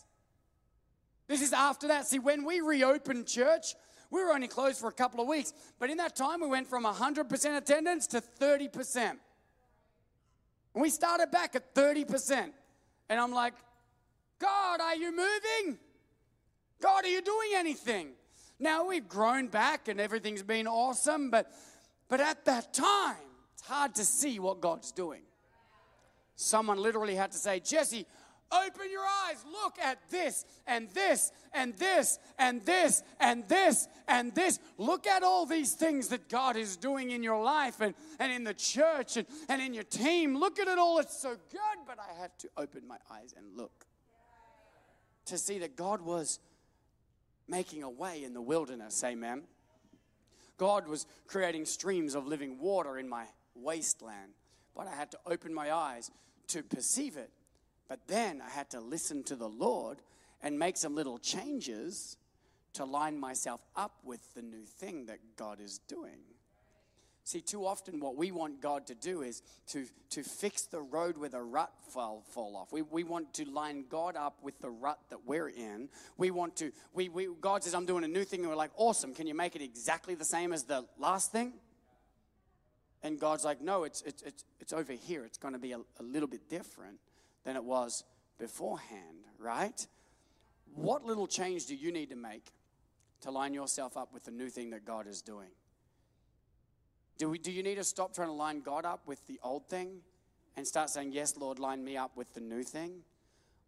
This 1.28 1.42
is 1.42 1.52
after 1.52 1.88
that. 1.88 2.06
See, 2.06 2.18
when 2.18 2.44
we 2.44 2.60
reopened 2.60 3.26
church, 3.26 3.74
we 4.10 4.22
were 4.24 4.32
only 4.32 4.48
closed 4.48 4.80
for 4.80 4.88
a 4.88 4.92
couple 4.92 5.20
of 5.20 5.28
weeks, 5.28 5.52
but 5.78 5.90
in 5.90 5.98
that 5.98 6.16
time 6.16 6.40
we 6.40 6.48
went 6.48 6.66
from 6.66 6.84
100% 6.84 7.56
attendance 7.56 8.06
to 8.08 8.20
30%. 8.20 8.96
And 9.00 9.20
we 10.74 10.90
started 10.90 11.30
back 11.30 11.54
at 11.54 11.74
30%. 11.74 12.50
And 13.10 13.20
I'm 13.20 13.32
like, 13.32 13.54
God, 14.38 14.80
are 14.80 14.96
you 14.96 15.10
moving? 15.10 15.78
God, 16.80 17.04
are 17.04 17.08
you 17.08 17.22
doing 17.22 17.50
anything? 17.54 18.10
Now 18.58 18.86
we've 18.86 19.08
grown 19.08 19.48
back 19.48 19.88
and 19.88 20.00
everything's 20.00 20.42
been 20.42 20.66
awesome, 20.66 21.30
but 21.30 21.50
but 22.08 22.20
at 22.20 22.44
that 22.46 22.72
time, 22.72 23.16
it's 23.52 23.62
hard 23.62 23.94
to 23.96 24.04
see 24.04 24.38
what 24.38 24.60
God's 24.60 24.92
doing. 24.92 25.22
Someone 26.36 26.78
literally 26.78 27.14
had 27.14 27.32
to 27.32 27.38
say, 27.38 27.60
Jesse, 27.60 28.06
Open 28.50 28.90
your 28.90 29.04
eyes. 29.26 29.44
Look 29.50 29.78
at 29.78 29.98
this 30.10 30.46
and 30.66 30.88
this 30.90 31.32
and 31.52 31.74
this 31.76 32.18
and 32.38 32.64
this 32.64 33.02
and 33.20 33.46
this 33.46 33.88
and 34.06 34.34
this. 34.34 34.58
Look 34.78 35.06
at 35.06 35.22
all 35.22 35.44
these 35.44 35.74
things 35.74 36.08
that 36.08 36.28
God 36.28 36.56
is 36.56 36.76
doing 36.76 37.10
in 37.10 37.22
your 37.22 37.42
life 37.42 37.80
and, 37.80 37.94
and 38.18 38.32
in 38.32 38.44
the 38.44 38.54
church 38.54 39.18
and, 39.18 39.26
and 39.50 39.60
in 39.60 39.74
your 39.74 39.84
team. 39.84 40.38
Look 40.38 40.58
at 40.58 40.66
it 40.66 40.78
all. 40.78 40.98
It's 40.98 41.20
so 41.20 41.36
good. 41.50 41.78
But 41.86 41.98
I 41.98 42.20
had 42.20 42.38
to 42.38 42.48
open 42.56 42.86
my 42.88 42.96
eyes 43.10 43.34
and 43.36 43.56
look 43.56 43.86
to 45.26 45.36
see 45.36 45.58
that 45.58 45.76
God 45.76 46.00
was 46.00 46.38
making 47.46 47.82
a 47.82 47.90
way 47.90 48.24
in 48.24 48.32
the 48.32 48.42
wilderness. 48.42 49.04
Amen. 49.04 49.42
God 50.56 50.88
was 50.88 51.06
creating 51.26 51.66
streams 51.66 52.14
of 52.14 52.26
living 52.26 52.58
water 52.58 52.98
in 52.98 53.08
my 53.08 53.26
wasteland. 53.54 54.32
But 54.74 54.86
I 54.86 54.94
had 54.94 55.10
to 55.10 55.18
open 55.26 55.52
my 55.52 55.72
eyes 55.72 56.10
to 56.48 56.62
perceive 56.62 57.18
it 57.18 57.30
but 57.88 58.00
then 58.06 58.42
I 58.46 58.50
had 58.50 58.70
to 58.70 58.80
listen 58.80 59.22
to 59.24 59.36
the 59.36 59.48
Lord 59.48 59.98
and 60.42 60.58
make 60.58 60.76
some 60.76 60.94
little 60.94 61.18
changes 61.18 62.16
to 62.74 62.84
line 62.84 63.18
myself 63.18 63.60
up 63.74 63.94
with 64.04 64.20
the 64.34 64.42
new 64.42 64.64
thing 64.64 65.06
that 65.06 65.18
God 65.36 65.60
is 65.60 65.78
doing. 65.88 66.18
See, 67.24 67.40
too 67.42 67.66
often 67.66 68.00
what 68.00 68.16
we 68.16 68.30
want 68.30 68.62
God 68.62 68.86
to 68.86 68.94
do 68.94 69.20
is 69.20 69.42
to, 69.68 69.84
to 70.10 70.22
fix 70.22 70.62
the 70.62 70.80
road 70.80 71.18
where 71.18 71.28
the 71.28 71.42
rut 71.42 71.70
fall, 71.90 72.24
fall 72.30 72.56
off. 72.56 72.72
We, 72.72 72.80
we 72.80 73.04
want 73.04 73.34
to 73.34 73.44
line 73.44 73.84
God 73.90 74.16
up 74.16 74.38
with 74.42 74.58
the 74.60 74.70
rut 74.70 74.98
that 75.10 75.26
we're 75.26 75.48
in. 75.48 75.90
We 76.16 76.30
want 76.30 76.56
to, 76.56 76.72
we, 76.94 77.10
we, 77.10 77.28
God 77.40 77.64
says, 77.64 77.74
I'm 77.74 77.84
doing 77.84 78.04
a 78.04 78.08
new 78.08 78.24
thing. 78.24 78.40
And 78.40 78.48
we're 78.48 78.56
like, 78.56 78.70
awesome. 78.76 79.14
Can 79.14 79.26
you 79.26 79.34
make 79.34 79.54
it 79.56 79.60
exactly 79.60 80.14
the 80.14 80.24
same 80.24 80.54
as 80.54 80.64
the 80.64 80.86
last 80.98 81.30
thing? 81.30 81.52
And 83.02 83.20
God's 83.20 83.44
like, 83.44 83.60
no, 83.60 83.84
it's, 83.84 84.00
it's, 84.02 84.22
it's, 84.22 84.44
it's 84.58 84.72
over 84.72 84.94
here. 84.94 85.26
It's 85.26 85.36
going 85.36 85.52
to 85.52 85.60
be 85.60 85.72
a, 85.72 85.78
a 85.78 86.02
little 86.02 86.28
bit 86.28 86.48
different 86.48 86.98
than 87.48 87.56
it 87.56 87.64
was 87.64 88.04
beforehand, 88.38 89.24
right? 89.38 89.86
What 90.74 91.06
little 91.06 91.26
change 91.26 91.64
do 91.64 91.74
you 91.74 91.90
need 91.90 92.10
to 92.10 92.14
make 92.14 92.52
to 93.22 93.30
line 93.30 93.54
yourself 93.54 93.96
up 93.96 94.12
with 94.12 94.26
the 94.26 94.30
new 94.30 94.50
thing 94.50 94.68
that 94.70 94.84
God 94.84 95.06
is 95.06 95.22
doing? 95.22 95.48
Do, 97.16 97.30
we, 97.30 97.38
do 97.38 97.50
you 97.50 97.62
need 97.62 97.76
to 97.76 97.84
stop 97.84 98.14
trying 98.14 98.28
to 98.28 98.34
line 98.34 98.60
God 98.60 98.84
up 98.84 99.00
with 99.06 99.26
the 99.26 99.40
old 99.42 99.66
thing 99.66 100.00
and 100.58 100.66
start 100.66 100.90
saying, 100.90 101.12
Yes, 101.12 101.38
Lord, 101.38 101.58
line 101.58 101.82
me 101.82 101.96
up 101.96 102.18
with 102.18 102.34
the 102.34 102.40
new 102.40 102.62
thing? 102.62 102.98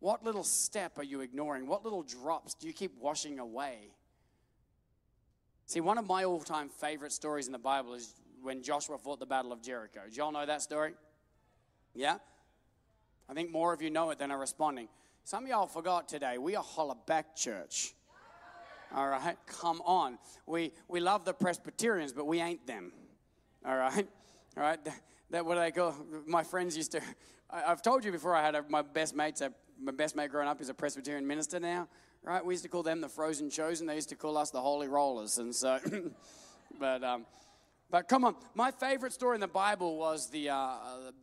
What 0.00 0.22
little 0.22 0.44
step 0.44 0.98
are 0.98 1.02
you 1.02 1.22
ignoring? 1.22 1.66
What 1.66 1.82
little 1.82 2.02
drops 2.02 2.52
do 2.52 2.66
you 2.66 2.74
keep 2.74 2.92
washing 3.00 3.38
away? 3.38 3.94
See, 5.64 5.80
one 5.80 5.96
of 5.96 6.06
my 6.06 6.24
all 6.24 6.40
time 6.40 6.68
favorite 6.68 7.12
stories 7.12 7.46
in 7.46 7.52
the 7.52 7.58
Bible 7.58 7.94
is 7.94 8.14
when 8.42 8.62
Joshua 8.62 8.98
fought 8.98 9.20
the 9.20 9.26
Battle 9.26 9.54
of 9.54 9.62
Jericho. 9.62 10.00
Do 10.06 10.14
y'all 10.14 10.32
know 10.32 10.44
that 10.44 10.60
story? 10.60 10.92
Yeah? 11.94 12.18
I 13.30 13.32
think 13.32 13.52
more 13.52 13.72
of 13.72 13.80
you 13.80 13.90
know 13.90 14.10
it 14.10 14.18
than 14.18 14.32
are 14.32 14.38
responding. 14.38 14.88
Some 15.22 15.44
of 15.44 15.50
y'all 15.50 15.68
forgot 15.68 16.08
today. 16.08 16.36
We 16.36 16.56
are 16.56 16.64
Hollaback 16.64 17.36
Church. 17.36 17.94
All 18.92 19.06
right, 19.06 19.36
come 19.46 19.80
on. 19.82 20.18
We 20.46 20.72
we 20.88 20.98
love 20.98 21.24
the 21.24 21.32
Presbyterians, 21.32 22.12
but 22.12 22.26
we 22.26 22.40
ain't 22.40 22.66
them. 22.66 22.90
All 23.64 23.76
right, 23.76 24.08
all 24.56 24.62
right. 24.64 24.84
That, 24.84 25.00
that 25.30 25.46
what 25.46 25.58
I 25.58 25.70
go. 25.70 25.94
My 26.26 26.42
friends 26.42 26.76
used 26.76 26.90
to. 26.90 27.00
I, 27.48 27.60
have 27.60 27.82
told 27.82 28.04
you 28.04 28.10
before. 28.10 28.34
I 28.34 28.42
had 28.42 28.56
a, 28.56 28.64
my 28.68 28.82
best 28.82 29.14
mates. 29.14 29.40
My 29.80 29.92
best 29.92 30.16
mate 30.16 30.32
growing 30.32 30.48
up 30.48 30.60
is 30.60 30.68
a 30.68 30.74
Presbyterian 30.74 31.24
minister 31.24 31.60
now. 31.60 31.86
Right, 32.24 32.44
we 32.44 32.52
used 32.52 32.64
to 32.64 32.68
call 32.68 32.82
them 32.82 33.00
the 33.00 33.08
Frozen 33.08 33.50
Chosen. 33.50 33.86
They 33.86 33.94
used 33.94 34.08
to 34.08 34.16
call 34.16 34.38
us 34.38 34.50
the 34.50 34.60
Holy 34.60 34.88
Rollers, 34.88 35.38
and 35.38 35.54
so. 35.54 35.78
but 36.80 37.04
um, 37.04 37.26
but 37.90 38.08
come 38.08 38.24
on, 38.24 38.36
my 38.54 38.70
favorite 38.70 39.12
story 39.12 39.34
in 39.34 39.40
the 39.40 39.48
Bible 39.48 39.96
was 39.96 40.30
the 40.30 40.50
uh, 40.50 40.56
uh, 40.56 40.76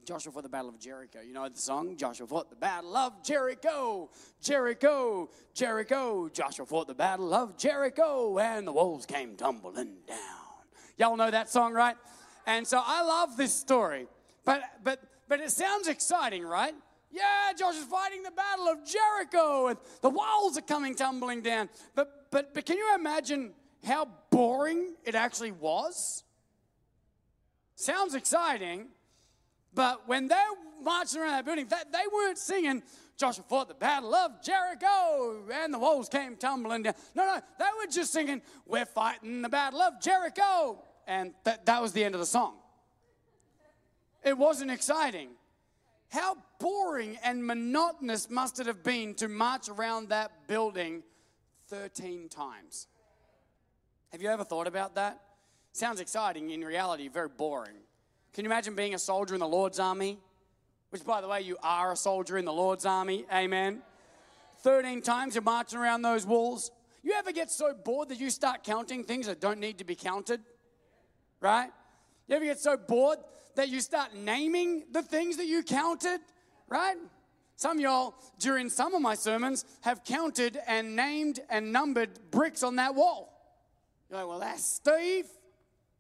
Joshua 0.06 0.32
fought 0.32 0.44
the 0.44 0.50
Battle 0.50 0.70
of 0.70 0.80
Jericho. 0.80 1.20
You 1.22 1.34
know 1.34 1.48
the 1.48 1.58
song? 1.58 1.96
Joshua 1.96 2.28
fought 2.28 2.50
the 2.50 2.58
Battle 2.58 2.96
of 2.98 3.24
Jericho, 3.24 4.10
Jericho, 4.42 5.30
Jericho. 5.54 6.30
Joshua 6.30 6.66
fought 6.66 6.88
the 6.88 6.94
Battle 6.94 7.34
of 7.34 7.58
Jericho, 7.58 8.38
and 8.38 8.68
the 8.68 8.74
walls 8.74 9.06
came 9.06 9.36
tumbling 9.36 9.96
down. 10.08 10.18
Y'all 10.98 11.16
know 11.16 11.32
that 11.32 11.50
song, 11.50 11.74
right? 11.74 11.96
And 12.46 12.68
so 12.68 12.82
I 12.84 13.02
love 13.04 13.38
this 13.38 13.54
story. 13.54 14.08
But 14.44 14.62
but 14.84 15.02
but 15.30 15.40
it 15.40 15.52
sounds 15.52 15.88
exciting, 15.88 16.44
right? 16.44 16.74
Yeah, 17.12 17.54
Joshua's 17.58 17.86
fighting 17.86 18.24
the 18.24 18.32
Battle 18.32 18.68
of 18.68 18.80
Jericho, 18.86 19.68
and 19.68 19.78
the 20.02 20.10
walls 20.10 20.58
are 20.58 20.62
coming 20.62 20.96
tumbling 20.96 21.42
down. 21.42 21.70
But 21.96 22.28
but 22.30 22.54
but 22.54 22.66
can 22.66 22.78
you 22.78 22.94
imagine 22.96 23.54
how 23.86 24.10
boring 24.32 24.96
it 25.06 25.16
actually 25.16 25.52
was? 25.52 26.24
Sounds 27.78 28.16
exciting, 28.16 28.88
but 29.72 30.08
when 30.08 30.28
they're 30.28 30.40
marching 30.82 31.22
around 31.22 31.34
that 31.34 31.46
building, 31.46 31.68
they, 31.68 31.78
they 31.92 32.06
weren't 32.12 32.40
singing, 32.40 32.82
Joshua 33.18 33.44
fought 33.48 33.68
the 33.68 33.76
battle 33.76 34.16
of 34.16 34.42
Jericho 34.42 35.44
and 35.54 35.72
the 35.72 35.78
walls 35.78 36.10
came 36.10 36.36
tumbling 36.38 36.82
down. 36.82 36.96
No, 37.14 37.24
no, 37.24 37.40
they 37.60 37.66
were 37.80 37.86
just 37.92 38.12
singing, 38.12 38.42
We're 38.66 38.88
fighting 38.88 39.44
the 39.44 39.50
battle 39.50 39.80
of 39.80 40.02
Jericho. 40.02 40.84
And 41.06 41.36
that, 41.44 41.68
that 41.68 41.80
was 41.80 41.94
the 41.94 42.04
end 42.04 42.16
of 42.16 42.20
the 42.20 42.26
song. 42.26 42.56
It 44.24 44.36
wasn't 44.36 44.72
exciting. 44.72 45.30
How 46.10 46.36
boring 46.60 47.20
and 47.24 47.46
monotonous 47.46 48.28
must 48.28 48.60
it 48.60 48.66
have 48.66 48.82
been 48.82 49.14
to 49.16 49.28
march 49.28 49.70
around 49.70 50.10
that 50.10 50.48
building 50.48 51.04
13 51.68 52.28
times? 52.28 52.88
Have 54.12 54.24
you 54.24 54.30
ever 54.30 54.44
thought 54.44 54.66
about 54.66 54.96
that? 54.96 55.22
Sounds 55.78 56.00
exciting, 56.00 56.50
in 56.50 56.62
reality, 56.62 57.08
very 57.08 57.30
boring. 57.30 57.76
Can 58.34 58.44
you 58.44 58.50
imagine 58.50 58.74
being 58.74 58.96
a 58.96 58.98
soldier 58.98 59.36
in 59.36 59.40
the 59.40 59.48
Lord's 59.48 59.78
army? 59.78 60.18
Which, 60.90 61.06
by 61.06 61.22
the 61.22 61.28
way, 61.28 61.42
you 61.42 61.56
are 61.62 61.92
a 61.92 61.96
soldier 61.96 62.40
in 62.40 62.46
the 62.46 62.52
Lord's 62.52 62.84
army. 62.84 63.28
Amen. 63.32 63.84
13 64.62 65.04
times 65.04 65.36
you're 65.36 65.44
marching 65.44 65.78
around 65.78 66.02
those 66.02 66.26
walls. 66.26 66.72
You 67.04 67.14
ever 67.14 67.32
get 67.32 67.52
so 67.52 67.76
bored 67.76 68.10
that 68.10 68.20
you 68.20 68.32
start 68.32 68.64
counting 68.64 69.04
things 69.04 69.28
that 69.28 69.40
don't 69.40 69.60
need 69.60 69.78
to 69.78 69.84
be 69.84 69.94
counted? 69.94 70.42
Right? 71.42 71.70
You 72.28 72.38
ever 72.38 72.46
get 72.46 72.58
so 72.58 72.76
bored 72.76 73.20
that 73.54 73.70
you 73.70 73.80
start 73.80 74.16
naming 74.16 74.86
the 74.92 75.04
things 75.04 75.38
that 75.38 75.46
you 75.46 75.62
counted? 75.62 76.22
Right? 76.68 76.96
Some 77.56 77.80
y'all, 77.80 78.16
during 78.40 78.72
some 78.72 78.96
of 78.96 79.04
my 79.04 79.14
sermons, 79.14 79.64
have 79.82 80.04
counted 80.04 80.58
and 80.66 80.96
named 80.96 81.40
and 81.52 81.72
numbered 81.72 82.18
bricks 82.32 82.64
on 82.64 82.78
that 82.78 82.96
wall. 82.96 83.32
You're 84.10 84.22
like, 84.22 84.28
well, 84.28 84.40
that's 84.40 84.66
Steve. 84.66 85.28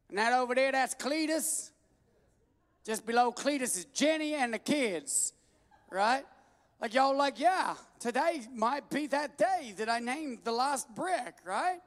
And 0.10 0.17
that 0.17 0.34
over 0.34 0.56
there, 0.56 0.72
that's 0.72 0.96
Cletus. 0.96 1.72
Just 2.86 3.06
below 3.06 3.32
Cletus 3.32 3.78
is 3.78 3.86
Jenny 3.93 4.34
and 4.34 4.54
the 4.54 4.60
kids, 4.60 5.34
right? 5.91 6.24
Like 6.80 6.93
y'all 6.93 7.17
like, 7.17 7.39
yeah, 7.39 7.76
today 8.00 8.41
might 8.54 8.89
be 8.89 9.08
that 9.08 9.38
day 9.38 9.74
that 9.77 9.90
I 9.90 10.00
named 10.00 10.40
the 10.44 10.52
last 10.52 10.88
brick, 10.96 11.36
right? 11.44 11.79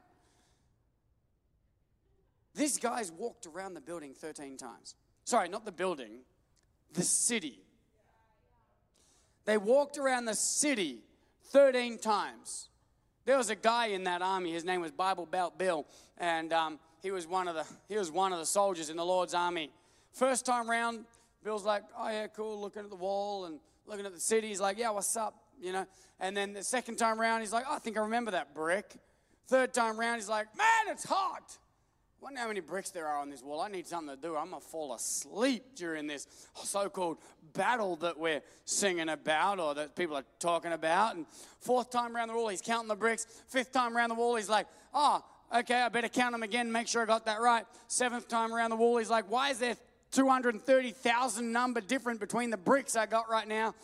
These 2.55 2.78
guys 2.78 3.12
walked 3.12 3.47
around 3.47 3.74
the 3.74 3.80
building 3.80 4.12
13 4.12 4.57
times. 4.57 4.95
Sorry, 5.24 5.49
not 5.49 5.64
the 5.64 5.72
building, 5.72 6.20
the 6.92 7.03
city. 7.03 7.61
They 9.45 9.57
walked 9.57 9.97
around 9.97 10.26
the 10.26 10.34
city 10.34 10.99
13 11.47 11.99
times. 11.99 12.68
There 13.24 13.38
was 13.38 13.49
a 13.49 13.55
guy 13.55 13.86
in 13.86 14.05
that 14.05 14.22
army, 14.22 14.53
his 14.53 14.64
name 14.64 14.80
was 14.80 14.90
Bible 14.90 15.26
Belt 15.26 15.59
Bill, 15.59 15.86
and 16.18 16.53
um, 16.53 16.78
he 17.03 17.11
was 17.11 17.26
one 17.26 17.48
of 17.48 17.55
the 17.55 17.64
he 17.88 17.96
was 17.96 18.11
one 18.11 18.32
of 18.32 18.38
the 18.38 18.46
soldiers 18.46 18.90
in 18.90 18.96
the 18.96 19.05
Lord's 19.05 19.34
army. 19.34 19.70
First 20.12 20.46
time 20.46 20.68
round, 20.68 21.05
Bill's 21.44 21.64
like, 21.64 21.82
"Oh 21.96 22.09
yeah, 22.09 22.26
cool," 22.28 22.61
looking 22.61 22.82
at 22.82 22.90
the 22.90 22.96
wall 22.96 23.46
and 23.46 23.61
looking 23.86 24.07
at 24.07 24.14
the 24.14 24.20
city. 24.20 24.48
He's 24.48 24.61
like, 24.61 24.78
"Yeah, 24.78 24.90
what's 24.90 25.16
up?" 25.16 25.34
You 25.61 25.72
know. 25.72 25.86
And 26.18 26.36
then 26.36 26.53
the 26.53 26.62
second 26.62 26.96
time 26.96 27.20
round, 27.20 27.42
he's 27.42 27.53
like, 27.53 27.64
oh, 27.68 27.74
"I 27.74 27.78
think 27.78 27.96
I 27.96 28.01
remember 28.01 28.32
that 28.32 28.55
brick." 28.55 28.94
Third 29.46 29.72
time 29.72 29.98
round, 29.98 30.20
he's 30.20 30.28
like, 30.28 30.46
"Man, 30.57 30.92
it's 30.92 31.05
hot." 31.05 31.59
wonder 32.20 32.38
how 32.38 32.48
many 32.48 32.61
bricks 32.61 32.90
there 32.90 33.07
are 33.07 33.18
on 33.18 33.30
this 33.30 33.42
wall. 33.42 33.61
I 33.61 33.68
need 33.68 33.86
something 33.86 34.14
to 34.14 34.20
do. 34.20 34.36
I'm 34.36 34.51
going 34.51 34.61
to 34.61 34.68
fall 34.68 34.94
asleep 34.94 35.74
during 35.74 36.07
this 36.07 36.26
so 36.55 36.88
called 36.88 37.18
battle 37.55 37.96
that 37.96 38.18
we're 38.18 38.42
singing 38.64 39.09
about 39.09 39.59
or 39.59 39.74
that 39.74 39.96
people 39.96 40.16
are 40.16 40.24
talking 40.38 40.72
about. 40.72 41.16
And 41.16 41.26
fourth 41.61 41.90
time 41.90 42.14
around 42.14 42.28
the 42.28 42.34
wall, 42.34 42.48
he's 42.48 42.61
counting 42.61 42.88
the 42.88 42.96
bricks. 42.96 43.26
Fifth 43.48 43.72
time 43.72 43.96
around 43.96 44.11
the 44.11 44.14
wall, 44.14 44.36
he's 44.36 44.51
like, 44.51 44.66
oh, 44.92 45.24
okay, 45.55 45.82
I 45.82 45.88
better 45.88 46.09
count 46.09 46.32
them 46.32 46.42
again, 46.42 46.70
make 46.70 46.88
sure 46.88 47.03
I 47.03 47.07
got 47.07 47.26
that 47.26 47.40
right. 47.40 47.64
Seventh 47.88 48.28
time 48.28 48.53
around 48.53 48.70
the 48.70 48.76
wall, 48.76 48.98
he's 48.98 49.11
like, 49.11 49.30
why 49.30 49.51
is 49.51 49.59
there 49.59 49.76
230,000 50.12 51.53
number 51.53 51.80
different 51.80 52.20
between 52.20 52.51
the 52.51 52.57
bricks 52.57 52.96
I 52.96 53.07
got 53.07 53.28
right 53.30 53.46
now? 53.46 53.74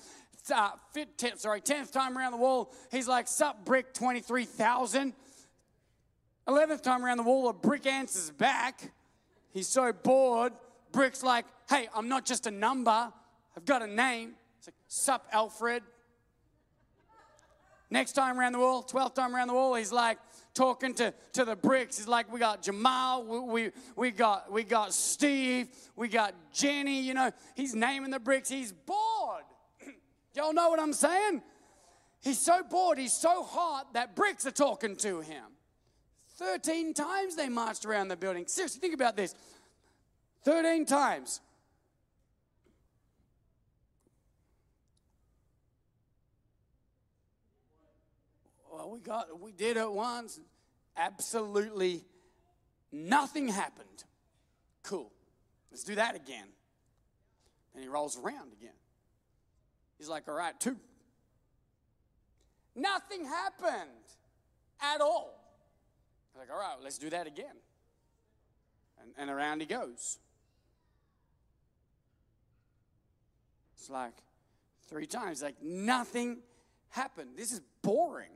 Uh, 0.54 0.70
fit, 0.92 1.18
ten, 1.18 1.36
sorry, 1.38 1.60
10th 1.60 1.90
time 1.90 2.16
around 2.16 2.32
the 2.32 2.38
wall, 2.38 2.72
he's 2.92 3.08
like, 3.08 3.26
sup, 3.26 3.64
brick 3.64 3.92
23,000. 3.92 5.12
11th 6.46 6.82
time 6.82 7.04
around 7.04 7.16
the 7.16 7.24
wall, 7.24 7.48
a 7.48 7.52
brick 7.52 7.86
answers 7.86 8.30
back. 8.30 8.92
He's 9.52 9.66
so 9.66 9.92
bored. 9.92 10.52
Brick's 10.92 11.24
like, 11.24 11.44
hey, 11.68 11.88
I'm 11.94 12.08
not 12.08 12.24
just 12.24 12.46
a 12.46 12.50
number, 12.52 13.12
I've 13.56 13.64
got 13.64 13.82
a 13.82 13.86
name. 13.88 14.34
It's 14.58 14.68
like, 14.68 14.74
sup, 14.86 15.26
Alfred. 15.32 15.82
Next 17.90 18.12
time 18.12 18.38
around 18.38 18.52
the 18.52 18.58
wall, 18.58 18.84
12th 18.84 19.14
time 19.14 19.34
around 19.34 19.48
the 19.48 19.54
wall, 19.54 19.74
he's 19.74 19.92
like 19.92 20.18
talking 20.56 20.94
to, 20.94 21.14
to 21.34 21.44
the 21.44 21.54
bricks. 21.54 21.98
He's 21.98 22.08
like, 22.08 22.32
we 22.32 22.40
got 22.40 22.62
Jamal, 22.62 23.22
we, 23.24 23.38
we, 23.40 23.70
we, 23.94 24.10
got, 24.10 24.50
we 24.50 24.64
got 24.64 24.92
Steve, 24.92 25.68
we 25.94 26.08
got 26.08 26.34
Jenny, 26.52 27.02
you 27.02 27.14
know. 27.14 27.30
He's 27.54 27.74
naming 27.74 28.10
the 28.10 28.18
bricks. 28.18 28.48
He's 28.48 28.72
bored. 28.72 29.44
Y'all 30.34 30.52
know 30.52 30.70
what 30.70 30.80
I'm 30.80 30.94
saying? 30.94 31.42
He's 32.22 32.40
so 32.40 32.62
bored, 32.68 32.98
he's 32.98 33.12
so 33.12 33.44
hot 33.44 33.94
that 33.94 34.16
bricks 34.16 34.46
are 34.46 34.50
talking 34.50 34.96
to 34.96 35.20
him. 35.20 35.44
13 36.38 36.92
times 36.94 37.36
they 37.36 37.48
marched 37.48 37.84
around 37.84 38.08
the 38.08 38.16
building. 38.16 38.46
Seriously, 38.46 38.80
think 38.80 38.94
about 38.94 39.16
this 39.16 39.34
13 40.44 40.86
times. 40.86 41.40
We 48.86 49.00
got 49.00 49.40
we 49.40 49.52
did 49.52 49.76
it 49.76 49.90
once. 49.90 50.40
Absolutely 50.96 52.04
nothing 52.92 53.48
happened. 53.48 54.04
Cool. 54.82 55.10
Let's 55.70 55.84
do 55.84 55.96
that 55.96 56.14
again. 56.14 56.46
And 57.74 57.82
he 57.82 57.88
rolls 57.88 58.18
around 58.18 58.52
again. 58.52 58.72
He's 59.98 60.08
like, 60.08 60.28
all 60.28 60.34
right, 60.34 60.58
two. 60.58 60.76
Nothing 62.74 63.24
happened 63.24 63.90
at 64.80 65.00
all. 65.00 65.36
Like, 66.38 66.50
all 66.50 66.58
right, 66.58 66.76
let's 66.82 66.98
do 66.98 67.10
that 67.10 67.26
again. 67.26 67.56
And, 69.00 69.10
and 69.18 69.30
around 69.30 69.60
he 69.60 69.66
goes. 69.66 70.18
It's 73.76 73.90
like 73.90 74.14
three 74.88 75.06
times, 75.06 75.42
like 75.42 75.62
nothing 75.62 76.38
happened. 76.90 77.30
This 77.36 77.52
is 77.52 77.60
boring. 77.82 78.30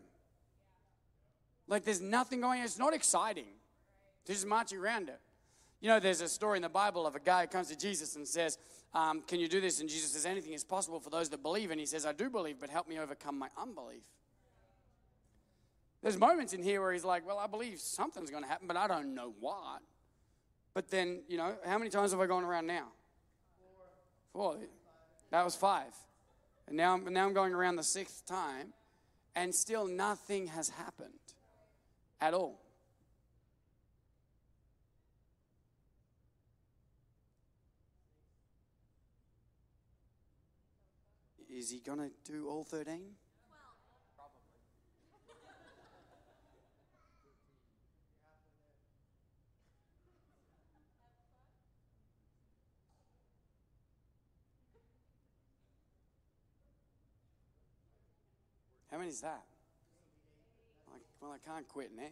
Like 1.71 1.85
there's 1.85 2.01
nothing 2.01 2.41
going 2.41 2.59
on. 2.59 2.65
It's 2.67 2.79
not 2.79 2.93
exciting. 2.93 3.47
They're 4.27 4.35
just 4.35 4.47
marching 4.47 4.79
around 4.79 5.09
it. 5.09 5.21
You 5.81 5.89
know, 5.89 6.01
there's 6.01 6.21
a 6.21 6.29
story 6.29 6.59
in 6.59 6.63
the 6.63 6.69
Bible 6.69 7.07
of 7.07 7.15
a 7.15 7.21
guy 7.21 7.43
who 7.43 7.47
comes 7.49 7.69
to 7.69 7.79
Jesus 7.79 8.17
and 8.17 8.29
says, 8.29 8.59
um, 8.93 9.23
Can 9.23 9.41
you 9.41 9.49
do 9.49 9.61
this? 9.61 9.81
And 9.81 9.89
Jesus 9.89 10.11
says, 10.11 10.27
Anything 10.27 10.53
is 10.53 10.65
possible 10.65 11.01
for 11.01 11.09
those 11.09 11.31
that 11.31 11.43
believe. 11.43 11.71
And 11.71 11.81
he 11.81 11.87
says, 11.87 12.05
I 12.05 12.13
do 12.13 12.29
believe, 12.29 12.57
but 12.61 12.69
help 12.69 12.89
me 12.89 12.99
overcome 12.99 13.39
my 13.39 13.49
unbelief. 13.57 14.03
There's 16.03 16.19
moments 16.19 16.53
in 16.53 16.63
here 16.63 16.81
where 16.83 16.93
he's 16.93 17.05
like, 17.05 17.27
Well, 17.27 17.39
I 17.39 17.47
believe 17.47 17.79
something's 17.79 18.31
going 18.31 18.43
to 18.43 18.49
happen, 18.49 18.67
but 18.67 18.77
I 18.77 18.87
don't 18.89 19.15
know 19.15 19.33
what. 19.41 19.81
But 20.75 20.91
then, 20.91 21.23
you 21.29 21.39
know, 21.39 21.55
how 21.65 21.79
many 21.79 21.91
times 21.91 22.11
have 22.11 22.21
I 22.21 22.27
gone 22.27 22.45
around 22.45 22.67
now? 22.67 22.89
Four. 24.33 24.55
Four. 24.55 24.61
That 25.31 25.45
was 25.45 25.55
five. 25.55 25.95
And 26.67 26.77
now, 26.77 26.97
now 26.97 27.27
I'm 27.27 27.33
going 27.33 27.55
around 27.55 27.77
the 27.77 27.83
sixth 27.83 28.27
time, 28.27 28.75
and 29.35 29.55
still 29.55 29.87
nothing 29.87 30.49
has 30.49 30.69
happened 30.69 31.30
at 32.21 32.35
all. 32.35 32.61
Is 41.49 41.71
he 41.71 41.79
going 41.79 41.99
to 41.99 42.11
do 42.31 42.49
all 42.49 42.65
13? 42.65 43.01
How 58.91 58.99
many 58.99 59.11
is 59.11 59.21
that? 59.21 59.45
Well, 61.21 61.33
I 61.33 61.39
can't 61.39 61.69
quit 61.69 61.91
now. 61.95 62.05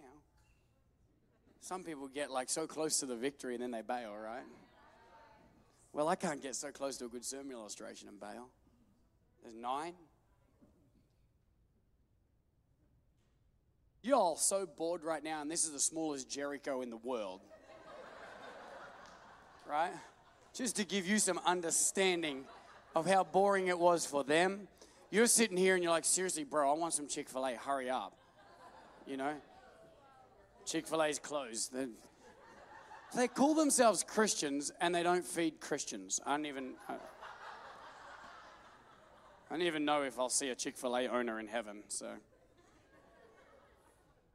Some 1.61 1.83
people 1.83 2.09
get 2.09 2.31
like 2.31 2.49
so 2.51 2.67
close 2.67 3.01
to 3.01 3.07
the 3.07 3.17
victory 3.17 3.55
and 3.55 3.63
then 3.63 3.71
they 3.71 3.83
bail, 3.83 4.15
right? 4.15 4.45
Well, 5.93 6.09
I 6.09 6.15
can't 6.15 6.43
get 6.43 6.55
so 6.55 6.71
close 6.71 6.97
to 6.99 7.07
a 7.07 7.09
good 7.09 7.25
sermon 7.25 7.53
illustration 7.53 8.09
and 8.09 8.21
bail. 8.21 8.49
There's 9.43 9.55
nine. 9.55 9.95
You're 14.03 14.17
all 14.17 14.37
so 14.37 14.65
bored 14.65 15.03
right 15.03 15.25
now, 15.25 15.43
and 15.43 15.51
this 15.51 15.65
is 15.65 15.73
the 15.73 15.81
smallest 15.81 16.31
Jericho 16.31 16.83
in 16.83 16.91
the 16.91 16.97
world. 16.97 17.41
right? 19.69 19.93
Just 20.55 20.77
to 20.77 20.85
give 20.85 21.07
you 21.07 21.19
some 21.19 21.41
understanding 21.45 22.45
of 22.95 23.07
how 23.07 23.25
boring 23.25 23.67
it 23.67 23.79
was 23.79 24.07
for 24.07 24.23
them 24.23 24.69
you're 25.11 25.27
sitting 25.27 25.57
here 25.57 25.75
and 25.75 25.83
you're 25.83 25.93
like, 25.93 26.05
seriously, 26.05 26.45
bro, 26.45 26.71
I 26.71 26.75
want 26.75 26.93
some 26.93 27.09
Chick 27.09 27.31
fil 27.31 27.47
A. 27.47 27.55
Hurry 27.55 27.89
up. 27.89 28.18
You 29.09 29.17
know? 29.17 29.35
Chick 30.67 30.87
fil 30.87 31.03
A's 31.03 31.19
closed. 31.19 31.73
They, 31.73 31.87
they 33.17 33.27
call 33.27 33.55
themselves 33.55 34.05
Christians 34.05 34.71
and 34.83 34.95
they 34.95 35.03
don't 35.03 35.25
feed 35.25 35.61
Christians. 35.61 36.21
I 36.27 36.37
don't 36.37 36.45
even. 36.45 36.75
I, 36.89 36.95
I 39.51 39.55
don't 39.55 39.63
even 39.63 39.87
know 39.87 40.03
if 40.03 40.19
I'll 40.19 40.29
see 40.29 40.51
a 40.51 40.55
Chick 40.55 40.77
fil 40.77 40.95
A 40.95 41.09
owner 41.09 41.41
in 41.41 41.47
heaven, 41.47 41.85
so. 41.89 42.09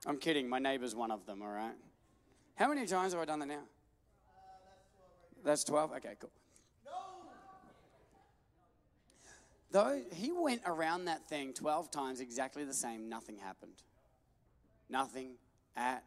I'm 0.08 0.18
kidding. 0.18 0.50
My 0.50 0.58
neighbor's 0.58 0.96
one 0.96 1.12
of 1.12 1.28
them, 1.28 1.44
all 1.44 1.52
right? 1.52 1.76
How 2.56 2.68
many 2.68 2.88
times 2.88 3.14
have 3.14 3.22
I 3.22 3.26
done 3.26 3.40
that 3.40 3.48
now? 3.48 3.54
Uh, 3.54 3.60
that's 5.44 5.64
12. 5.64 5.92
That's 5.92 6.04
12? 6.04 6.06
Okay, 6.06 6.16
cool. 6.20 6.32
No! 6.84 6.92
Though 9.72 10.02
he 10.14 10.32
went 10.32 10.62
around 10.66 11.06
that 11.06 11.30
thing 11.30 11.54
12 11.54 11.92
times 11.92 12.20
exactly 12.20 12.66
the 12.66 12.74
same, 12.74 13.08
nothing 13.08 13.38
happened. 13.38 13.74
Nothing 14.94 15.32
at 15.76 16.04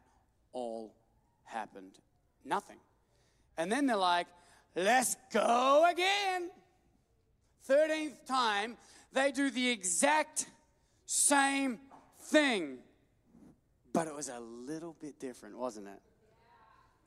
all 0.53 0.95
happened. 1.43 1.99
Nothing. 2.45 2.77
And 3.57 3.69
then 3.69 3.85
they're 3.85 3.97
like, 3.97 4.27
let's 4.77 5.17
go 5.33 5.85
again. 5.91 6.49
13th 7.67 8.25
time, 8.25 8.77
they 9.11 9.33
do 9.33 9.49
the 9.49 9.69
exact 9.69 10.45
same 11.05 11.79
thing. 12.31 12.77
But 13.91 14.07
it 14.07 14.15
was 14.15 14.29
a 14.29 14.39
little 14.39 14.95
bit 15.01 15.19
different, 15.19 15.57
wasn't 15.57 15.89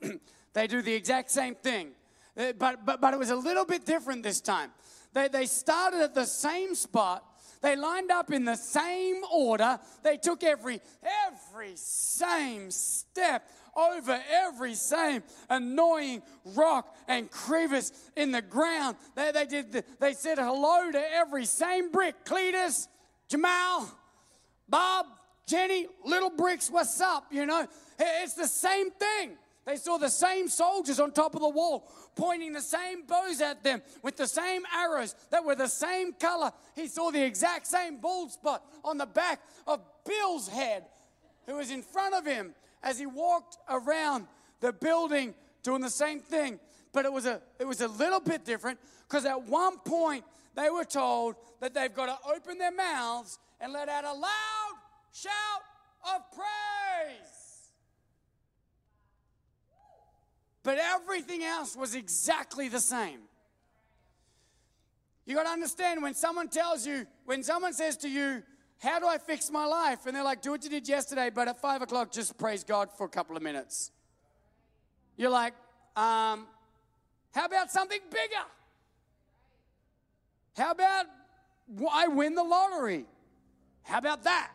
it? 0.03 0.21
they 0.53 0.67
do 0.67 0.83
the 0.83 0.93
exact 0.93 1.31
same 1.31 1.55
thing. 1.55 1.93
Uh, 2.37 2.53
but, 2.59 2.85
but, 2.85 3.01
but 3.01 3.15
it 3.15 3.17
was 3.17 3.31
a 3.31 3.35
little 3.35 3.65
bit 3.65 3.87
different 3.87 4.21
this 4.21 4.39
time. 4.39 4.69
They, 5.13 5.29
they 5.29 5.47
started 5.47 6.01
at 6.01 6.13
the 6.13 6.25
same 6.25 6.75
spot. 6.75 7.25
They 7.61 7.75
lined 7.75 8.11
up 8.11 8.31
in 8.31 8.45
the 8.45 8.55
same 8.55 9.21
order. 9.31 9.79
They 10.03 10.17
took 10.17 10.43
every 10.43 10.81
every 11.27 11.73
same 11.75 12.71
step 12.71 13.47
over 13.75 14.19
every 14.29 14.73
same 14.73 15.23
annoying 15.49 16.21
rock 16.55 16.95
and 17.07 17.29
crevice 17.29 17.91
in 18.15 18.31
the 18.31 18.41
ground. 18.41 18.97
They, 19.15 19.31
they 19.31 19.45
did 19.45 19.71
the, 19.71 19.85
they 19.99 20.13
said 20.13 20.37
hello 20.37 20.91
to 20.91 21.13
every 21.13 21.45
same 21.45 21.91
brick. 21.91 22.25
Cletus, 22.25 22.87
Jamal, 23.29 23.89
Bob, 24.67 25.05
Jenny, 25.45 25.87
little 26.05 26.29
bricks, 26.29 26.69
what's 26.69 26.99
up? 26.99 27.25
You 27.31 27.45
know, 27.45 27.67
it's 27.99 28.33
the 28.33 28.47
same 28.47 28.91
thing. 28.91 29.37
They 29.71 29.77
saw 29.77 29.97
the 29.97 30.09
same 30.09 30.49
soldiers 30.49 30.99
on 30.99 31.13
top 31.13 31.33
of 31.33 31.39
the 31.39 31.47
wall, 31.47 31.89
pointing 32.13 32.51
the 32.51 32.59
same 32.59 33.03
bows 33.07 33.39
at 33.39 33.63
them 33.63 33.81
with 34.03 34.17
the 34.17 34.27
same 34.27 34.63
arrows 34.75 35.15
that 35.29 35.45
were 35.45 35.55
the 35.55 35.69
same 35.69 36.11
color. 36.11 36.51
He 36.75 36.87
saw 36.87 37.09
the 37.09 37.23
exact 37.23 37.67
same 37.67 37.95
bald 37.95 38.33
spot 38.33 38.65
on 38.83 38.97
the 38.97 39.05
back 39.05 39.39
of 39.65 39.79
Bill's 40.05 40.49
head, 40.49 40.83
who 41.45 41.55
was 41.55 41.71
in 41.71 41.83
front 41.83 42.15
of 42.15 42.25
him 42.25 42.53
as 42.83 42.99
he 42.99 43.05
walked 43.05 43.59
around 43.69 44.27
the 44.59 44.73
building 44.73 45.33
doing 45.63 45.79
the 45.79 45.89
same 45.89 46.19
thing. 46.19 46.59
But 46.91 47.05
it 47.05 47.13
was 47.13 47.25
a, 47.25 47.41
it 47.57 47.65
was 47.65 47.79
a 47.79 47.87
little 47.87 48.19
bit 48.19 48.43
different 48.43 48.77
because 49.07 49.23
at 49.25 49.41
one 49.43 49.79
point 49.79 50.25
they 50.53 50.69
were 50.69 50.83
told 50.83 51.37
that 51.61 51.73
they've 51.73 51.95
got 51.95 52.07
to 52.07 52.29
open 52.29 52.57
their 52.57 52.73
mouths 52.73 53.39
and 53.61 53.71
let 53.71 53.87
out 53.87 54.03
a 54.03 54.11
loud 54.11 54.73
shout 55.13 55.63
of 56.13 56.29
praise. 56.35 57.30
But 60.63 60.77
everything 60.77 61.43
else 61.43 61.75
was 61.75 61.95
exactly 61.95 62.69
the 62.69 62.79
same. 62.79 63.19
You 65.25 65.35
got 65.35 65.43
to 65.43 65.49
understand 65.49 66.01
when 66.01 66.13
someone 66.13 66.49
tells 66.49 66.85
you, 66.85 67.05
when 67.25 67.43
someone 67.43 67.73
says 67.73 67.97
to 67.97 68.09
you, 68.09 68.43
How 68.79 68.99
do 68.99 69.07
I 69.07 69.17
fix 69.17 69.51
my 69.51 69.65
life? 69.65 70.05
And 70.05 70.15
they're 70.15 70.23
like, 70.23 70.41
Do 70.41 70.51
what 70.51 70.63
you 70.63 70.69
did 70.69 70.87
yesterday, 70.87 71.29
but 71.33 71.47
at 71.47 71.61
five 71.61 71.81
o'clock, 71.81 72.11
just 72.11 72.37
praise 72.37 72.63
God 72.63 72.89
for 72.97 73.05
a 73.05 73.09
couple 73.09 73.37
of 73.37 73.43
minutes. 73.43 73.91
You're 75.17 75.29
like, 75.29 75.53
um, 75.95 76.47
How 77.33 77.45
about 77.45 77.71
something 77.71 78.01
bigger? 78.09 78.45
How 80.57 80.71
about 80.71 81.05
I 81.91 82.07
win 82.07 82.35
the 82.35 82.43
lottery? 82.43 83.05
How 83.83 83.97
about 83.99 84.23
that? 84.23 84.51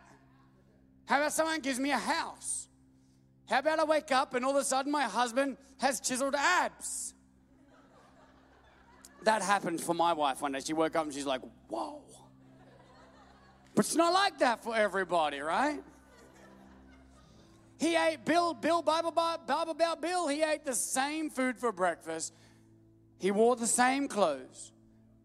How 1.07 1.19
about 1.19 1.33
someone 1.33 1.61
gives 1.61 1.79
me 1.79 1.91
a 1.93 1.99
house? 1.99 2.69
How 3.49 3.61
about 3.61 3.79
I 3.79 3.85
wake 3.85 4.11
up 4.11 4.35
and 4.35 4.45
all 4.45 4.53
of 4.53 4.57
a 4.57 4.65
sudden 4.65 4.91
my 4.91 5.05
husband 5.05 5.57
has 5.79 6.01
chiseled 6.01 6.35
abs? 6.35 7.15
That 9.23 9.43
happened 9.43 9.81
for 9.81 9.95
my 9.95 10.13
wife 10.13 10.41
one 10.41 10.53
day. 10.53 10.61
She 10.61 10.73
woke 10.73 10.97
up 10.97 11.05
and 11.05 11.15
she's 11.15 11.27
like, 11.27 11.41
whoa. 11.69 12.03
But 13.75 13.85
it's 13.85 13.95
not 13.95 14.13
like 14.13 14.39
that 14.39 14.65
for 14.65 14.75
everybody, 14.75 15.41
right? 15.41 15.83
He 17.79 17.95
ate, 17.95 18.25
Bill, 18.25 18.55
Bill, 18.55 18.83
Bible, 18.83 19.11
Bible 19.11 19.73
about 19.73 20.01
Bill, 20.01 20.29
he 20.29 20.43
ate 20.43 20.65
the 20.65 20.75
same 20.75 21.29
food 21.29 21.59
for 21.59 21.73
breakfast. 21.73 22.33
He 23.19 23.31
wore 23.31 23.55
the 23.55 23.67
same 23.67 24.09
clothes. 24.09 24.73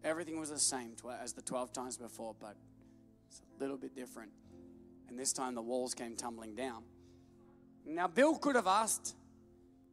Everything 0.04 0.38
was 0.38 0.50
the 0.50 0.58
same 0.58 0.92
as 1.22 1.32
the 1.32 1.42
12 1.42 1.72
times 1.72 1.96
before, 1.96 2.34
but 2.38 2.56
it's 3.28 3.40
a 3.56 3.60
little 3.60 3.76
bit 3.78 3.94
different. 3.94 4.30
And 5.08 5.18
this 5.18 5.32
time 5.32 5.54
the 5.54 5.62
walls 5.62 5.94
came 5.94 6.14
tumbling 6.14 6.54
down. 6.54 6.82
Now, 7.86 8.06
Bill 8.08 8.36
could 8.36 8.56
have 8.56 8.66
asked, 8.66 9.14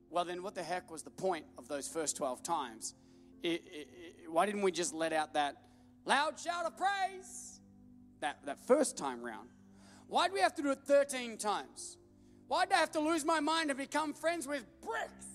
well, 0.10 0.26
then 0.26 0.44
what 0.44 0.56
the 0.56 0.64
heck 0.64 0.92
was 0.92 1.04
the 1.04 1.10
point 1.10 1.46
of 1.58 1.68
those 1.68 1.88
first 1.88 2.18
12 2.18 2.44
times? 2.44 2.94
It, 3.44 3.64
it, 3.66 3.88
it, 4.24 4.32
why 4.32 4.46
didn't 4.46 4.62
we 4.62 4.72
just 4.72 4.94
let 4.94 5.14
out 5.14 5.34
that 5.34 5.56
loud 6.06 6.40
shout 6.40 6.66
of 6.66 6.78
praise 6.78 7.60
that, 8.22 8.38
that 8.46 8.60
first 8.68 8.98
time 8.98 9.24
round? 9.24 9.50
Why 10.08 10.28
do 10.28 10.34
we 10.34 10.40
have 10.42 10.56
to 10.56 10.62
do 10.62 10.72
it 10.72 10.80
13 10.86 11.38
times? 11.38 11.98
Why 12.48 12.66
do 12.66 12.74
I 12.74 12.78
have 12.78 12.92
to 12.92 13.00
lose 13.00 13.24
my 13.24 13.40
mind 13.40 13.70
and 13.70 13.78
become 13.78 14.14
friends 14.14 14.48
with 14.48 14.66
bricks? 14.82 15.28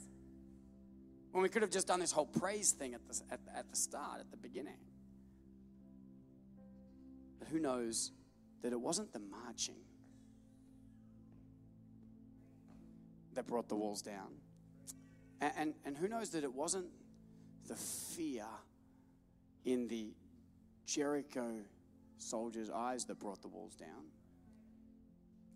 When 1.31 1.43
we 1.43 1.49
could 1.49 1.63
have 1.63 1.71
just 1.71 1.87
done 1.87 2.01
this 2.01 2.13
whole 2.13 2.27
praise 2.27 2.73
thing 2.73 2.95
at 2.95 3.01
the, 3.07 3.21
at, 3.31 3.41
at 3.57 3.71
the 3.71 3.77
start, 3.77 4.21
at 4.21 4.31
the 4.31 4.37
beginning. 4.37 4.79
But 7.39 7.49
who 7.49 7.59
knows 7.59 8.13
that 8.63 8.73
it 8.73 8.81
wasn't 8.81 9.13
the 9.13 9.21
marching 9.21 9.77
that 13.35 13.47
brought 13.47 13.69
the 13.69 13.77
walls 13.77 14.03
down. 14.03 14.33
And, 15.41 15.53
and, 15.57 15.75
and 15.85 15.97
who 15.97 16.09
knows 16.09 16.31
that 16.31 16.45
it 16.45 16.53
wasn't 16.53 16.87
the 17.69 17.75
fear 17.75 18.47
in 19.65 19.89
the 19.89 20.13
Jericho 20.87 21.51
soldiers' 22.19 22.71
eyes 22.71 23.05
that 23.07 23.19
brought 23.19 23.43
the 23.43 23.49
walls 23.49 23.75
down. 23.75 24.09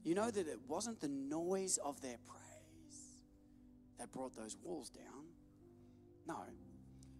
You 0.05 0.15
know 0.15 0.31
that 0.31 0.49
it 0.49 0.61
wasn't 0.67 1.01
the 1.01 1.09
noise 1.09 1.79
of 1.85 2.01
their 2.01 2.17
praise 2.25 3.19
that 3.99 4.13
brought 4.13 4.37
those 4.37 4.57
walls 4.63 4.91
down. 4.91 5.27
No, 6.27 6.37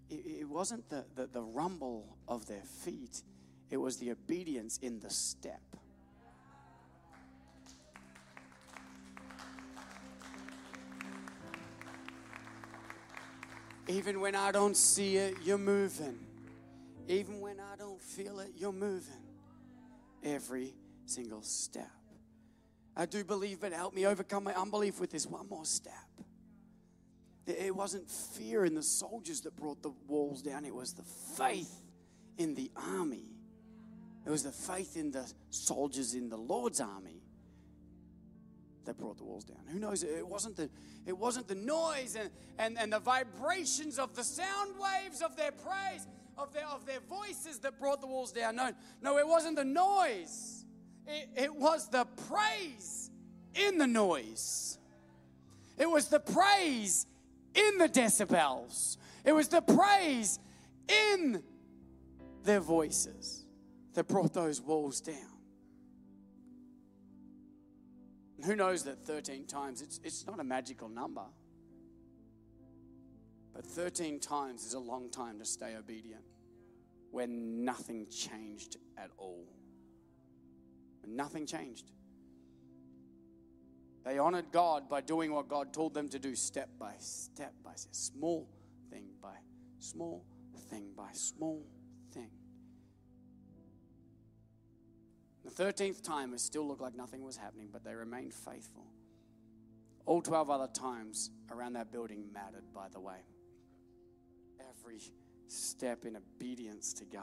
it, 0.09 0.41
it 0.41 0.49
wasn't 0.49 0.89
the, 0.89 1.05
the, 1.15 1.27
the 1.27 1.43
rumble 1.43 2.17
of 2.27 2.47
their 2.47 2.63
feet, 2.63 3.23
it 3.71 3.77
was 3.77 3.99
the 3.99 4.11
obedience 4.11 4.79
in 4.79 5.01
the 5.01 5.11
step. 5.11 5.61
Even 13.89 14.21
when 14.21 14.35
I 14.35 14.53
don't 14.53 14.77
see 14.77 15.17
it, 15.17 15.35
you're 15.43 15.57
moving. 15.59 16.19
Even 17.09 17.41
when 17.41 17.59
I 17.59 17.75
don't 17.77 18.01
feel 18.01 18.39
it, 18.41 18.51
you're 18.55 18.73
moving. 18.73 19.25
Every 20.23 20.75
single 21.07 21.43
step. 21.43 21.91
I 22.95 23.07
do 23.07 23.25
believe, 23.25 23.61
but 23.61 23.73
help 23.73 23.95
me 23.95 24.07
overcome 24.07 24.45
my 24.45 24.55
unbelief 24.55 25.01
with 25.01 25.11
this 25.11 25.27
one 25.27 25.49
more 25.49 25.65
step. 25.65 25.95
It 27.47 27.75
wasn't 27.75 28.11
fear 28.11 28.67
in 28.67 28.75
the 28.75 28.83
soldiers 28.83 29.41
that 29.43 29.57
brought 29.57 29.83
the 29.83 29.93
walls 30.07 30.43
down, 30.43 30.67
it 30.67 30.75
was 30.75 30.93
the 30.93 31.05
faith 31.37 31.81
in 32.37 32.55
the 32.55 32.71
army. 32.77 33.25
It 34.27 34.31
was 34.31 34.43
the 34.43 34.53
faith 34.53 34.99
in 34.99 35.11
the 35.11 35.33
soldiers 35.49 36.13
in 36.13 36.29
the 36.29 36.37
Lord's 36.37 36.81
army 36.81 37.18
that 38.85 38.99
brought 38.99 39.19
the 39.19 39.25
walls 39.25 39.45
down. 39.45 39.59
Who 39.69 39.79
knows? 39.79 40.03
It 40.03 40.27
wasn't 40.27 40.57
the, 40.57 40.71
it 41.07 41.17
wasn't 41.17 41.49
the 41.49 41.55
noise 41.55 42.17
and, 42.19 42.31
and, 42.59 42.79
and 42.79 42.93
the 42.93 42.99
vibrations 42.99 43.99
of 43.99 44.15
the 44.15 44.25
sound 44.25 44.73
waves 44.79 45.23
of 45.23 45.37
their 45.37 45.53
praise, 45.53 46.07
of 46.37 46.53
their, 46.53 46.67
of 46.67 46.87
their 46.87 47.01
voices 47.01 47.59
that 47.61 47.79
brought 47.79 48.01
the 48.01 48.07
walls 48.07 48.33
down. 48.33 48.57
No, 48.57 48.73
no, 49.03 49.19
it 49.19 49.27
wasn't 49.27 49.57
the 49.57 49.65
noise. 49.65 50.65
It, 51.07 51.29
it 51.37 51.55
was 51.55 51.89
the 51.89 52.07
praise 52.29 53.11
in 53.55 53.79
the 53.79 53.87
noise. 53.87 54.79
It 55.77 55.89
was 55.89 56.09
the 56.09 56.21
praise 56.21 57.07
in 57.55 57.79
the 57.79 57.89
decibels. 57.89 58.97
It 59.25 59.33
was 59.33 59.49
the 59.49 59.61
praise 59.61 60.39
in 60.89 61.43
their 62.45 62.61
voices 62.61 63.45
that 63.95 64.09
brought 64.09 64.33
those 64.33 64.61
walls 64.61 65.01
down. 65.01 65.38
Who 68.45 68.55
knows 68.55 68.85
that 68.85 69.05
13 69.05 69.47
times, 69.47 69.83
it's, 69.83 70.01
it's 70.05 70.27
not 70.27 70.41
a 70.41 70.45
magical 70.45 70.89
number. 70.89 71.25
But 73.55 73.65
13 73.65 74.21
times 74.21 74.65
is 74.65 74.75
a 74.75 74.79
long 74.79 75.11
time 75.11 75.39
to 75.39 75.45
stay 75.45 75.75
obedient 75.77 76.23
when 77.11 77.65
nothing 77.65 78.07
changed 78.09 78.77
at 78.97 79.11
all. 79.17 79.45
When 81.03 81.17
nothing 81.17 81.47
changed. 81.47 81.91
They 84.05 84.19
honored 84.19 84.53
God 84.53 84.89
by 84.89 85.01
doing 85.01 85.33
what 85.33 85.49
God 85.49 85.73
told 85.73 85.93
them 85.93 86.09
to 86.11 86.19
do 86.19 86.35
step 86.35 86.71
by 86.79 86.93
step 86.99 87.53
by 87.65 87.73
step, 87.75 87.95
small 87.95 88.49
thing 88.91 89.09
by 89.21 89.35
small 89.81 90.25
thing 90.71 90.93
by 90.97 91.11
small 91.13 91.67
The 95.57 95.65
13th 95.65 96.03
time, 96.03 96.35
it 96.35 96.41
still 96.41 96.67
looked 96.67 96.83
like 96.83 96.95
nothing 96.95 97.25
was 97.25 97.37
happening, 97.37 97.69
but 97.73 97.83
they 97.83 97.95
remained 97.95 98.35
faithful. 98.35 98.85
All 100.05 100.21
12 100.21 100.51
other 100.51 100.69
times 100.73 101.31
around 101.51 101.73
that 101.75 101.91
building 101.91 102.25
mattered, 102.33 102.65
by 102.75 102.89
the 102.93 103.01
way. 103.01 103.21
Every 104.61 105.01
step 105.47 106.05
in 106.05 106.17
obedience 106.17 106.93
to 106.95 107.05
God, 107.05 107.23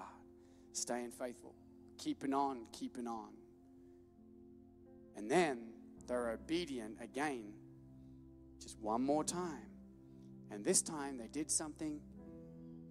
staying 0.74 1.12
faithful, 1.12 1.54
keeping 1.98 2.34
on, 2.34 2.66
keeping 2.72 3.08
on. 3.08 3.30
And 5.16 5.30
then 5.30 5.70
they're 6.08 6.32
obedient 6.32 6.98
again, 7.02 7.54
just 8.62 8.80
one 8.80 9.04
more 9.04 9.24
time. 9.24 9.70
And 10.52 10.64
this 10.64 10.82
time 10.82 11.18
they 11.18 11.28
did 11.28 11.52
something 11.52 12.02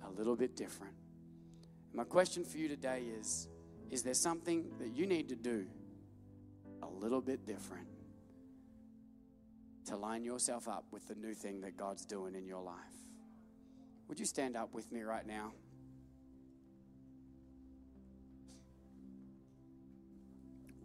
a 0.07 0.11
little 0.11 0.37
bit 0.37 0.57
different. 0.57 0.95
my 1.93 2.05
question 2.05 2.45
for 2.45 2.59
you 2.59 2.69
today 2.69 3.05
is 3.19 3.49
is 3.95 4.03
there 4.03 4.13
something 4.13 4.65
that 4.81 4.89
you 4.89 5.07
need 5.07 5.29
to 5.29 5.37
do 5.37 5.65
a 6.83 6.89
little 6.89 7.21
bit 7.21 7.47
different 7.47 7.87
to 9.87 9.97
line 9.97 10.25
yourself 10.25 10.67
up 10.67 10.85
with 10.91 11.07
the 11.07 11.15
new 11.15 11.33
thing 11.33 11.61
that 11.61 11.77
God's 11.77 12.05
doing 12.05 12.35
in 12.35 12.45
your 12.45 12.61
life? 12.61 12.75
Would 14.09 14.19
you 14.19 14.27
stand 14.27 14.57
up 14.57 14.75
with 14.75 14.91
me 14.91 15.03
right 15.03 15.25
now? 15.25 15.53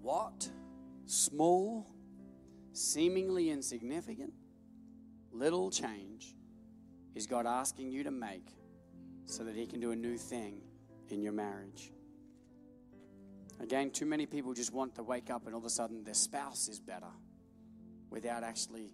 What 0.04 0.48
small, 1.08 1.88
seemingly 2.74 3.50
insignificant, 3.50 4.34
little 5.32 5.72
change 5.72 6.36
is 7.16 7.26
God 7.26 7.48
asking 7.48 7.90
you 7.90 8.04
to 8.04 8.12
make 8.12 8.54
so 9.26 9.44
that 9.46 9.56
He 9.56 9.66
can 9.66 9.80
do 9.80 9.94
a 9.94 9.96
new 9.96 10.16
thing 10.16 10.62
in 11.10 11.24
your 11.24 11.34
marriage? 11.34 11.92
Again, 13.60 13.92
too 13.92 14.06
many 14.06 14.26
people 14.26 14.54
just 14.54 14.74
want 14.74 14.96
to 14.96 15.04
wake 15.04 15.30
up 15.30 15.46
and 15.46 15.54
all 15.54 15.60
of 15.60 15.66
a 15.66 15.70
sudden 15.70 16.04
their 16.04 16.14
spouse 16.14 16.70
is 16.70 16.80
better 16.80 17.12
without 18.10 18.44
actually 18.44 18.94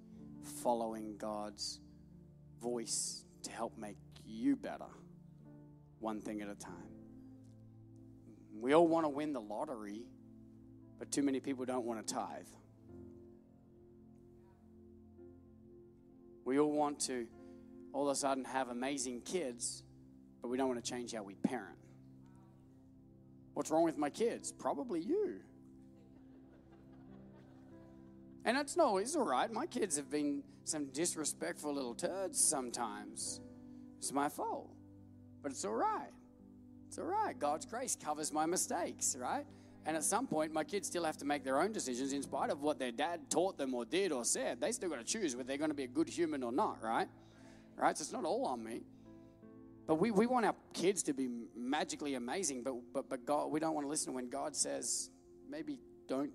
following 0.64 1.18
God's 1.18 1.80
voice 2.62 3.26
to 3.44 3.52
help 3.52 3.78
make 3.78 3.98
you 4.26 4.56
better, 4.56 4.90
one 6.00 6.20
thing 6.20 6.42
at 6.42 6.50
a 6.50 6.56
time. 6.56 6.74
We 8.60 8.74
all 8.74 8.88
want 8.88 9.06
to 9.06 9.10
win 9.10 9.34
the 9.34 9.42
lottery, 9.42 10.02
but 10.98 11.12
too 11.12 11.22
many 11.22 11.40
people 11.40 11.66
don't 11.66 11.86
want 11.86 12.06
to 12.06 12.14
tithe. 12.14 12.48
We 16.44 16.60
all 16.60 16.72
want 16.72 17.00
to 17.02 17.28
all 17.94 18.10
of 18.10 18.12
a 18.12 18.16
sudden 18.16 18.44
have 18.46 18.70
amazing 18.70 19.22
kids, 19.22 19.84
but 20.42 20.50
we 20.50 20.58
don't 20.58 20.68
want 20.68 20.84
to 20.84 20.90
change 20.90 21.14
how 21.14 21.24
we 21.24 21.36
parent. 21.36 21.78
What's 23.56 23.72
wrong 23.72 23.84
with 23.84 23.98
my 23.98 24.10
kids? 24.10 24.52
Probably 24.52 25.00
you. 25.00 25.40
And 28.44 28.58
it's 28.58 28.78
no, 28.78 28.98
it's 28.98 29.16
all 29.16 29.26
right. 29.26 29.52
My 29.52 29.66
kids 29.66 29.96
have 29.96 30.12
been 30.12 30.44
some 30.66 30.88
disrespectful 30.88 31.74
little 31.74 31.96
turds 31.96 32.40
sometimes. 32.40 33.40
It's 33.98 34.12
my 34.12 34.30
fault. 34.30 34.70
But 35.42 35.54
it's 35.54 35.64
all 35.64 35.74
right. 35.74 36.12
It's 36.90 37.00
all 37.00 37.06
right. 37.06 37.38
God's 37.40 37.66
grace 37.66 37.96
covers 37.96 38.34
my 38.34 38.46
mistakes, 38.46 39.16
right? 39.20 39.46
And 39.86 39.96
at 39.96 40.04
some 40.04 40.28
point, 40.28 40.52
my 40.52 40.66
kids 40.66 40.88
still 40.88 41.06
have 41.06 41.18
to 41.18 41.26
make 41.26 41.46
their 41.46 41.62
own 41.62 41.72
decisions 41.72 42.12
in 42.12 42.24
spite 42.24 42.50
of 42.50 42.62
what 42.62 42.78
their 42.78 42.92
dad 42.92 43.30
taught 43.30 43.58
them 43.58 43.74
or 43.74 43.86
did 43.86 44.12
or 44.12 44.26
said. 44.26 44.60
They 44.60 44.74
still 44.74 44.90
got 44.90 45.00
to 45.00 45.06
choose 45.06 45.34
whether 45.36 45.48
they're 45.48 45.58
going 45.58 45.70
to 45.70 45.76
be 45.76 45.84
a 45.86 45.88
good 45.88 46.10
human 46.10 46.44
or 46.44 46.52
not, 46.52 46.84
right? 46.84 47.08
Right? 47.78 47.98
So 47.98 48.02
it's 48.02 48.12
not 48.12 48.26
all 48.26 48.46
on 48.48 48.64
me. 48.64 48.82
But 49.88 49.96
we, 49.96 50.12
we 50.12 50.26
want 50.26 50.46
our 50.46 50.56
kids 50.74 51.04
to 51.04 51.14
be 51.14 51.30
magically 51.56 52.16
amazing, 52.16 52.64
but, 52.64 52.74
but, 52.94 53.10
but 53.10 53.26
God, 53.26 53.52
we 53.52 53.60
don't 53.60 53.76
want 53.76 53.86
to 53.86 53.90
listen 53.90 54.14
when 54.14 54.30
God 54.30 54.56
says, 54.56 55.12
maybe 55.50 55.78
don't 56.08 56.32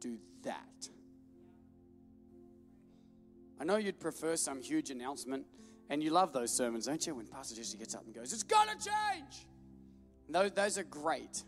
do 0.00 0.18
that. 0.42 0.88
I 3.60 3.64
know 3.64 3.76
you'd 3.76 4.00
prefer 4.00 4.36
some 4.36 4.60
huge 4.60 4.90
announcement, 4.90 5.44
and 5.90 6.02
you 6.02 6.10
love 6.10 6.32
those 6.32 6.50
sermons, 6.50 6.86
don't 6.86 7.06
you? 7.06 7.14
When 7.14 7.26
Pastor 7.26 7.54
Jesse 7.54 7.76
gets 7.76 7.94
up 7.94 8.04
and 8.06 8.14
goes, 8.14 8.32
It's 8.32 8.42
to 8.42 8.90
change. 8.90 9.46
Those, 10.28 10.50
those 10.52 10.78
are 10.78 10.84
great. 10.84 11.44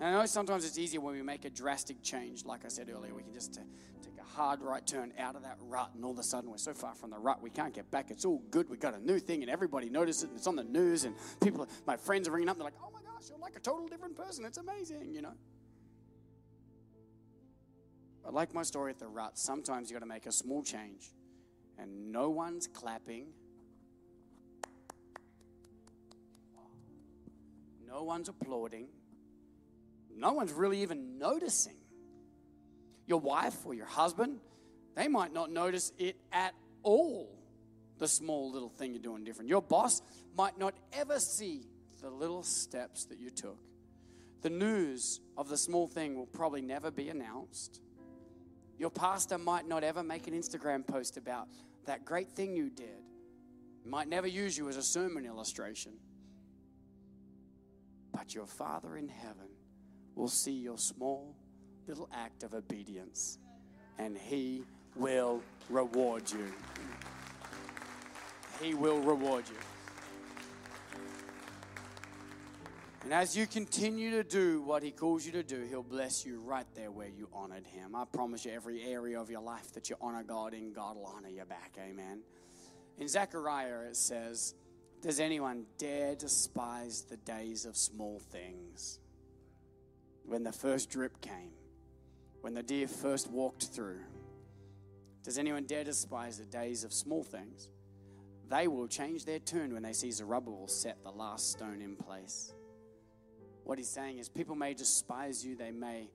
And 0.00 0.08
I 0.08 0.18
know 0.18 0.26
sometimes 0.26 0.64
it's 0.64 0.78
easier 0.78 1.00
when 1.00 1.14
we 1.14 1.22
make 1.22 1.44
a 1.44 1.50
drastic 1.50 2.02
change. 2.02 2.44
Like 2.44 2.64
I 2.64 2.68
said 2.68 2.88
earlier, 2.92 3.14
we 3.14 3.22
can 3.22 3.32
just 3.32 3.54
t- 3.54 3.60
take 4.02 4.19
hard 4.34 4.62
right 4.62 4.86
turn 4.86 5.12
out 5.18 5.36
of 5.36 5.42
that 5.42 5.56
rut, 5.60 5.90
and 5.94 6.04
all 6.04 6.12
of 6.12 6.18
a 6.18 6.22
sudden 6.22 6.50
we're 6.50 6.56
so 6.56 6.74
far 6.74 6.94
from 6.94 7.10
the 7.10 7.18
rut 7.18 7.42
we 7.42 7.50
can't 7.50 7.74
get 7.74 7.90
back. 7.90 8.10
It's 8.10 8.24
all 8.24 8.42
good. 8.50 8.68
We 8.68 8.76
got 8.76 8.94
a 8.94 9.04
new 9.04 9.18
thing, 9.18 9.42
and 9.42 9.50
everybody 9.50 9.88
notices 9.88 10.24
it. 10.24 10.28
And 10.30 10.38
it's 10.38 10.46
on 10.46 10.56
the 10.56 10.64
news, 10.64 11.04
and 11.04 11.14
people, 11.42 11.68
my 11.86 11.96
friends 11.96 12.28
are 12.28 12.32
ringing 12.32 12.48
up. 12.48 12.56
They're 12.56 12.64
like, 12.64 12.74
"Oh 12.82 12.90
my 12.92 13.00
gosh, 13.02 13.28
you're 13.28 13.38
like 13.38 13.56
a 13.56 13.60
total 13.60 13.88
different 13.88 14.16
person. 14.16 14.44
It's 14.44 14.58
amazing," 14.58 15.14
you 15.14 15.22
know. 15.22 15.34
But 18.22 18.34
like 18.34 18.54
my 18.54 18.62
story 18.62 18.92
at 18.92 18.98
the 18.98 19.08
rut, 19.08 19.38
sometimes 19.38 19.90
you 19.90 19.94
got 19.94 20.00
to 20.00 20.06
make 20.06 20.26
a 20.26 20.32
small 20.32 20.62
change, 20.62 21.10
and 21.78 22.12
no 22.12 22.30
one's 22.30 22.66
clapping. 22.66 23.32
No 27.86 28.04
one's 28.04 28.28
applauding. 28.28 28.88
No 30.14 30.32
one's 30.32 30.52
really 30.52 30.82
even 30.82 31.18
noticing. 31.18 31.79
Your 33.06 33.20
wife 33.20 33.64
or 33.64 33.74
your 33.74 33.86
husband, 33.86 34.38
they 34.94 35.08
might 35.08 35.32
not 35.32 35.50
notice 35.50 35.92
it 35.98 36.16
at 36.32 36.54
all, 36.82 37.36
the 37.98 38.08
small 38.08 38.50
little 38.50 38.68
thing 38.68 38.92
you're 38.92 39.02
doing 39.02 39.24
different. 39.24 39.48
Your 39.48 39.62
boss 39.62 40.02
might 40.36 40.58
not 40.58 40.74
ever 40.92 41.18
see 41.18 41.68
the 42.00 42.10
little 42.10 42.42
steps 42.42 43.04
that 43.06 43.18
you 43.18 43.30
took. 43.30 43.58
The 44.42 44.50
news 44.50 45.20
of 45.36 45.48
the 45.48 45.56
small 45.56 45.86
thing 45.86 46.16
will 46.16 46.26
probably 46.26 46.62
never 46.62 46.90
be 46.90 47.10
announced. 47.10 47.80
Your 48.78 48.90
pastor 48.90 49.36
might 49.36 49.68
not 49.68 49.84
ever 49.84 50.02
make 50.02 50.26
an 50.26 50.34
Instagram 50.34 50.86
post 50.86 51.18
about 51.18 51.48
that 51.84 52.06
great 52.06 52.30
thing 52.30 52.56
you 52.56 52.70
did. 52.70 53.04
Might 53.84 54.08
never 54.08 54.26
use 54.26 54.56
you 54.56 54.68
as 54.68 54.76
a 54.76 54.82
sermon 54.82 55.26
illustration. 55.26 55.92
But 58.12 58.34
your 58.34 58.46
Father 58.46 58.96
in 58.96 59.08
heaven 59.08 59.48
will 60.14 60.28
see 60.28 60.52
your 60.52 60.78
small 60.78 61.36
little 61.86 62.08
act 62.12 62.42
of 62.42 62.54
obedience 62.54 63.38
and 63.98 64.16
He 64.16 64.64
will 64.96 65.42
reward 65.68 66.30
you. 66.30 66.52
He 68.60 68.74
will 68.74 69.00
reward 69.00 69.44
you. 69.48 69.56
And 73.02 73.14
as 73.14 73.34
you 73.34 73.46
continue 73.46 74.10
to 74.10 74.22
do 74.22 74.60
what 74.62 74.82
He 74.82 74.90
calls 74.90 75.24
you 75.24 75.32
to 75.32 75.42
do, 75.42 75.64
He'll 75.68 75.82
bless 75.82 76.24
you 76.24 76.40
right 76.40 76.66
there 76.74 76.90
where 76.90 77.08
you 77.08 77.28
honored 77.32 77.66
Him. 77.66 77.96
I 77.96 78.04
promise 78.04 78.44
you, 78.44 78.52
every 78.52 78.82
area 78.84 79.20
of 79.20 79.30
your 79.30 79.40
life 79.40 79.72
that 79.72 79.88
you 79.88 79.96
honor 80.00 80.22
God 80.22 80.54
in, 80.54 80.72
God 80.72 80.96
will 80.96 81.06
honor 81.06 81.30
you 81.30 81.44
back. 81.44 81.76
Amen. 81.78 82.20
In 82.98 83.08
Zechariah, 83.08 83.88
it 83.88 83.96
says, 83.96 84.54
Does 85.00 85.18
anyone 85.18 85.64
dare 85.78 86.14
despise 86.14 87.02
the 87.02 87.16
days 87.16 87.64
of 87.64 87.76
small 87.76 88.18
things? 88.18 89.00
When 90.26 90.44
the 90.44 90.52
first 90.52 90.90
drip 90.90 91.20
came, 91.22 91.52
when 92.40 92.54
the 92.54 92.62
deer 92.62 92.88
first 92.88 93.30
walked 93.30 93.68
through, 93.74 94.00
does 95.22 95.38
anyone 95.38 95.64
dare 95.64 95.84
despise 95.84 96.38
the 96.38 96.46
days 96.46 96.84
of 96.84 96.92
small 96.92 97.22
things? 97.22 97.68
They 98.48 98.66
will 98.66 98.88
change 98.88 99.24
their 99.24 99.38
tune 99.38 99.72
when 99.72 99.82
they 99.82 99.92
see 99.92 100.10
Zerubbabel 100.10 100.66
set 100.66 101.02
the 101.04 101.10
last 101.10 101.52
stone 101.52 101.82
in 101.82 101.94
place. 101.94 102.54
What 103.64 103.78
he's 103.78 103.88
saying 103.88 104.18
is, 104.18 104.28
people 104.28 104.56
may 104.56 104.74
despise 104.74 105.44
you, 105.44 105.54
they 105.54 105.70
may 105.70 106.10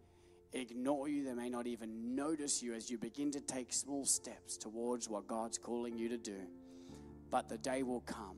ignore 0.52 1.08
you, 1.08 1.24
they 1.24 1.34
may 1.34 1.50
not 1.50 1.68
even 1.68 2.16
notice 2.16 2.62
you 2.62 2.74
as 2.74 2.90
you 2.90 2.98
begin 2.98 3.32
to 3.32 3.42
take 3.42 3.72
small 3.72 4.06
steps 4.06 4.58
towards 4.58 5.08
what 5.08 5.28
God's 5.28 5.58
calling 5.58 5.98
you 5.98 6.10
to 6.10 6.18
do. 6.18 6.42
But 7.30 7.48
the 7.48 7.58
day 7.58 7.84
will 7.84 8.02
come 8.02 8.38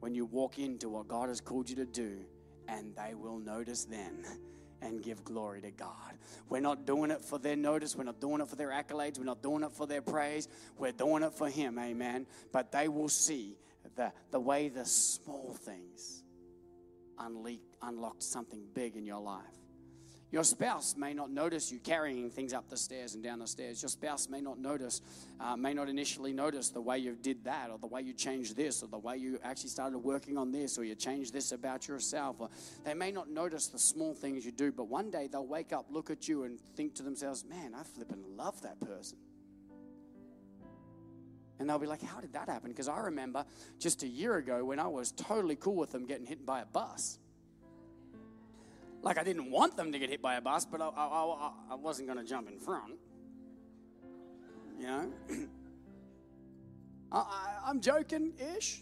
when 0.00 0.14
you 0.14 0.24
walk 0.24 0.58
into 0.58 0.88
what 0.88 1.08
God 1.08 1.28
has 1.28 1.40
called 1.40 1.68
you 1.68 1.76
to 1.76 1.86
do, 1.86 2.18
and 2.68 2.94
they 2.96 3.14
will 3.14 3.38
notice 3.38 3.84
then 3.84 4.24
and 4.86 5.02
give 5.02 5.24
glory 5.24 5.60
to 5.60 5.70
God. 5.70 6.14
We're 6.48 6.60
not 6.60 6.86
doing 6.86 7.10
it 7.10 7.22
for 7.22 7.38
their 7.38 7.56
notice. 7.56 7.96
We're 7.96 8.04
not 8.04 8.20
doing 8.20 8.40
it 8.40 8.48
for 8.48 8.56
their 8.56 8.70
accolades. 8.70 9.18
We're 9.18 9.24
not 9.24 9.42
doing 9.42 9.64
it 9.64 9.72
for 9.72 9.86
their 9.86 10.02
praise. 10.02 10.48
We're 10.78 10.92
doing 10.92 11.22
it 11.22 11.34
for 11.34 11.48
Him. 11.48 11.78
Amen. 11.78 12.26
But 12.52 12.72
they 12.72 12.88
will 12.88 13.08
see 13.08 13.56
the, 13.96 14.12
the 14.30 14.40
way 14.40 14.68
the 14.68 14.84
small 14.84 15.54
things 15.54 16.22
unle- 17.18 17.58
unlocked 17.82 18.22
something 18.22 18.62
big 18.74 18.96
in 18.96 19.04
your 19.04 19.20
life. 19.20 19.44
Your 20.32 20.42
spouse 20.42 20.96
may 20.96 21.14
not 21.14 21.30
notice 21.30 21.70
you 21.70 21.78
carrying 21.78 22.30
things 22.30 22.52
up 22.52 22.68
the 22.68 22.76
stairs 22.76 23.14
and 23.14 23.22
down 23.22 23.38
the 23.38 23.46
stairs. 23.46 23.80
Your 23.80 23.88
spouse 23.88 24.28
may 24.28 24.40
not 24.40 24.58
notice, 24.58 25.00
uh, 25.38 25.56
may 25.56 25.72
not 25.72 25.88
initially 25.88 26.32
notice 26.32 26.70
the 26.70 26.80
way 26.80 26.98
you 26.98 27.14
did 27.14 27.44
that, 27.44 27.70
or 27.70 27.78
the 27.78 27.86
way 27.86 28.02
you 28.02 28.12
changed 28.12 28.56
this, 28.56 28.82
or 28.82 28.88
the 28.88 28.98
way 28.98 29.16
you 29.16 29.38
actually 29.44 29.70
started 29.70 29.98
working 29.98 30.36
on 30.36 30.50
this, 30.50 30.78
or 30.78 30.84
you 30.84 30.96
changed 30.96 31.32
this 31.32 31.52
about 31.52 31.86
yourself. 31.86 32.36
Or 32.40 32.50
they 32.84 32.94
may 32.94 33.12
not 33.12 33.30
notice 33.30 33.68
the 33.68 33.78
small 33.78 34.14
things 34.14 34.44
you 34.44 34.50
do, 34.50 34.72
but 34.72 34.88
one 34.88 35.10
day 35.10 35.28
they'll 35.30 35.46
wake 35.46 35.72
up, 35.72 35.86
look 35.90 36.10
at 36.10 36.26
you, 36.26 36.42
and 36.42 36.58
think 36.74 36.96
to 36.96 37.04
themselves, 37.04 37.44
man, 37.44 37.72
I 37.72 37.84
flippin' 37.84 38.24
love 38.36 38.60
that 38.62 38.80
person. 38.80 39.18
And 41.58 41.70
they'll 41.70 41.78
be 41.78 41.86
like, 41.86 42.02
how 42.02 42.20
did 42.20 42.32
that 42.32 42.48
happen? 42.48 42.70
Because 42.70 42.88
I 42.88 42.98
remember 42.98 43.44
just 43.78 44.02
a 44.02 44.08
year 44.08 44.36
ago 44.36 44.64
when 44.64 44.78
I 44.78 44.88
was 44.88 45.12
totally 45.12 45.56
cool 45.56 45.76
with 45.76 45.92
them 45.92 46.04
getting 46.04 46.26
hit 46.26 46.44
by 46.44 46.60
a 46.60 46.66
bus. 46.66 47.18
Like 49.06 49.18
I 49.18 49.22
didn't 49.22 49.52
want 49.52 49.76
them 49.76 49.92
to 49.92 50.00
get 50.00 50.10
hit 50.10 50.20
by 50.20 50.34
a 50.34 50.40
bus, 50.40 50.64
but 50.64 50.80
I, 50.80 50.88
I, 50.88 51.06
I, 51.06 51.52
I 51.70 51.74
wasn't 51.76 52.08
going 52.08 52.18
to 52.18 52.24
jump 52.24 52.48
in 52.48 52.58
front. 52.58 52.94
You 54.80 54.86
know? 54.88 55.12
I, 57.12 57.58
I'm 57.64 57.80
joking 57.80 58.32
ish. 58.56 58.80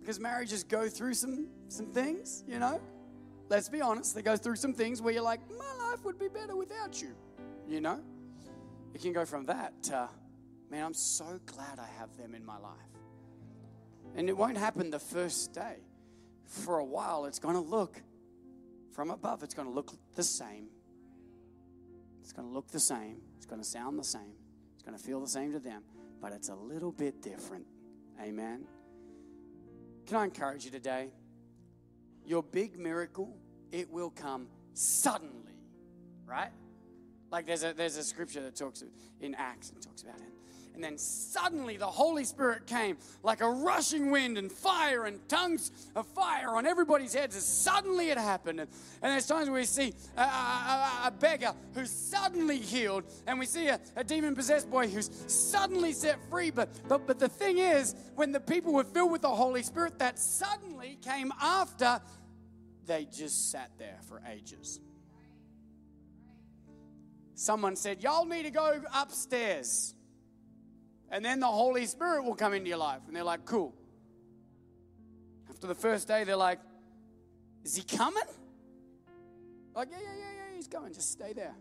Because 0.00 0.18
marriages 0.18 0.64
go 0.64 0.88
through 0.88 1.14
some, 1.14 1.46
some 1.68 1.86
things, 1.86 2.42
you 2.48 2.58
know? 2.58 2.80
Let's 3.48 3.68
be 3.68 3.80
honest, 3.80 4.16
they 4.16 4.22
go 4.22 4.36
through 4.36 4.56
some 4.56 4.72
things 4.74 5.00
where 5.00 5.14
you're 5.14 5.22
like, 5.22 5.38
my 5.48 5.88
life 5.90 6.04
would 6.04 6.18
be 6.18 6.26
better 6.26 6.56
without 6.56 7.00
you, 7.00 7.14
you 7.68 7.80
know? 7.80 8.00
It 8.94 9.00
can 9.00 9.12
go 9.12 9.24
from 9.24 9.46
that 9.46 9.80
to, 9.84 10.08
man, 10.72 10.86
I'm 10.86 10.92
so 10.92 11.38
glad 11.46 11.78
I 11.78 11.86
have 12.00 12.16
them 12.16 12.34
in 12.34 12.44
my 12.44 12.58
life. 12.58 12.72
And 14.16 14.28
it 14.28 14.36
won't 14.36 14.56
happen 14.56 14.90
the 14.90 14.98
first 14.98 15.52
day 15.52 15.76
for 16.46 16.78
a 16.78 16.84
while, 16.84 17.24
it's 17.24 17.38
going 17.38 17.54
to 17.54 17.60
look 17.60 18.00
from 18.92 19.10
above, 19.10 19.42
it's 19.42 19.54
going 19.54 19.68
to 19.68 19.74
look 19.74 19.92
the 20.14 20.22
same. 20.22 20.68
It's 22.22 22.32
going 22.32 22.48
to 22.48 22.54
look 22.54 22.68
the 22.68 22.80
same. 22.80 23.18
It's 23.36 23.46
going 23.46 23.60
to 23.60 23.66
sound 23.66 23.98
the 23.98 24.04
same. 24.04 24.34
It's 24.74 24.82
going 24.82 24.96
to 24.96 25.02
feel 25.02 25.20
the 25.20 25.28
same 25.28 25.52
to 25.52 25.58
them, 25.58 25.82
but 26.20 26.32
it's 26.32 26.48
a 26.48 26.54
little 26.54 26.92
bit 26.92 27.20
different. 27.20 27.66
Amen. 28.22 28.64
Can 30.06 30.16
I 30.16 30.24
encourage 30.24 30.64
you 30.64 30.70
today? 30.70 31.10
Your 32.24 32.42
big 32.42 32.78
miracle, 32.78 33.36
it 33.72 33.90
will 33.90 34.10
come 34.10 34.46
suddenly, 34.72 35.58
right? 36.26 36.50
Like 37.30 37.46
there's 37.46 37.64
a 37.64 37.72
there's 37.72 37.96
a 37.96 38.04
scripture 38.04 38.42
that 38.42 38.54
talks 38.54 38.84
in 39.20 39.34
Acts 39.34 39.70
and 39.70 39.82
talks 39.82 40.02
about 40.02 40.16
it. 40.16 40.32
And 40.74 40.82
then 40.82 40.98
suddenly 40.98 41.76
the 41.76 41.86
Holy 41.86 42.24
Spirit 42.24 42.66
came 42.66 42.96
like 43.22 43.40
a 43.40 43.48
rushing 43.48 44.10
wind 44.10 44.36
and 44.36 44.50
fire 44.50 45.04
and 45.04 45.26
tongues 45.28 45.70
of 45.94 46.06
fire 46.08 46.50
on 46.50 46.66
everybody's 46.66 47.14
heads. 47.14 47.36
And 47.36 47.44
suddenly 47.44 48.10
it 48.10 48.18
happened. 48.18 48.60
And, 48.60 48.68
there's 49.00 49.26
times 49.26 49.48
where 49.48 49.60
we 49.60 49.66
see 49.66 49.94
a, 50.16 50.22
a, 50.22 50.90
a, 51.06 51.10
beggar 51.12 51.52
who's 51.74 51.90
suddenly 51.90 52.58
healed, 52.58 53.04
and 53.26 53.38
we 53.38 53.46
see 53.46 53.68
a, 53.68 53.78
a 53.94 54.02
demon 54.02 54.34
possessed 54.34 54.68
boy 54.68 54.88
who's 54.88 55.10
suddenly 55.28 55.92
set 55.92 56.18
free. 56.28 56.50
But, 56.50 56.68
but, 56.88 57.06
but 57.06 57.20
the 57.20 57.28
thing 57.28 57.58
is, 57.58 57.94
when 58.16 58.32
the 58.32 58.40
people 58.40 58.72
were 58.72 58.84
filled 58.84 59.12
with 59.12 59.22
the 59.22 59.28
Holy 59.28 59.62
Spirit, 59.62 60.00
that 60.00 60.18
suddenly 60.18 60.98
came 61.02 61.32
after 61.40 62.00
they 62.86 63.04
just 63.04 63.52
sat 63.52 63.70
there 63.78 63.98
for 64.08 64.20
ages. 64.30 64.80
Someone 67.34 67.76
said, 67.76 68.02
Y'all 68.02 68.24
need 68.24 68.44
to 68.44 68.50
go 68.50 68.80
upstairs. 68.94 69.94
And 71.14 71.24
then 71.24 71.38
the 71.38 71.46
Holy 71.46 71.86
Spirit 71.86 72.24
will 72.24 72.34
come 72.34 72.54
into 72.54 72.68
your 72.68 72.78
life. 72.78 73.02
And 73.06 73.14
they're 73.14 73.22
like, 73.22 73.44
cool. 73.44 73.72
After 75.48 75.68
the 75.68 75.74
first 75.74 76.08
day, 76.08 76.24
they're 76.24 76.34
like, 76.34 76.58
is 77.62 77.76
he 77.76 77.84
coming? 77.84 78.24
Like, 79.76 79.90
yeah, 79.92 79.98
yeah, 80.02 80.08
yeah, 80.18 80.24
yeah, 80.34 80.56
he's 80.56 80.66
coming. 80.66 80.92
Just 80.92 81.12
stay 81.12 81.32
there. 81.32 81.54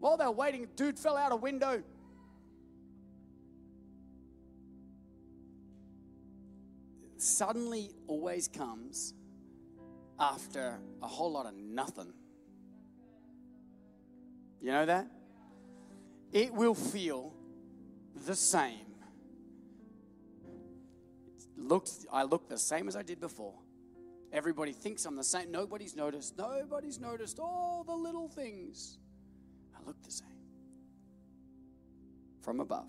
While 0.00 0.16
they're 0.16 0.28
waiting, 0.32 0.66
dude 0.74 0.98
fell 0.98 1.16
out 1.16 1.30
a 1.30 1.36
window. 1.36 1.84
Suddenly 7.16 7.92
always 8.08 8.48
comes 8.48 9.14
after 10.18 10.80
a 11.00 11.06
whole 11.06 11.30
lot 11.30 11.46
of 11.46 11.54
nothing. 11.54 12.12
You 14.60 14.72
know 14.72 14.86
that? 14.86 15.06
It 16.34 16.52
will 16.52 16.74
feel 16.74 17.32
the 18.26 18.34
same. 18.34 18.80
Looked, 21.56 21.92
I 22.12 22.24
look 22.24 22.48
the 22.48 22.58
same 22.58 22.88
as 22.88 22.96
I 22.96 23.02
did 23.02 23.20
before. 23.20 23.54
Everybody 24.32 24.72
thinks 24.72 25.06
I'm 25.06 25.14
the 25.14 25.22
same. 25.22 25.52
Nobody's 25.52 25.94
noticed. 25.94 26.36
Nobody's 26.36 26.98
noticed 26.98 27.38
all 27.38 27.84
the 27.86 27.94
little 27.94 28.26
things. 28.26 28.98
I 29.76 29.86
look 29.86 30.02
the 30.02 30.10
same 30.10 30.26
from 32.42 32.58
above. 32.58 32.88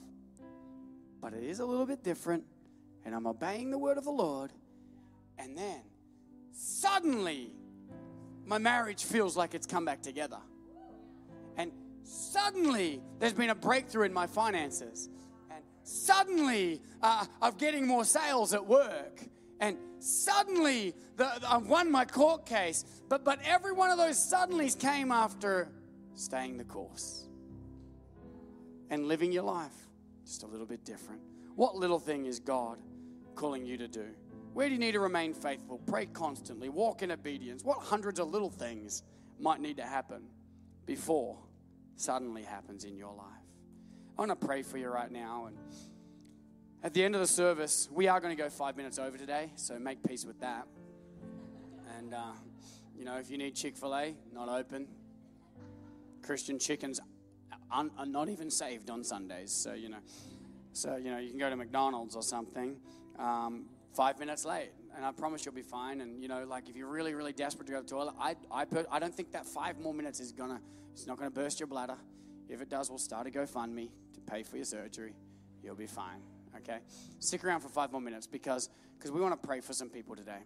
But 1.21 1.33
it 1.33 1.43
is 1.43 1.59
a 1.59 1.65
little 1.65 1.85
bit 1.85 2.03
different, 2.03 2.43
and 3.05 3.13
I'm 3.13 3.27
obeying 3.27 3.69
the 3.69 3.77
word 3.77 3.99
of 3.99 4.05
the 4.05 4.11
Lord. 4.11 4.51
And 5.37 5.55
then 5.55 5.81
suddenly, 6.51 7.51
my 8.43 8.57
marriage 8.57 9.03
feels 9.03 9.37
like 9.37 9.53
it's 9.53 9.67
come 9.67 9.85
back 9.85 10.01
together. 10.01 10.39
Suddenly, 12.05 13.01
there's 13.19 13.33
been 13.33 13.49
a 13.49 13.55
breakthrough 13.55 14.03
in 14.03 14.13
my 14.13 14.27
finances. 14.27 15.09
And 15.49 15.63
suddenly, 15.83 16.81
uh, 17.01 17.25
I'm 17.41 17.55
getting 17.55 17.87
more 17.87 18.05
sales 18.05 18.53
at 18.53 18.65
work. 18.65 19.21
And 19.59 19.77
suddenly, 19.97 20.93
the, 21.17 21.27
I've 21.47 21.65
won 21.65 21.91
my 21.91 22.05
court 22.05 22.45
case. 22.45 22.85
But, 23.09 23.25
but 23.25 23.39
every 23.43 23.73
one 23.73 23.89
of 23.89 23.97
those 23.97 24.17
suddenlies 24.17 24.79
came 24.79 25.11
after 25.11 25.69
staying 26.13 26.57
the 26.57 26.63
course 26.63 27.27
and 28.91 29.07
living 29.07 29.31
your 29.31 29.43
life 29.43 29.73
just 30.25 30.43
a 30.43 30.47
little 30.47 30.67
bit 30.67 30.85
different. 30.85 31.21
What 31.55 31.75
little 31.75 31.99
thing 31.99 32.27
is 32.27 32.39
God 32.39 32.77
calling 33.33 33.65
you 33.65 33.77
to 33.77 33.87
do? 33.87 34.05
Where 34.53 34.67
do 34.67 34.73
you 34.73 34.79
need 34.79 34.93
to 34.93 34.99
remain 34.99 35.33
faithful? 35.33 35.79
Pray 35.87 36.05
constantly, 36.05 36.69
walk 36.69 37.01
in 37.01 37.11
obedience. 37.11 37.63
What 37.63 37.79
hundreds 37.79 38.19
of 38.19 38.29
little 38.29 38.49
things 38.49 39.03
might 39.39 39.59
need 39.59 39.77
to 39.77 39.83
happen 39.83 40.21
before 40.85 41.37
suddenly 41.95 42.43
happens 42.43 42.83
in 42.83 42.95
your 42.95 43.13
life? 43.13 43.25
I 44.17 44.21
want 44.21 44.39
to 44.39 44.47
pray 44.47 44.61
for 44.61 44.77
you 44.77 44.89
right 44.89 45.11
now. 45.11 45.45
And 45.47 45.57
at 46.83 46.93
the 46.93 47.03
end 47.03 47.15
of 47.15 47.21
the 47.21 47.27
service, 47.27 47.89
we 47.91 48.07
are 48.07 48.19
going 48.19 48.35
to 48.35 48.41
go 48.41 48.49
five 48.49 48.77
minutes 48.77 48.99
over 48.99 49.17
today, 49.17 49.51
so 49.55 49.77
make 49.79 50.03
peace 50.03 50.25
with 50.25 50.39
that. 50.39 50.67
And, 51.97 52.13
uh, 52.13 52.33
you 52.97 53.05
know, 53.05 53.17
if 53.17 53.29
you 53.29 53.37
need 53.37 53.55
Chick 53.55 53.77
fil 53.77 53.95
A, 53.95 54.15
not 54.33 54.49
open. 54.49 54.87
Christian 56.21 56.59
chickens 56.59 56.99
are 57.71 58.05
not 58.05 58.29
even 58.29 58.49
saved 58.49 58.89
on 58.89 59.03
Sundays, 59.03 59.51
so, 59.51 59.73
you 59.73 59.89
know. 59.89 59.99
So, 60.73 60.97
you 60.97 61.09
know, 61.09 61.19
you 61.19 61.29
can 61.29 61.39
go 61.39 61.49
to 61.49 61.55
McDonald's 61.55 62.15
or 62.15 62.21
something. 62.23 62.77
Um, 63.17 63.65
five 63.95 64.19
minutes 64.19 64.43
late, 64.43 64.71
and 64.95 65.05
I 65.05 65.11
promise 65.11 65.45
you'll 65.45 65.55
be 65.55 65.61
fine. 65.61 66.01
And 66.01 66.21
you 66.21 66.27
know, 66.27 66.45
like 66.45 66.69
if 66.69 66.75
you're 66.75 66.89
really, 66.89 67.13
really 67.13 67.33
desperate 67.33 67.65
to 67.67 67.71
go 67.71 67.79
to 67.79 67.83
the 67.83 67.89
toilet, 67.89 68.13
I, 68.19 68.35
I, 68.51 68.65
per, 68.65 68.85
I 68.91 68.99
don't 68.99 69.15
think 69.15 69.31
that 69.31 69.45
five 69.45 69.79
more 69.79 69.93
minutes 69.93 70.19
is 70.19 70.31
gonna, 70.31 70.59
it's 70.95 71.07
not 71.07 71.17
gonna 71.17 71.29
burst 71.29 71.59
your 71.59 71.67
bladder. 71.67 71.97
If 72.47 72.61
it 72.61 72.69
does, 72.69 72.89
we'll 72.89 72.99
start 72.99 73.27
a 73.27 73.29
GoFundMe 73.29 73.89
to 74.13 74.21
pay 74.21 74.43
for 74.43 74.55
your 74.55 74.65
surgery. 74.65 75.13
You'll 75.61 75.75
be 75.75 75.87
fine. 75.87 76.21
Okay, 76.55 76.77
stick 77.19 77.43
around 77.43 77.59
for 77.59 77.67
five 77.67 77.91
more 77.91 77.99
minutes 77.99 78.27
because 78.27 78.69
because 78.97 79.11
we 79.11 79.19
want 79.19 79.39
to 79.39 79.45
pray 79.45 79.59
for 79.59 79.73
some 79.73 79.89
people 79.89 80.15
today. 80.15 80.39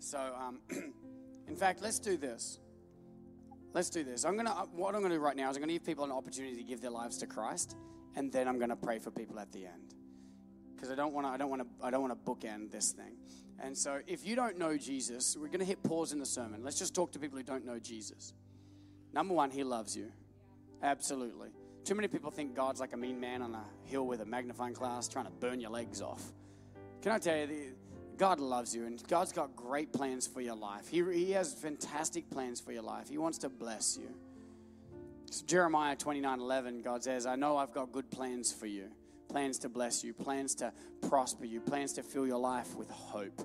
So, 0.00 0.18
um, 0.18 0.58
in 1.48 1.54
fact, 1.54 1.80
let's 1.80 2.00
do 2.00 2.16
this. 2.16 2.58
Let's 3.72 3.88
do 3.88 4.02
this. 4.02 4.24
I'm 4.24 4.36
gonna. 4.36 4.50
What 4.72 4.96
I'm 4.96 5.02
gonna 5.02 5.14
do 5.14 5.20
right 5.20 5.36
now 5.36 5.48
is 5.48 5.56
I'm 5.56 5.62
gonna 5.62 5.74
give 5.74 5.86
people 5.86 6.04
an 6.04 6.10
opportunity 6.10 6.56
to 6.56 6.64
give 6.64 6.80
their 6.80 6.90
lives 6.90 7.18
to 7.18 7.26
Christ, 7.28 7.76
and 8.16 8.32
then 8.32 8.48
I'm 8.48 8.58
gonna 8.58 8.74
pray 8.74 8.98
for 8.98 9.12
people 9.12 9.38
at 9.38 9.52
the 9.52 9.66
end 9.66 9.94
because 10.74 10.90
I 10.90 10.96
don't 10.96 11.12
want 11.12 11.24
to. 11.28 11.30
I 11.30 11.36
don't 11.36 11.50
want 11.50 11.62
to. 11.62 11.86
I 11.86 11.92
don't 11.92 12.02
want 12.02 12.12
to 12.12 12.30
bookend 12.30 12.72
this 12.72 12.90
thing. 12.90 13.14
And 13.60 13.76
so, 13.76 14.00
if 14.06 14.26
you 14.26 14.34
don't 14.34 14.58
know 14.58 14.76
Jesus, 14.76 15.36
we're 15.36 15.48
going 15.48 15.58
to 15.60 15.64
hit 15.64 15.82
pause 15.82 16.12
in 16.12 16.20
the 16.20 16.26
sermon. 16.26 16.62
Let's 16.62 16.78
just 16.78 16.94
talk 16.94 17.10
to 17.12 17.18
people 17.18 17.38
who 17.38 17.44
don't 17.44 17.64
know 17.64 17.78
Jesus. 17.78 18.32
Number 19.12 19.34
one, 19.34 19.50
He 19.50 19.64
loves 19.64 19.96
you, 19.96 20.12
absolutely. 20.82 21.48
Too 21.84 21.94
many 21.94 22.08
people 22.08 22.30
think 22.30 22.54
God's 22.54 22.80
like 22.80 22.92
a 22.92 22.96
mean 22.96 23.18
man 23.20 23.42
on 23.42 23.54
a 23.54 23.64
hill 23.84 24.06
with 24.06 24.20
a 24.20 24.26
magnifying 24.26 24.74
glass 24.74 25.08
trying 25.08 25.24
to 25.24 25.30
burn 25.30 25.60
your 25.60 25.70
legs 25.70 26.02
off. 26.02 26.22
Can 27.00 27.12
I 27.12 27.18
tell 27.18 27.36
you, 27.36 27.74
God 28.16 28.40
loves 28.40 28.74
you, 28.74 28.84
and 28.84 29.02
God's 29.06 29.32
got 29.32 29.54
great 29.54 29.92
plans 29.92 30.26
for 30.26 30.40
your 30.40 30.56
life. 30.56 30.88
He, 30.88 31.02
he 31.12 31.30
has 31.32 31.54
fantastic 31.54 32.28
plans 32.30 32.60
for 32.60 32.72
your 32.72 32.82
life. 32.82 33.08
He 33.08 33.16
wants 33.16 33.38
to 33.38 33.48
bless 33.48 33.96
you. 33.96 34.12
So 35.30 35.46
Jeremiah 35.46 35.94
29 35.94 36.40
11, 36.40 36.82
God 36.82 37.04
says, 37.04 37.26
I 37.26 37.36
know 37.36 37.56
I've 37.56 37.72
got 37.72 37.92
good 37.92 38.10
plans 38.10 38.52
for 38.52 38.66
you 38.66 38.88
plans 39.28 39.58
to 39.58 39.68
bless 39.68 40.02
you, 40.02 40.12
plans 40.12 40.54
to 40.56 40.72
prosper 41.08 41.44
you, 41.44 41.60
plans 41.60 41.92
to 41.94 42.02
fill 42.02 42.26
your 42.26 42.38
life 42.38 42.74
with 42.74 42.90
hope. 42.90 43.42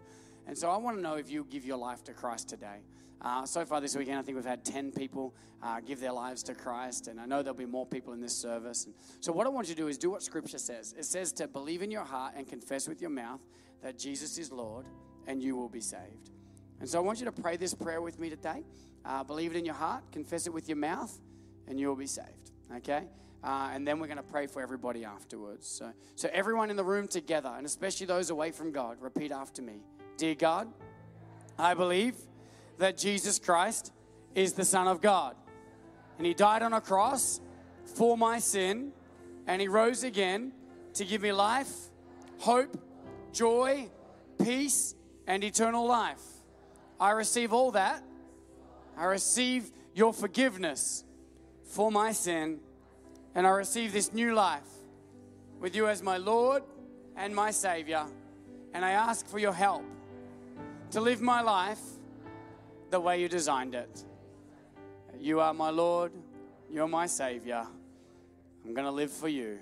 And 0.48 0.58
so 0.58 0.70
I 0.70 0.78
want 0.78 0.98
to 0.98 1.04
know 1.04 1.16
if 1.16 1.30
you 1.30 1.46
give 1.50 1.66
your 1.66 1.78
life 1.78 2.04
to 2.06 2.14
Christ 2.14 2.50
today. 2.50 2.80
Uh, 3.24 3.46
so 3.46 3.64
far 3.64 3.80
this 3.80 3.96
weekend, 3.96 4.20
I 4.20 4.22
think 4.22 4.36
we've 4.36 4.46
had 4.46 4.66
10 4.66 4.92
people 4.92 5.34
uh, 5.62 5.80
give 5.80 6.02
their 6.02 6.12
lives 6.12 6.44
to 6.44 6.54
Christ, 6.54 7.08
and 7.08 7.22
I 7.22 7.26
know 7.26 7.42
there'll 7.42 7.58
be 7.58 7.66
more 7.66 7.86
people 7.86 8.12
in 8.12 8.20
this 8.20 8.36
service. 8.36 8.86
And 8.86 8.94
so, 9.22 9.32
what 9.32 9.48
I 9.48 9.50
want 9.50 9.70
you 9.70 9.76
to 9.76 9.82
do 9.82 9.88
is 9.88 9.98
do 9.98 10.12
what 10.12 10.22
Scripture 10.22 10.58
says 10.58 10.94
it 10.98 11.06
says 11.06 11.32
to 11.34 11.48
believe 11.48 11.82
in 11.82 11.90
your 11.90 12.04
heart 12.04 12.34
and 12.36 12.46
confess 12.46 12.88
with 12.88 13.00
your 13.00 13.10
mouth 13.10 13.40
that 13.82 13.98
Jesus 13.98 14.38
is 14.38 14.52
Lord, 14.52 14.86
and 15.26 15.42
you 15.42 15.56
will 15.56 15.70
be 15.70 15.80
saved. 15.80 16.32
And 16.82 16.90
so, 16.90 16.98
I 16.98 17.02
want 17.02 17.20
you 17.20 17.26
to 17.26 17.32
pray 17.32 17.56
this 17.56 17.74
prayer 17.74 18.02
with 18.02 18.20
me 18.20 18.30
today. 18.30 18.66
Uh, 19.06 19.24
believe 19.24 19.56
it 19.56 19.58
in 19.58 19.64
your 19.64 19.76
heart, 19.76 20.04
confess 20.12 20.46
it 20.46 20.54
with 20.54 20.68
your 20.68 20.78
mouth, 20.78 21.18
and 21.68 21.80
you 21.80 21.88
will 21.88 21.96
be 21.96 22.08
saved. 22.08 22.52
Okay? 22.76 23.04
Uh, 23.42 23.70
and 23.74 23.88
then 23.88 24.00
we're 24.00 24.08
going 24.08 24.18
to 24.18 24.24
pray 24.24 24.48
for 24.48 24.62
everybody 24.62 25.06
afterwards. 25.06 25.66
So, 25.66 25.94
so, 26.16 26.30
everyone 26.34 26.70
in 26.70 26.76
the 26.76 26.84
room 26.84 27.08
together, 27.08 27.54
and 27.56 27.66
especially 27.66 28.06
those 28.06 28.32
away 28.32 28.52
from 28.52 28.74
God, 28.74 28.98
repeat 29.00 29.32
after 29.32 29.62
me 29.62 29.80
Dear 30.18 30.36
God, 30.36 30.68
I 31.58 31.74
believe 31.74 32.16
that 32.78 32.98
Jesus 32.98 33.40
Christ 33.40 33.92
is 34.36 34.54
the 34.54 34.66
Son 34.66 34.88
of 34.88 35.02
God. 35.02 35.36
And 36.18 36.28
He 36.28 36.34
died 36.34 36.64
on 36.64 36.74
a 36.74 36.82
cross 36.82 37.40
for 37.86 38.18
my 38.18 38.40
sin, 38.40 38.92
and 39.48 39.62
He 39.62 39.68
rose 39.68 40.04
again 40.04 40.54
to 40.94 41.06
give 41.06 41.22
me 41.22 41.32
life, 41.32 41.72
hope, 42.40 42.78
joy, 43.32 43.90
peace, 44.44 44.96
and 45.28 45.44
eternal 45.44 45.88
life. 45.88 46.22
I 47.00 47.12
receive 47.12 47.54
all 47.54 47.72
that. 47.72 48.04
I 48.98 49.06
receive 49.06 49.72
your 49.94 50.14
forgiveness 50.14 51.04
for 51.64 51.92
my 51.92 52.12
sin 52.12 52.60
and 53.36 53.48
I 53.48 53.50
receive 53.52 53.94
this 53.94 54.14
new 54.14 54.34
life 54.34 54.62
with 55.60 55.76
you 55.76 55.88
as 55.88 56.04
my 56.04 56.18
Lord 56.18 56.64
and 57.16 57.36
my 57.36 57.52
Savior. 57.52 58.06
And 58.74 58.86
I 58.86 58.92
ask 58.92 59.28
for 59.28 59.40
your 59.40 59.54
help 59.54 59.84
to 60.92 61.02
live 61.02 61.22
my 61.22 61.42
life 61.42 61.80
the 62.94 63.00
way 63.00 63.20
you 63.20 63.28
designed 63.28 63.74
it. 63.74 64.06
You 65.20 65.40
are 65.40 65.52
my 65.52 65.72
Lord. 65.72 66.12
You're 66.70 66.88
my 66.88 67.08
Savior. 67.08 67.66
I'm 68.64 68.74
going 68.76 68.86
to 68.86 68.92
live 68.92 69.12
for 69.12 69.28
you. 69.28 69.58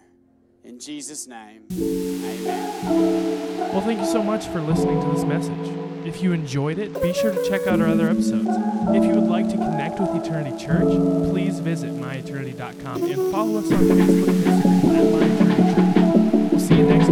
In 0.66 0.78
Jesus' 0.80 1.28
name, 1.28 1.64
amen. 1.72 3.70
Well, 3.72 3.80
thank 3.80 4.02
you 4.02 4.06
so 4.06 4.22
much 4.22 4.48
for 4.48 4.60
listening 4.60 5.00
to 5.00 5.08
this 5.14 5.24
message. 5.24 6.06
If 6.06 6.22
you 6.22 6.34
enjoyed 6.34 6.78
it, 6.78 7.02
be 7.02 7.14
sure 7.14 7.34
to 7.34 7.50
check 7.50 7.68
out 7.68 7.80
our 7.80 7.88
other 7.88 8.10
episodes. 8.10 8.50
If 8.50 9.06
you 9.06 9.16
would 9.16 9.30
like 9.30 9.48
to 9.48 9.56
connect 9.56 10.02
with 10.02 10.14
Eternity 10.14 10.58
Church, 10.64 10.90
please 11.32 11.60
visit 11.60 11.92
myeternity.com 11.94 13.04
and 13.04 13.32
follow 13.32 13.60
us 13.60 13.72
on 13.72 13.80
Facebook 13.80 14.28
and 14.28 14.44
Instagram 14.44 15.24
at 15.24 15.40
myeternity. 15.40 16.52
We'll 16.52 16.60
see 16.60 16.76
you 16.76 16.86
next 16.86 17.11